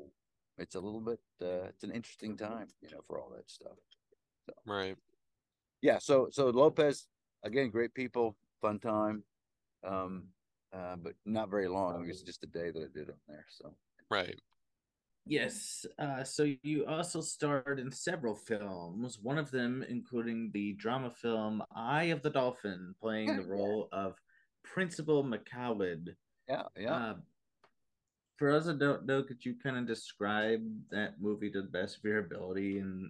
it's 0.57 0.75
a 0.75 0.79
little 0.79 1.01
bit 1.01 1.19
uh, 1.41 1.65
it's 1.69 1.83
an 1.83 1.91
interesting 1.91 2.37
time, 2.37 2.67
you 2.81 2.89
know, 2.91 3.01
for 3.07 3.19
all 3.19 3.31
that 3.35 3.49
stuff. 3.49 3.77
right. 4.65 4.97
Yeah, 5.81 5.99
so 5.99 6.29
so 6.31 6.49
Lopez 6.49 7.07
again, 7.45 7.69
great 7.69 7.93
people, 7.93 8.35
fun 8.61 8.79
time, 8.79 9.23
um, 9.87 10.23
uh, 10.73 10.95
but 11.01 11.13
not 11.25 11.49
very 11.49 11.67
long. 11.67 12.03
It 12.03 12.07
was 12.07 12.21
just 12.21 12.43
a 12.43 12.47
day 12.47 12.71
that 12.71 12.79
I 12.79 12.97
did 12.97 13.09
on 13.09 13.15
there. 13.27 13.45
So 13.49 13.73
Right. 14.09 14.39
Yes. 15.27 15.85
Uh, 15.97 16.23
so 16.23 16.53
you 16.61 16.85
also 16.85 17.19
starred 17.21 17.79
in 17.79 17.91
several 17.91 18.35
films, 18.35 19.17
one 19.21 19.37
of 19.37 19.49
them 19.49 19.83
including 19.87 20.51
the 20.53 20.73
drama 20.73 21.09
film 21.09 21.63
Eye 21.75 22.05
of 22.05 22.21
the 22.21 22.29
Dolphin, 22.29 22.93
playing 23.01 23.35
the 23.35 23.43
role 23.43 23.89
of 23.91 24.15
Principal 24.63 25.23
McCoward. 25.23 26.09
yeah, 26.47 26.63
yeah. 26.77 26.93
Uh, 26.93 27.13
for 28.37 28.51
us 28.51 28.65
that 28.65 28.79
don't 28.79 29.05
know, 29.05 29.23
could 29.23 29.43
you 29.43 29.55
kind 29.63 29.77
of 29.77 29.87
describe 29.87 30.61
that 30.91 31.19
movie 31.19 31.49
to 31.51 31.61
the 31.61 31.69
best 31.69 31.97
of 31.97 32.03
your 32.03 32.19
ability 32.19 32.79
and 32.79 33.09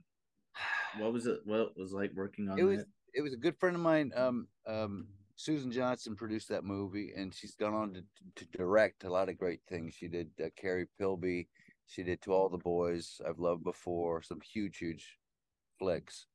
what 1.00 1.12
was 1.12 1.26
it? 1.28 1.40
What 1.44 1.60
it 1.60 1.72
was 1.76 1.92
like 1.92 2.12
working 2.14 2.48
on 2.48 2.60
it 2.60 2.64
was 2.64 2.80
that? 2.80 2.88
It 3.16 3.22
was 3.22 3.34
a 3.34 3.38
good 3.38 3.58
friend 3.58 3.76
of 3.76 3.82
mine 3.82 4.12
um 4.16 4.48
um 4.68 5.08
Susan 5.38 5.72
Johnson 5.72 6.16
produced 6.16 6.50
that 6.50 6.64
movie, 6.64 7.12
and 7.16 7.34
she's 7.34 7.56
gone 7.56 7.74
on 7.74 7.94
to, 7.94 8.04
to 8.38 8.58
direct 8.58 9.04
a 9.04 9.10
lot 9.10 9.30
of 9.30 9.38
great 9.38 9.60
things. 9.68 9.94
She 9.94 10.08
did 10.08 10.30
uh, 10.42 10.48
Carrie 10.56 10.88
Pilby. 11.00 11.48
She 11.88 12.04
did 12.04 12.22
To 12.22 12.34
All 12.34 12.50
the 12.50 12.58
Boys 12.58 13.22
I've 13.28 13.40
Loved 13.40 13.64
Before, 13.64 14.22
some 14.22 14.40
huge, 14.42 14.78
huge 14.78 15.20
flicks. 15.78 16.26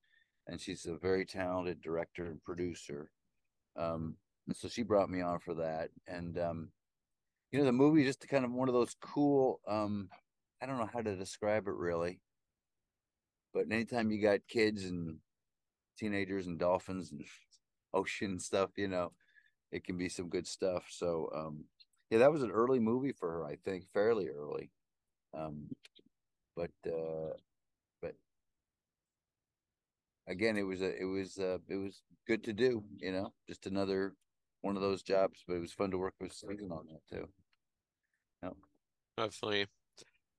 And 0.46 0.60
she's 0.60 0.86
a 0.86 0.96
very 0.96 1.24
talented 1.24 1.80
director 1.80 2.26
and 2.26 2.42
producer. 2.44 3.10
Um, 3.76 4.16
and 4.46 4.56
so 4.56 4.68
she 4.68 4.82
brought 4.82 5.10
me 5.10 5.22
on 5.22 5.38
for 5.38 5.54
that. 5.54 5.90
And, 6.06 6.38
um, 6.38 6.68
you 7.52 7.58
know, 7.58 7.64
the 7.64 7.72
movie 7.72 8.04
just 8.04 8.26
kind 8.28 8.44
of 8.44 8.52
one 8.52 8.68
of 8.68 8.74
those 8.74 8.96
cool, 9.00 9.60
um, 9.66 10.08
I 10.62 10.66
don't 10.66 10.78
know 10.78 10.90
how 10.92 11.00
to 11.00 11.16
describe 11.16 11.66
it 11.68 11.74
really. 11.74 12.20
But 13.54 13.66
anytime 13.70 14.10
you 14.10 14.20
got 14.20 14.40
kids 14.46 14.84
and 14.84 15.16
teenagers 16.00 16.46
and 16.46 16.58
dolphins 16.58 17.12
and 17.12 17.24
ocean 17.94 18.38
stuff, 18.40 18.70
you 18.76 18.88
know, 18.88 19.12
it 19.70 19.84
can 19.84 19.98
be 19.98 20.08
some 20.08 20.28
good 20.28 20.46
stuff. 20.46 20.86
So, 20.88 21.30
um, 21.34 21.64
yeah, 22.10 22.18
that 22.18 22.32
was 22.32 22.42
an 22.42 22.50
early 22.50 22.80
movie 22.80 23.12
for 23.12 23.30
her, 23.30 23.44
I 23.44 23.56
think, 23.56 23.84
fairly 23.92 24.28
early. 24.28 24.70
Um, 25.32 25.68
but 26.56 26.70
uh, 26.86 27.34
but 28.02 28.14
again, 30.26 30.56
it 30.56 30.64
was 30.66 30.82
a 30.82 31.00
it 31.00 31.04
was 31.04 31.38
uh, 31.38 31.58
it 31.68 31.76
was 31.76 32.02
good 32.26 32.42
to 32.44 32.52
do. 32.52 32.82
You 32.98 33.12
know, 33.12 33.32
just 33.48 33.66
another 33.66 34.14
one 34.62 34.76
of 34.76 34.82
those 34.82 35.02
jobs. 35.02 35.44
But 35.46 35.54
it 35.54 35.60
was 35.60 35.72
fun 35.72 35.90
to 35.92 35.98
work 35.98 36.14
with 36.20 36.32
Susan 36.32 36.72
on 36.72 36.86
that 36.88 37.16
too. 37.16 37.28
Yep. 38.42 38.54
Definitely. 39.16 39.66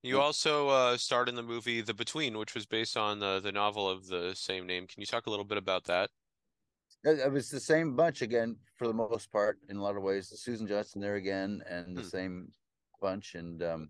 You 0.04 0.20
also 0.20 0.70
uh, 0.70 0.98
starred 0.98 1.30
in 1.30 1.36
the 1.36 1.44
movie 1.44 1.82
The 1.82 1.94
Between, 1.94 2.38
which 2.38 2.56
was 2.56 2.66
based 2.66 2.98
on 2.98 3.20
the 3.20 3.40
the 3.40 3.52
novel 3.52 3.88
of 3.88 4.08
the 4.08 4.34
same 4.36 4.66
name. 4.66 4.88
Can 4.88 5.00
you 5.00 5.06
talk 5.06 5.28
a 5.28 5.30
little 5.30 5.46
bit 5.46 5.58
about 5.58 5.84
that? 5.86 6.10
It 7.04 7.32
was 7.32 7.50
the 7.50 7.60
same 7.60 7.96
bunch 7.96 8.22
again 8.22 8.58
for 8.76 8.88
the 8.88 8.94
most 8.94 9.32
part 9.32 9.58
in 9.70 9.78
a 9.78 9.82
lot 9.82 9.98
of 9.98 10.04
ways. 10.04 10.32
Susan 10.36 10.68
Johnson 10.68 11.02
there 11.02 11.16
again, 11.16 11.64
and 11.68 11.96
the 11.96 12.02
hmm. 12.02 12.08
same 12.08 12.52
bunch. 13.02 13.36
And 13.36 13.62
um, 13.64 13.90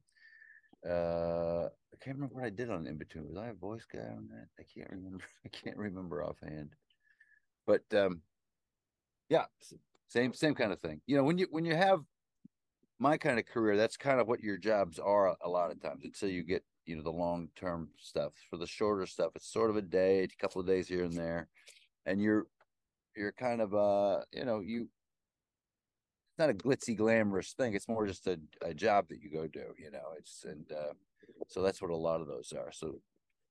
uh, 0.88 1.66
I 1.66 1.98
can't 2.02 2.16
remember 2.18 2.36
what 2.36 2.46
I 2.46 2.50
did 2.50 2.70
on 2.70 2.88
In 2.88 2.98
Between. 2.98 3.28
Was 3.28 3.38
I 3.38 3.48
a 3.48 3.54
voice 3.54 3.86
guy 3.92 4.00
on 4.00 4.28
that? 4.32 4.48
I 4.60 4.64
can't 4.74 4.90
remember. 4.90 5.24
I 5.46 5.50
can't 5.50 5.78
remember 5.78 6.24
offhand. 6.24 6.70
But 7.66 7.84
um, 7.96 8.22
yeah, 9.30 9.46
same 10.08 10.34
same 10.34 10.56
kind 10.56 10.74
of 10.74 10.80
thing. 10.80 11.00
You 11.06 11.18
know, 11.18 11.24
when 11.24 11.38
you 11.38 11.48
when 11.52 11.64
you 11.64 11.76
have 11.76 12.02
my 13.02 13.18
kind 13.18 13.40
of 13.40 13.48
career, 13.48 13.76
that's 13.76 13.98
kind 13.98 14.22
of 14.22 14.28
what 14.28 14.42
your 14.42 14.58
jobs 14.58 15.00
are 15.00 15.36
a 15.42 15.50
lot 15.50 15.72
of 15.72 15.82
times 15.82 16.06
until 16.06 16.30
you 16.30 16.44
get 16.44 16.64
you 16.86 16.96
know 16.96 17.02
the 17.02 17.12
long 17.12 17.50
term 17.56 17.90
stuff. 17.98 18.34
For 18.50 18.58
the 18.58 18.68
shorter 18.68 19.08
stuff, 19.08 19.32
it's 19.36 19.52
sort 19.52 19.72
of 19.72 19.76
a 19.76 19.82
day, 19.82 20.24
a 20.24 20.28
couple 20.40 20.62
of 20.62 20.68
days 20.68 20.88
here 20.88 21.04
and 21.04 21.14
there, 21.14 21.48
and 22.06 22.22
you're 22.22 22.46
you're 23.16 23.32
kind 23.34 23.62
of 23.62 23.74
uh 23.74 24.20
you 24.32 24.46
know 24.46 24.60
you 24.60 24.84
it's 26.30 26.40
not 26.40 26.50
a 26.50 26.54
glitzy 26.54 26.96
glamorous 26.96 27.54
thing 27.54 27.74
it's 27.74 27.90
more 27.90 28.08
just 28.08 28.26
a, 28.28 28.40
a 28.62 28.74
job 28.74 29.08
that 29.10 29.22
you 29.22 29.30
go 29.30 29.48
do 29.48 29.74
you 29.78 29.92
know 29.92 30.14
it's 30.18 30.46
and 30.46 30.72
uh, 30.72 30.94
so 31.48 31.62
that's 31.62 31.82
what 31.82 31.92
a 31.92 31.96
lot 31.96 32.22
of 32.22 32.28
those 32.28 32.54
are 32.54 32.72
so 32.72 32.96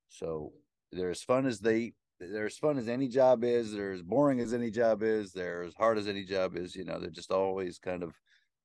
so 0.09 0.53
they're 0.93 1.11
as 1.11 1.23
fun 1.23 1.47
as 1.47 1.61
they 1.61 1.93
they're 2.19 2.47
as 2.47 2.57
fun 2.57 2.79
as 2.79 2.89
any 2.89 3.07
job 3.07 3.45
is 3.45 3.73
they're 3.73 3.93
as 3.93 4.03
boring 4.03 4.41
as 4.41 4.55
any 4.55 4.71
job 4.71 5.03
is 5.03 5.33
they're 5.33 5.63
as 5.63 5.75
hard 5.75 5.99
as 5.99 6.09
any 6.09 6.25
job 6.25 6.57
is 6.57 6.75
you 6.75 6.85
know 6.85 6.99
they're 6.99 7.11
just 7.11 7.31
always 7.31 7.79
kind 7.79 8.03
of 8.03 8.15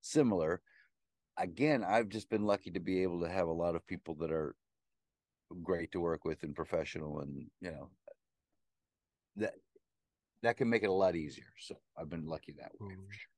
similar 0.02 0.62
again 1.38 1.84
i've 1.84 2.10
just 2.10 2.30
been 2.30 2.45
lucky 2.45 2.71
to 2.71 2.80
be 2.80 3.04
able 3.04 3.21
to 3.21 3.30
have 3.30 3.48
a 3.48 3.54
lot 3.54 3.76
of 3.76 3.86
people 3.88 4.15
that 4.15 4.32
are 4.32 4.56
great 5.63 5.91
to 5.91 6.00
work 6.00 6.26
with 6.26 6.43
and 6.43 6.56
professional 6.56 7.19
and 7.19 7.45
you 7.62 7.71
know 7.71 7.89
that 9.36 9.54
that 10.45 10.58
can 10.58 10.69
make 10.69 10.84
it 10.84 10.89
a 10.89 10.93
lot 10.93 11.15
easier. 11.15 11.52
So 11.60 11.76
I've 11.98 12.10
been 12.10 12.26
lucky 12.26 12.54
that 12.60 12.71
way 12.80 12.93
for 12.93 13.13
sure. 13.13 13.32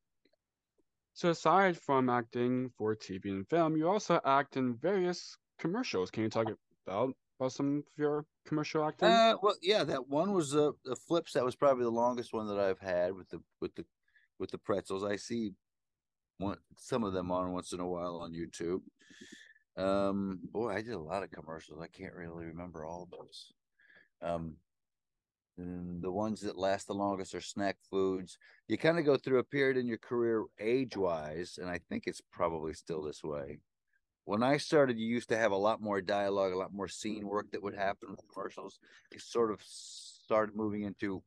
So 1.14 1.30
aside 1.30 1.78
from 1.78 2.10
acting 2.10 2.70
for 2.78 2.96
TV 2.96 3.26
and 3.26 3.48
film, 3.48 3.76
you 3.76 3.88
also 3.88 4.20
act 4.24 4.58
in 4.58 4.76
various 4.76 5.38
commercials. 5.58 6.12
Can 6.12 6.24
you 6.24 6.30
talk 6.30 6.48
about 6.86 7.14
about 7.40 7.54
some 7.54 7.78
of 7.78 7.84
your 7.98 8.26
commercial 8.46 8.86
acting? 8.86 9.10
Uh, 9.10 9.36
well, 9.42 9.56
yeah, 9.62 9.84
that 9.84 10.08
one 10.08 10.34
was 10.34 10.56
uh, 10.56 10.72
the 10.86 10.98
Flipz. 11.10 11.32
That 11.32 11.46
was 11.46 11.56
probably 11.56 11.86
the 11.86 11.90
longest 11.90 12.34
one 12.34 12.48
that 12.48 12.60
I've 12.60 12.80
had 12.80 13.14
with 13.14 13.30
the 13.30 13.42
with 13.62 13.74
the 13.76 13.86
with 14.38 14.52
the 14.52 14.60
pretzels. 14.60 15.04
I 15.04 15.16
see 15.16 15.54
one 16.38 16.58
some 16.78 17.04
of 17.04 17.14
them 17.14 17.32
on 17.32 17.52
once 17.52 17.74
in 17.74 17.80
a 17.80 17.88
while 17.88 18.18
on 18.18 18.34
YouTube. 18.34 18.82
Um, 19.78 20.40
boy, 20.52 20.72
I 20.72 20.82
did 20.82 20.94
a 20.94 21.00
lot 21.00 21.24
of 21.24 21.32
commercials. 21.32 21.82
I 21.82 21.88
can't 21.88 22.14
really 22.16 22.46
remember 22.46 22.86
all 22.86 23.04
of 23.04 23.12
those. 23.12 23.54
Um, 24.22 24.56
the 25.58 26.12
ones 26.12 26.42
that 26.42 26.58
last 26.58 26.86
the 26.88 26.94
longest 26.94 27.34
are 27.34 27.42
snack 27.42 27.78
foods. 27.90 28.38
You 28.68 28.78
kind 28.78 29.00
of 29.00 29.06
go 29.06 29.18
through 29.18 29.40
a 29.40 29.44
period 29.44 29.78
in 29.78 29.88
your 29.88 29.98
career 29.98 30.46
age 30.60 30.96
wise, 30.96 31.58
and 31.60 31.70
I 31.70 31.80
think 31.90 32.04
it's 32.06 32.22
probably 32.32 32.74
still 32.74 33.02
this 33.02 33.24
way. 33.24 33.60
When 34.26 34.44
I 34.44 34.58
started, 34.58 35.00
you 35.00 35.08
used 35.08 35.30
to 35.30 35.38
have 35.38 35.52
a 35.52 35.58
lot 35.58 35.82
more 35.82 36.02
dialogue, 36.02 36.52
a 36.52 36.58
lot 36.58 36.74
more 36.74 36.88
scene 36.88 37.26
work 37.26 37.50
that 37.52 37.64
would 37.64 37.76
happen 37.76 38.12
with 38.12 38.22
commercials. 38.32 38.80
It 39.12 39.22
sort 39.22 39.52
of 39.52 39.62
started 39.64 40.56
moving 40.56 40.84
into, 40.84 41.24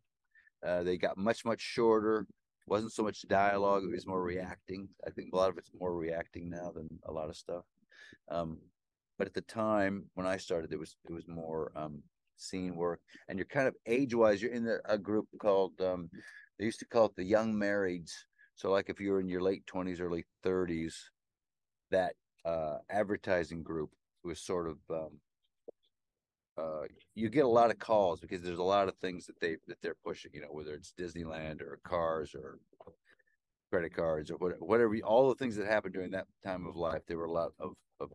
uh, 0.64 0.82
they 0.82 0.96
got 0.96 1.16
much, 1.16 1.44
much 1.44 1.60
shorter. 1.60 2.26
Wasn't 2.70 2.92
so 2.92 3.02
much 3.02 3.26
dialogue, 3.28 3.83
it 3.83 3.90
was 3.90 4.06
more 4.06 4.22
reacting. 4.22 4.88
I 5.04 5.11
think 5.11 5.30
a 5.33 5.37
lot 5.37 5.50
of 5.50 5.59
it's 5.59 5.72
more 5.78 5.94
reacting 5.94 6.48
now 6.48 6.70
than 6.72 6.88
a 7.04 7.12
lot 7.12 7.28
of 7.28 7.37
stuff. 7.37 7.64
Um, 8.30 8.59
but 9.18 9.26
at 9.26 9.35
the 9.35 9.40
time 9.42 10.04
when 10.14 10.26
I 10.26 10.37
started, 10.37 10.72
it 10.72 10.78
was 10.78 10.96
it 11.09 11.12
was 11.12 11.26
more 11.26 11.72
um, 11.74 12.00
scene 12.37 12.76
work, 12.76 13.00
and 13.28 13.37
you're 13.38 13.46
kind 13.46 13.66
of 13.66 13.74
age 13.87 14.14
wise, 14.14 14.40
you're 14.40 14.52
in 14.52 14.64
the, 14.64 14.78
a 14.85 14.96
group 14.96 15.26
called 15.40 15.72
um, 15.80 16.09
they 16.59 16.64
used 16.64 16.78
to 16.78 16.87
call 16.87 17.06
it 17.06 17.16
the 17.16 17.24
young 17.24 17.52
marrieds. 17.54 18.12
So 18.54 18.70
like 18.70 18.88
if 18.88 19.00
you're 19.00 19.20
in 19.20 19.28
your 19.28 19.42
late 19.42 19.66
twenties, 19.66 20.00
early 20.00 20.24
thirties, 20.44 21.11
that 21.90 22.14
uh, 22.44 22.78
advertising 22.88 23.64
group 23.64 23.90
was 24.22 24.40
sort 24.40 24.68
of 24.68 24.78
um, 24.90 25.18
uh, 26.60 26.86
you 27.14 27.28
get 27.28 27.44
a 27.44 27.48
lot 27.48 27.70
of 27.70 27.78
calls 27.78 28.20
because 28.20 28.42
there's 28.42 28.58
a 28.58 28.62
lot 28.62 28.88
of 28.88 28.96
things 28.96 29.26
that 29.26 29.40
they 29.40 29.56
that 29.66 29.80
they're 29.82 29.96
pushing. 30.04 30.30
You 30.34 30.42
know, 30.42 30.48
whether 30.50 30.74
it's 30.74 30.92
Disneyland 30.98 31.62
or 31.62 31.78
cars 31.84 32.34
or 32.34 32.58
credit 33.70 33.94
cards 33.94 34.30
or 34.30 34.36
whatever, 34.36 34.64
whatever 34.64 34.96
all 35.04 35.28
the 35.28 35.34
things 35.34 35.56
that 35.56 35.66
happened 35.66 35.94
during 35.94 36.10
that 36.10 36.26
time 36.44 36.66
of 36.66 36.76
life. 36.76 37.02
There 37.06 37.18
were 37.18 37.26
a 37.26 37.32
lot 37.32 37.52
of, 37.58 37.72
of 38.00 38.10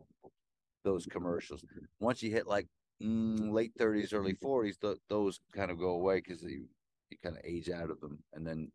those 0.84 1.06
commercials. 1.06 1.64
Once 1.98 2.22
you 2.22 2.30
hit 2.30 2.46
like 2.46 2.66
mm, 3.02 3.52
late 3.52 3.72
30s, 3.78 4.12
early 4.12 4.34
40s, 4.34 4.78
th- 4.80 4.98
those 5.08 5.40
kind 5.54 5.70
of 5.70 5.78
go 5.78 5.90
away 5.90 6.16
because 6.16 6.42
you, 6.42 6.66
you 7.10 7.16
kind 7.22 7.36
of 7.36 7.42
age 7.44 7.70
out 7.70 7.90
of 7.90 8.00
them. 8.00 8.18
And 8.34 8.46
then 8.46 8.70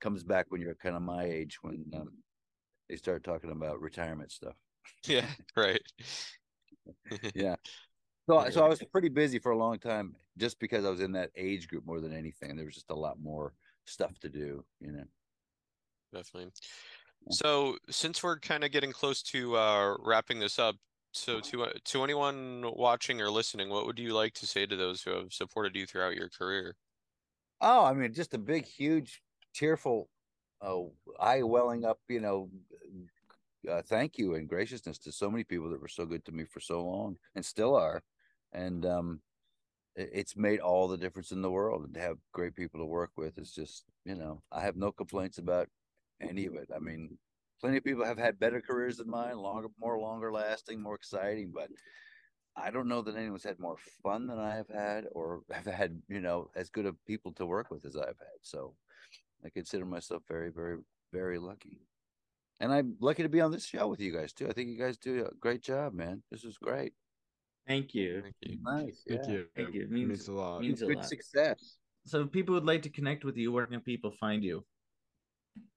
comes 0.00 0.22
back 0.22 0.46
when 0.48 0.60
you're 0.60 0.74
kind 0.74 0.96
of 0.96 1.02
my 1.02 1.24
age 1.24 1.58
when 1.62 1.84
um, 1.94 2.10
they 2.88 2.96
start 2.96 3.24
talking 3.24 3.50
about 3.50 3.80
retirement 3.80 4.32
stuff. 4.32 4.54
Yeah, 5.06 5.26
right. 5.56 5.82
yeah. 7.34 7.56
So, 8.28 8.48
so 8.50 8.64
I 8.64 8.68
was 8.68 8.82
pretty 8.92 9.08
busy 9.08 9.38
for 9.38 9.52
a 9.52 9.58
long 9.58 9.78
time 9.78 10.14
just 10.38 10.58
because 10.60 10.84
I 10.84 10.90
was 10.90 11.00
in 11.00 11.12
that 11.12 11.30
age 11.36 11.68
group 11.68 11.84
more 11.84 12.00
than 12.00 12.12
anything. 12.12 12.56
There 12.56 12.64
was 12.64 12.74
just 12.74 12.90
a 12.90 12.94
lot 12.94 13.20
more 13.20 13.54
stuff 13.84 14.18
to 14.20 14.28
do, 14.28 14.64
you 14.80 14.92
know. 14.92 15.04
Definitely. 16.12 16.52
So, 17.30 17.78
since 17.88 18.22
we're 18.22 18.38
kind 18.38 18.64
of 18.64 18.72
getting 18.72 18.92
close 18.92 19.22
to 19.24 19.56
uh, 19.56 19.96
wrapping 20.00 20.38
this 20.38 20.58
up, 20.58 20.76
so 21.12 21.40
to 21.40 21.64
uh, 21.64 21.72
to 21.84 22.02
anyone 22.02 22.64
watching 22.74 23.20
or 23.20 23.30
listening, 23.30 23.68
what 23.68 23.86
would 23.86 23.98
you 23.98 24.12
like 24.12 24.34
to 24.34 24.46
say 24.46 24.66
to 24.66 24.76
those 24.76 25.02
who 25.02 25.10
have 25.10 25.32
supported 25.32 25.76
you 25.76 25.86
throughout 25.86 26.14
your 26.14 26.28
career? 26.28 26.76
Oh, 27.60 27.84
I 27.84 27.92
mean, 27.92 28.12
just 28.12 28.34
a 28.34 28.38
big, 28.38 28.66
huge, 28.66 29.22
tearful, 29.54 30.10
uh, 30.60 30.82
eye 31.20 31.42
welling 31.42 31.84
up, 31.84 32.00
you 32.08 32.20
know, 32.20 32.50
uh, 33.70 33.82
thank 33.82 34.18
you 34.18 34.34
and 34.34 34.48
graciousness 34.48 34.98
to 34.98 35.12
so 35.12 35.30
many 35.30 35.44
people 35.44 35.70
that 35.70 35.80
were 35.80 35.88
so 35.88 36.04
good 36.04 36.24
to 36.24 36.32
me 36.32 36.44
for 36.44 36.60
so 36.60 36.84
long 36.84 37.16
and 37.36 37.44
still 37.44 37.76
are, 37.76 38.02
and 38.52 38.84
um, 38.86 39.20
it, 39.96 40.10
it's 40.12 40.36
made 40.36 40.60
all 40.60 40.88
the 40.88 40.96
difference 40.96 41.32
in 41.32 41.42
the 41.42 41.50
world. 41.50 41.84
And 41.84 41.94
to 41.94 42.00
have 42.00 42.16
great 42.32 42.54
people 42.54 42.80
to 42.80 42.86
work 42.86 43.10
with 43.16 43.38
is 43.38 43.52
just, 43.52 43.84
you 44.04 44.14
know, 44.14 44.42
I 44.50 44.60
have 44.60 44.76
no 44.76 44.92
complaints 44.92 45.38
about 45.38 45.68
any 46.20 46.46
of 46.46 46.54
it. 46.54 46.68
I 46.74 46.78
mean, 46.78 47.18
plenty 47.60 47.76
of 47.76 47.84
people 47.84 48.04
have 48.04 48.18
had 48.18 48.38
better 48.38 48.60
careers 48.60 48.96
than 48.96 49.10
mine, 49.10 49.38
longer, 49.38 49.68
more 49.78 49.98
longer 49.98 50.32
lasting, 50.32 50.80
more 50.80 50.94
exciting, 50.94 51.52
but 51.54 51.68
I 52.56 52.70
don't 52.70 52.88
know 52.88 53.02
that 53.02 53.16
anyone's 53.16 53.44
had 53.44 53.58
more 53.58 53.76
fun 54.02 54.26
than 54.26 54.38
I 54.38 54.54
have 54.54 54.68
had 54.68 55.06
or 55.12 55.40
have 55.50 55.66
had, 55.66 56.02
you 56.08 56.20
know, 56.20 56.50
as 56.54 56.68
good 56.68 56.86
of 56.86 57.02
people 57.06 57.32
to 57.34 57.46
work 57.46 57.70
with 57.70 57.86
as 57.86 57.96
I've 57.96 58.06
had. 58.06 58.40
So 58.42 58.74
I 59.44 59.48
consider 59.48 59.86
myself 59.86 60.22
very, 60.28 60.50
very, 60.50 60.78
very 61.12 61.38
lucky. 61.38 61.80
And 62.60 62.72
I'm 62.72 62.96
lucky 63.00 63.22
to 63.22 63.28
be 63.28 63.40
on 63.40 63.50
this 63.50 63.64
show 63.64 63.88
with 63.88 64.00
you 64.00 64.12
guys 64.12 64.32
too. 64.32 64.48
I 64.48 64.52
think 64.52 64.68
you 64.68 64.78
guys 64.78 64.98
do 64.98 65.26
a 65.26 65.34
great 65.36 65.62
job, 65.62 65.94
man. 65.94 66.22
This 66.30 66.44
is 66.44 66.58
great. 66.58 66.92
Thank 67.66 67.94
you. 67.94 68.22
Thank 68.22 68.34
you. 68.40 68.58
Nice. 68.62 69.02
Thank 69.08 69.22
yeah. 69.24 69.32
you. 69.32 69.46
Thank 69.56 69.74
you. 69.74 69.82
It 69.82 69.90
means, 69.90 70.08
means 70.08 70.28
a 70.28 70.32
lot. 70.32 70.60
Means 70.60 70.82
a 70.82 70.86
good 70.86 70.96
lot. 70.96 71.06
success. 71.06 71.76
So 72.06 72.22
if 72.22 72.32
people 72.32 72.54
would 72.54 72.64
like 72.64 72.82
to 72.82 72.90
connect 72.90 73.24
with 73.24 73.36
you, 73.36 73.52
where 73.52 73.66
can 73.66 73.80
people 73.80 74.12
find 74.18 74.42
you? 74.42 74.64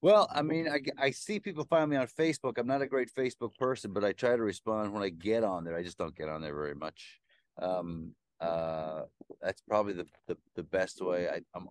Well, 0.01 0.27
I 0.33 0.41
mean, 0.41 0.67
I, 0.69 0.79
I 0.97 1.11
see 1.11 1.39
people 1.39 1.65
find 1.65 1.89
me 1.89 1.97
on 1.97 2.07
Facebook. 2.07 2.57
I'm 2.57 2.65
not 2.65 2.81
a 2.81 2.87
great 2.87 3.09
Facebook 3.13 3.55
person, 3.57 3.93
but 3.93 4.03
I 4.03 4.13
try 4.13 4.35
to 4.35 4.41
respond 4.41 4.93
when 4.93 5.03
I 5.03 5.09
get 5.09 5.43
on 5.43 5.63
there. 5.63 5.75
I 5.75 5.83
just 5.83 5.97
don't 5.97 6.15
get 6.15 6.29
on 6.29 6.41
there 6.41 6.55
very 6.55 6.75
much. 6.75 7.19
Um, 7.61 8.13
uh, 8.39 9.01
that's 9.41 9.61
probably 9.67 9.93
the, 9.93 10.07
the, 10.27 10.37
the 10.55 10.63
best 10.63 11.01
way. 11.01 11.29
I, 11.29 11.41
I'm 11.53 11.67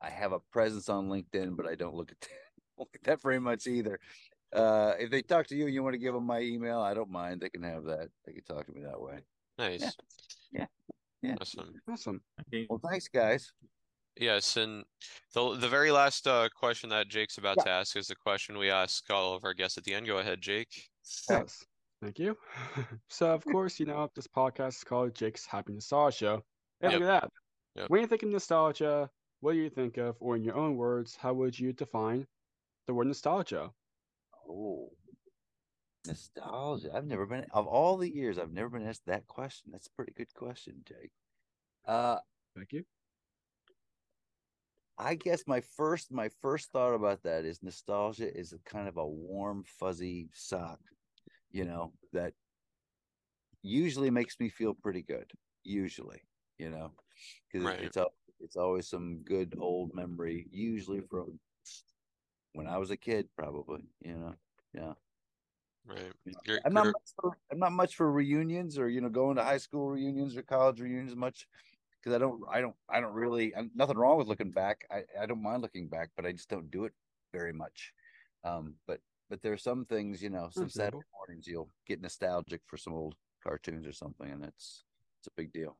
I 0.00 0.10
have 0.10 0.32
a 0.32 0.40
presence 0.52 0.88
on 0.88 1.08
LinkedIn, 1.08 1.56
but 1.56 1.66
I 1.66 1.74
don't 1.74 1.94
look 1.94 2.12
at 2.12 2.28
like 2.78 3.00
that 3.04 3.22
very 3.22 3.40
much 3.40 3.66
either. 3.66 3.98
Uh, 4.52 4.92
if 4.98 5.10
they 5.10 5.22
talk 5.22 5.46
to 5.48 5.56
you 5.56 5.66
and 5.66 5.74
you 5.74 5.82
want 5.82 5.94
to 5.94 5.98
give 5.98 6.14
them 6.14 6.24
my 6.24 6.40
email, 6.40 6.80
I 6.80 6.94
don't 6.94 7.10
mind. 7.10 7.40
They 7.40 7.48
can 7.48 7.62
have 7.62 7.84
that. 7.84 8.08
They 8.24 8.32
can 8.32 8.44
talk 8.44 8.66
to 8.66 8.72
me 8.72 8.82
that 8.82 9.00
way. 9.00 9.20
Nice. 9.58 9.94
Yeah. 10.52 10.66
Yeah. 11.22 11.34
Awesome. 11.40 11.74
Awesome. 11.90 12.20
Okay. 12.48 12.66
Well, 12.68 12.80
thanks, 12.88 13.08
guys. 13.08 13.52
Yes, 14.18 14.56
and 14.56 14.84
the 15.34 15.56
the 15.56 15.68
very 15.68 15.90
last 15.90 16.26
uh, 16.26 16.48
question 16.54 16.88
that 16.90 17.08
Jake's 17.08 17.36
about 17.38 17.56
Yeah. 17.58 17.64
to 17.64 17.70
ask 17.70 17.96
is 17.96 18.06
the 18.06 18.14
question 18.16 18.56
we 18.58 18.70
ask 18.70 19.08
all 19.10 19.34
of 19.34 19.44
our 19.44 19.52
guests 19.54 19.76
at 19.76 19.84
the 19.84 19.92
end. 19.94 20.06
Go 20.06 20.18
ahead, 20.18 20.40
Jake. 20.40 20.88
Yes. 21.28 21.64
Thank 22.02 22.18
you. 22.18 22.36
so, 23.08 23.32
of 23.32 23.44
course, 23.44 23.80
you 23.80 23.86
know, 23.86 24.10
this 24.14 24.26
podcast 24.26 24.76
is 24.76 24.84
called 24.84 25.14
Jake's 25.14 25.46
Happy 25.46 25.72
Nostalgia 25.72 26.16
Show. 26.16 26.44
Hey, 26.80 26.90
Yep. 26.90 27.00
look 27.00 27.02
at 27.08 27.20
that. 27.22 27.30
Yep. 27.76 27.90
When 27.90 28.00
you 28.02 28.06
think 28.06 28.22
of 28.22 28.28
nostalgia, 28.30 29.10
what 29.40 29.52
do 29.52 29.58
you 29.58 29.70
think 29.70 29.96
of, 29.98 30.16
or 30.20 30.36
in 30.36 30.42
your 30.44 30.56
own 30.56 30.76
words, 30.76 31.16
how 31.16 31.32
would 31.34 31.58
you 31.58 31.72
define 31.72 32.26
the 32.86 32.94
word 32.94 33.06
nostalgia? 33.06 33.70
Oh, 34.48 34.90
nostalgia. 36.06 36.90
I've 36.94 37.06
never 37.06 37.26
been 37.26 37.46
of 37.52 37.66
all 37.66 37.96
the 37.96 38.12
years. 38.12 38.38
I've 38.38 38.52
never 38.52 38.70
been 38.70 38.86
asked 38.86 39.06
that 39.06 39.26
question. 39.26 39.70
That's 39.72 39.86
a 39.86 39.92
pretty 39.92 40.12
good 40.12 40.32
question, 40.34 40.82
Jake. 40.84 41.12
Uh, 41.86 42.18
Thank 42.54 42.72
you. 42.72 42.84
I 44.98 45.14
guess 45.14 45.46
my 45.46 45.60
first 45.60 46.10
my 46.10 46.30
first 46.40 46.72
thought 46.72 46.94
about 46.94 47.22
that 47.24 47.44
is 47.44 47.62
nostalgia 47.62 48.34
is 48.34 48.52
a 48.52 48.58
kind 48.60 48.88
of 48.88 48.96
a 48.96 49.06
warm 49.06 49.64
fuzzy 49.64 50.30
sock, 50.32 50.80
you 51.50 51.64
know, 51.64 51.92
that 52.12 52.32
usually 53.62 54.10
makes 54.10 54.40
me 54.40 54.48
feel 54.48 54.72
pretty 54.72 55.02
good. 55.02 55.30
Usually, 55.64 56.22
you 56.58 56.70
know, 56.70 56.92
because 57.52 57.66
Right. 57.66 57.82
it's 57.82 57.96
al- 57.96 58.14
it's 58.40 58.56
always 58.56 58.88
some 58.88 59.22
good 59.22 59.54
old 59.58 59.94
memory, 59.94 60.48
usually 60.50 61.00
from 61.00 61.38
when 62.52 62.66
I 62.66 62.78
was 62.78 62.90
a 62.90 62.96
kid, 62.96 63.28
probably. 63.36 63.82
You 64.00 64.14
know, 64.14 64.34
yeah. 64.72 64.94
Right. 65.88 66.12
you 66.24 66.32
know. 66.32 66.38
Gre- 66.44 66.60
I'm 66.64 66.74
not 66.74 66.86
much 66.86 67.12
for, 67.20 67.36
I'm 67.50 67.58
not 67.58 67.72
much 67.72 67.94
for 67.94 68.10
reunions 68.10 68.78
or 68.78 68.88
you 68.88 69.00
know 69.00 69.08
going 69.08 69.36
to 69.36 69.44
high 69.44 69.58
school 69.58 69.88
reunions 69.90 70.36
or 70.36 70.42
college 70.42 70.80
reunions 70.80 71.14
much 71.14 71.46
because 72.00 72.14
I 72.14 72.18
don't 72.18 72.42
I 72.50 72.60
don't 72.60 72.74
I 72.88 73.00
don't 73.00 73.14
really 73.14 73.54
I'm, 73.54 73.70
nothing 73.74 73.96
wrong 73.96 74.18
with 74.18 74.26
looking 74.26 74.50
back. 74.50 74.86
I 74.90 75.02
I 75.20 75.26
don't 75.26 75.42
mind 75.42 75.62
looking 75.62 75.88
back, 75.88 76.10
but 76.16 76.26
I 76.26 76.32
just 76.32 76.48
don't 76.48 76.70
do 76.70 76.84
it 76.84 76.92
very 77.32 77.52
much. 77.52 77.92
Um, 78.44 78.74
but 78.86 79.00
but 79.28 79.42
there 79.42 79.52
are 79.52 79.58
some 79.58 79.84
things 79.84 80.22
you 80.22 80.30
know 80.30 80.48
some 80.50 80.68
Saturday 80.68 80.96
Understandable. 80.96 81.04
mornings 81.18 81.46
you'll 81.46 81.70
get 81.86 82.00
nostalgic 82.00 82.60
for 82.66 82.76
some 82.76 82.94
old 82.94 83.14
cartoons 83.42 83.86
or 83.86 83.92
something, 83.92 84.30
and 84.30 84.44
it's 84.44 84.84
it's 85.20 85.28
a 85.28 85.36
big 85.36 85.52
deal. 85.52 85.76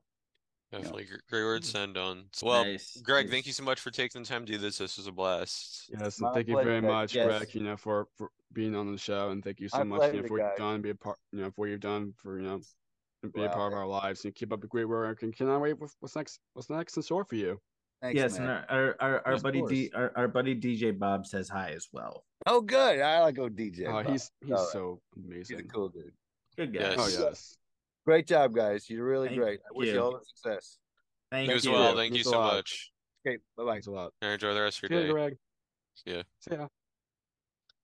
Definitely 0.71 1.05
gr- 1.05 1.15
great 1.29 1.43
words 1.43 1.71
to 1.71 1.77
mm. 1.77 1.83
end 1.83 1.97
on. 1.97 2.25
Well, 2.43 2.65
Nice, 2.65 2.99
Greg, 3.01 3.25
nice. 3.25 3.33
thank 3.33 3.47
you 3.47 3.53
so 3.53 3.63
much 3.63 3.79
for 3.79 3.89
taking 3.89 4.21
the 4.21 4.27
time 4.27 4.45
to 4.45 4.51
do 4.51 4.57
this. 4.57 4.77
This 4.77 4.97
was 4.97 5.07
a 5.07 5.11
blast. 5.11 5.89
Yes, 5.89 6.19
My 6.19 6.27
and 6.27 6.35
thank 6.35 6.47
you 6.49 6.61
very 6.61 6.81
much, 6.81 7.15
Yes. 7.15 7.25
Greg, 7.25 7.55
you 7.55 7.61
know, 7.61 7.77
for, 7.77 8.07
for 8.17 8.29
being 8.53 8.75
on 8.75 8.91
the 8.91 8.97
show, 8.97 9.29
and 9.29 9.43
thank 9.43 9.59
you 9.61 9.69
so 9.69 9.77
My 9.79 9.83
much, 9.85 10.13
you 10.13 10.21
know, 10.21 10.27
for 10.27 10.37
what 10.37 10.47
you've 10.47 10.57
done, 10.57 10.81
be 10.81 10.89
a 10.89 10.95
part, 10.95 11.17
you 11.31 11.39
know, 11.39 11.47
for 11.51 11.61
what 11.61 11.69
you've 11.69 11.79
done 11.79 12.13
for, 12.17 12.39
you 12.39 12.45
know, 12.45 12.59
to 13.23 13.29
be 13.29 13.43
a 13.43 13.49
part 13.49 13.71
of 13.73 13.79
our 13.79 13.87
lives, 13.87 14.25
and 14.25 14.35
keep 14.35 14.51
up 14.51 14.61
the 14.61 14.67
great 14.67 14.85
work. 14.85 15.23
And 15.23 15.35
can 15.35 15.49
I 15.49 15.57
wait. 15.57 15.79
What's 15.79 15.95
what's 15.99 16.15
next? 16.15 16.39
What's 16.53 16.69
next 16.69 16.97
in 16.97 17.03
store 17.03 17.25
for 17.25 17.35
you? 17.35 17.59
Thanks, 18.01 18.15
yes, 18.15 18.37
man. 18.37 18.49
and 18.49 18.51
our 18.51 18.65
our, 18.69 18.95
our, 18.99 19.27
our 19.27 19.33
Of 19.33 19.43
buddy 19.43 19.63
D, 19.63 19.89
our, 19.95 20.11
our 20.15 20.27
buddy 20.27 20.53
DJ 20.53 20.97
Bob 20.97 21.25
says 21.25 21.49
hi 21.49 21.71
as 21.71 21.87
well. 21.91 22.25
oh, 22.45 22.61
good. 22.61 22.99
I 22.99 23.21
like 23.21 23.35
go 23.35 23.49
DJ. 23.49 23.87
Oh, 23.87 24.03
Bob. 24.03 24.09
he's 24.09 24.29
he's 24.41 24.51
All 24.51 24.57
right. 24.57 24.67
so 24.71 25.01
he's 25.15 25.23
a 25.49 25.53
amazing. 25.53 25.69
cool 25.73 25.89
dude. 25.89 26.11
Good 26.57 26.73
guy. 26.73 26.81
Yes. 26.81 26.95
Oh 26.99 27.07
yes. 27.07 27.57
Great 28.07 28.25
job, 28.25 28.55
guys. 28.55 28.89
You're 28.89 29.03
really 29.03 29.27
Thank 29.27 29.41
great. 29.41 29.59
I 29.59 29.77
wish 29.77 29.87
you 29.89 29.95
you. 29.95 30.01
all 30.01 30.11
the 30.11 30.23
success. 30.23 30.77
Thank 31.29 31.49
You 31.49 31.55
as 31.55 31.65
you. 31.65 31.73
well. 31.73 31.93
Thank 31.93 32.13
you 32.13 32.23
Thanks 32.23 32.27
a 32.27 32.31
so 32.31 32.39
lot. 32.39 32.53
much. 32.53 32.91
Okay, 33.27 33.37
bye 33.57 33.65
bye. 33.65 33.71
Thanks 33.73 33.87
a 33.87 33.91
lot. 33.91 34.13
And 34.21 34.31
enjoy 34.31 34.53
the 34.53 34.61
rest 34.61 34.81
of 34.81 34.87
See 34.87 34.93
your 34.93 35.01
you, 35.01 35.07
day. 35.07 35.11
Greg. 35.13 35.37
Yeah. 36.05 36.21
See 36.39 36.55
ya. 36.55 36.67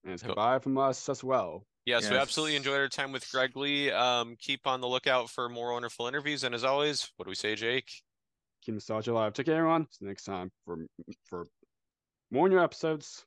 And 0.05 0.13
it's 0.13 0.24
Cool. 0.24 0.30
goodbye 0.30 0.59
from 0.59 0.78
us 0.78 1.09
as 1.09 1.26
well. 1.26 1.65
Yes, 1.86 2.09
we 2.09 2.15
absolutely 2.15 2.55
enjoyed 2.55 2.80
our 2.80 2.88
time 2.88 3.11
with 3.11 3.30
Greg 3.30 3.57
Lee. 3.57 3.91
Um, 3.91 4.38
keep 4.39 4.65
on 4.65 4.80
the 4.80 4.88
lookout 4.88 5.30
for 5.30 5.49
more 5.49 5.74
wonderful 5.74 6.07
interviews. 6.07 6.45
And 6.45 6.55
as 6.55 6.63
always, 6.63 7.11
what 7.17 7.26
do 7.26 7.30
we 7.30 7.36
say, 7.36 7.55
Jake? 7.55 7.91
Keep 8.61 8.76
nostalgia 8.76 9.11
alive. 9.11 9.34
Take 9.34 9.47
care, 9.47 9.57
everyone. 9.57 9.88
See 9.91 10.05
you 10.05 10.07
next 10.07 10.24
time 10.24 10.49
for 10.63 10.78
for 11.26 11.45
more 12.32 12.47
new 12.47 12.63
episodes. 12.63 13.26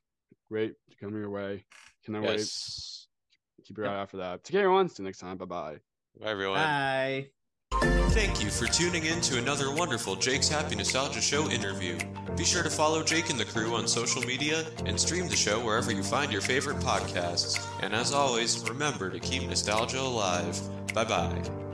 Great 0.49 0.73
to 0.89 0.97
come 0.97 1.15
your 1.15 1.29
way. 1.29 1.63
Cannot 2.03 2.23
wait. 2.23 2.37
Yes. 2.39 3.05
Keep 3.65 3.77
your 3.77 3.87
eye 3.87 3.99
out 4.01 4.09
for 4.09 4.17
that. 4.17 4.43
Take 4.43 4.53
care, 4.53 4.61
everyone. 4.63 4.89
See 4.89 5.03
you 5.03 5.05
next 5.05 5.19
time. 5.19 5.37
Bye 5.37 5.45
bye. 5.45 5.77
Bye, 6.19 6.27
everyone. 6.29 6.59
Bye. 6.59 7.27
Thank 8.11 8.43
you 8.43 8.49
for 8.49 8.65
tuning 8.65 9.05
in 9.05 9.21
to 9.21 9.37
another 9.37 9.71
wonderful 9.71 10.15
Jake's 10.15 10.49
Happy 10.49 10.75
Nostalgia 10.75 11.21
Show 11.21 11.49
interview. 11.49 11.99
Be 12.35 12.43
sure 12.43 12.63
to 12.63 12.69
follow 12.69 13.03
Jake 13.03 13.29
and 13.29 13.39
the 13.39 13.45
crew 13.45 13.75
on 13.75 13.87
social 13.87 14.23
media 14.23 14.65
and 14.85 14.99
stream 14.99 15.27
the 15.27 15.35
show 15.35 15.63
wherever 15.63 15.91
you 15.91 16.01
find 16.01 16.31
your 16.31 16.41
favorite 16.41 16.77
podcasts. 16.77 17.63
And 17.83 17.93
as 17.93 18.13
always, 18.13 18.67
remember 18.67 19.11
to 19.11 19.19
keep 19.19 19.43
nostalgia 19.43 20.01
alive. 20.01 20.59
Bye 20.93 21.03
bye. 21.03 21.66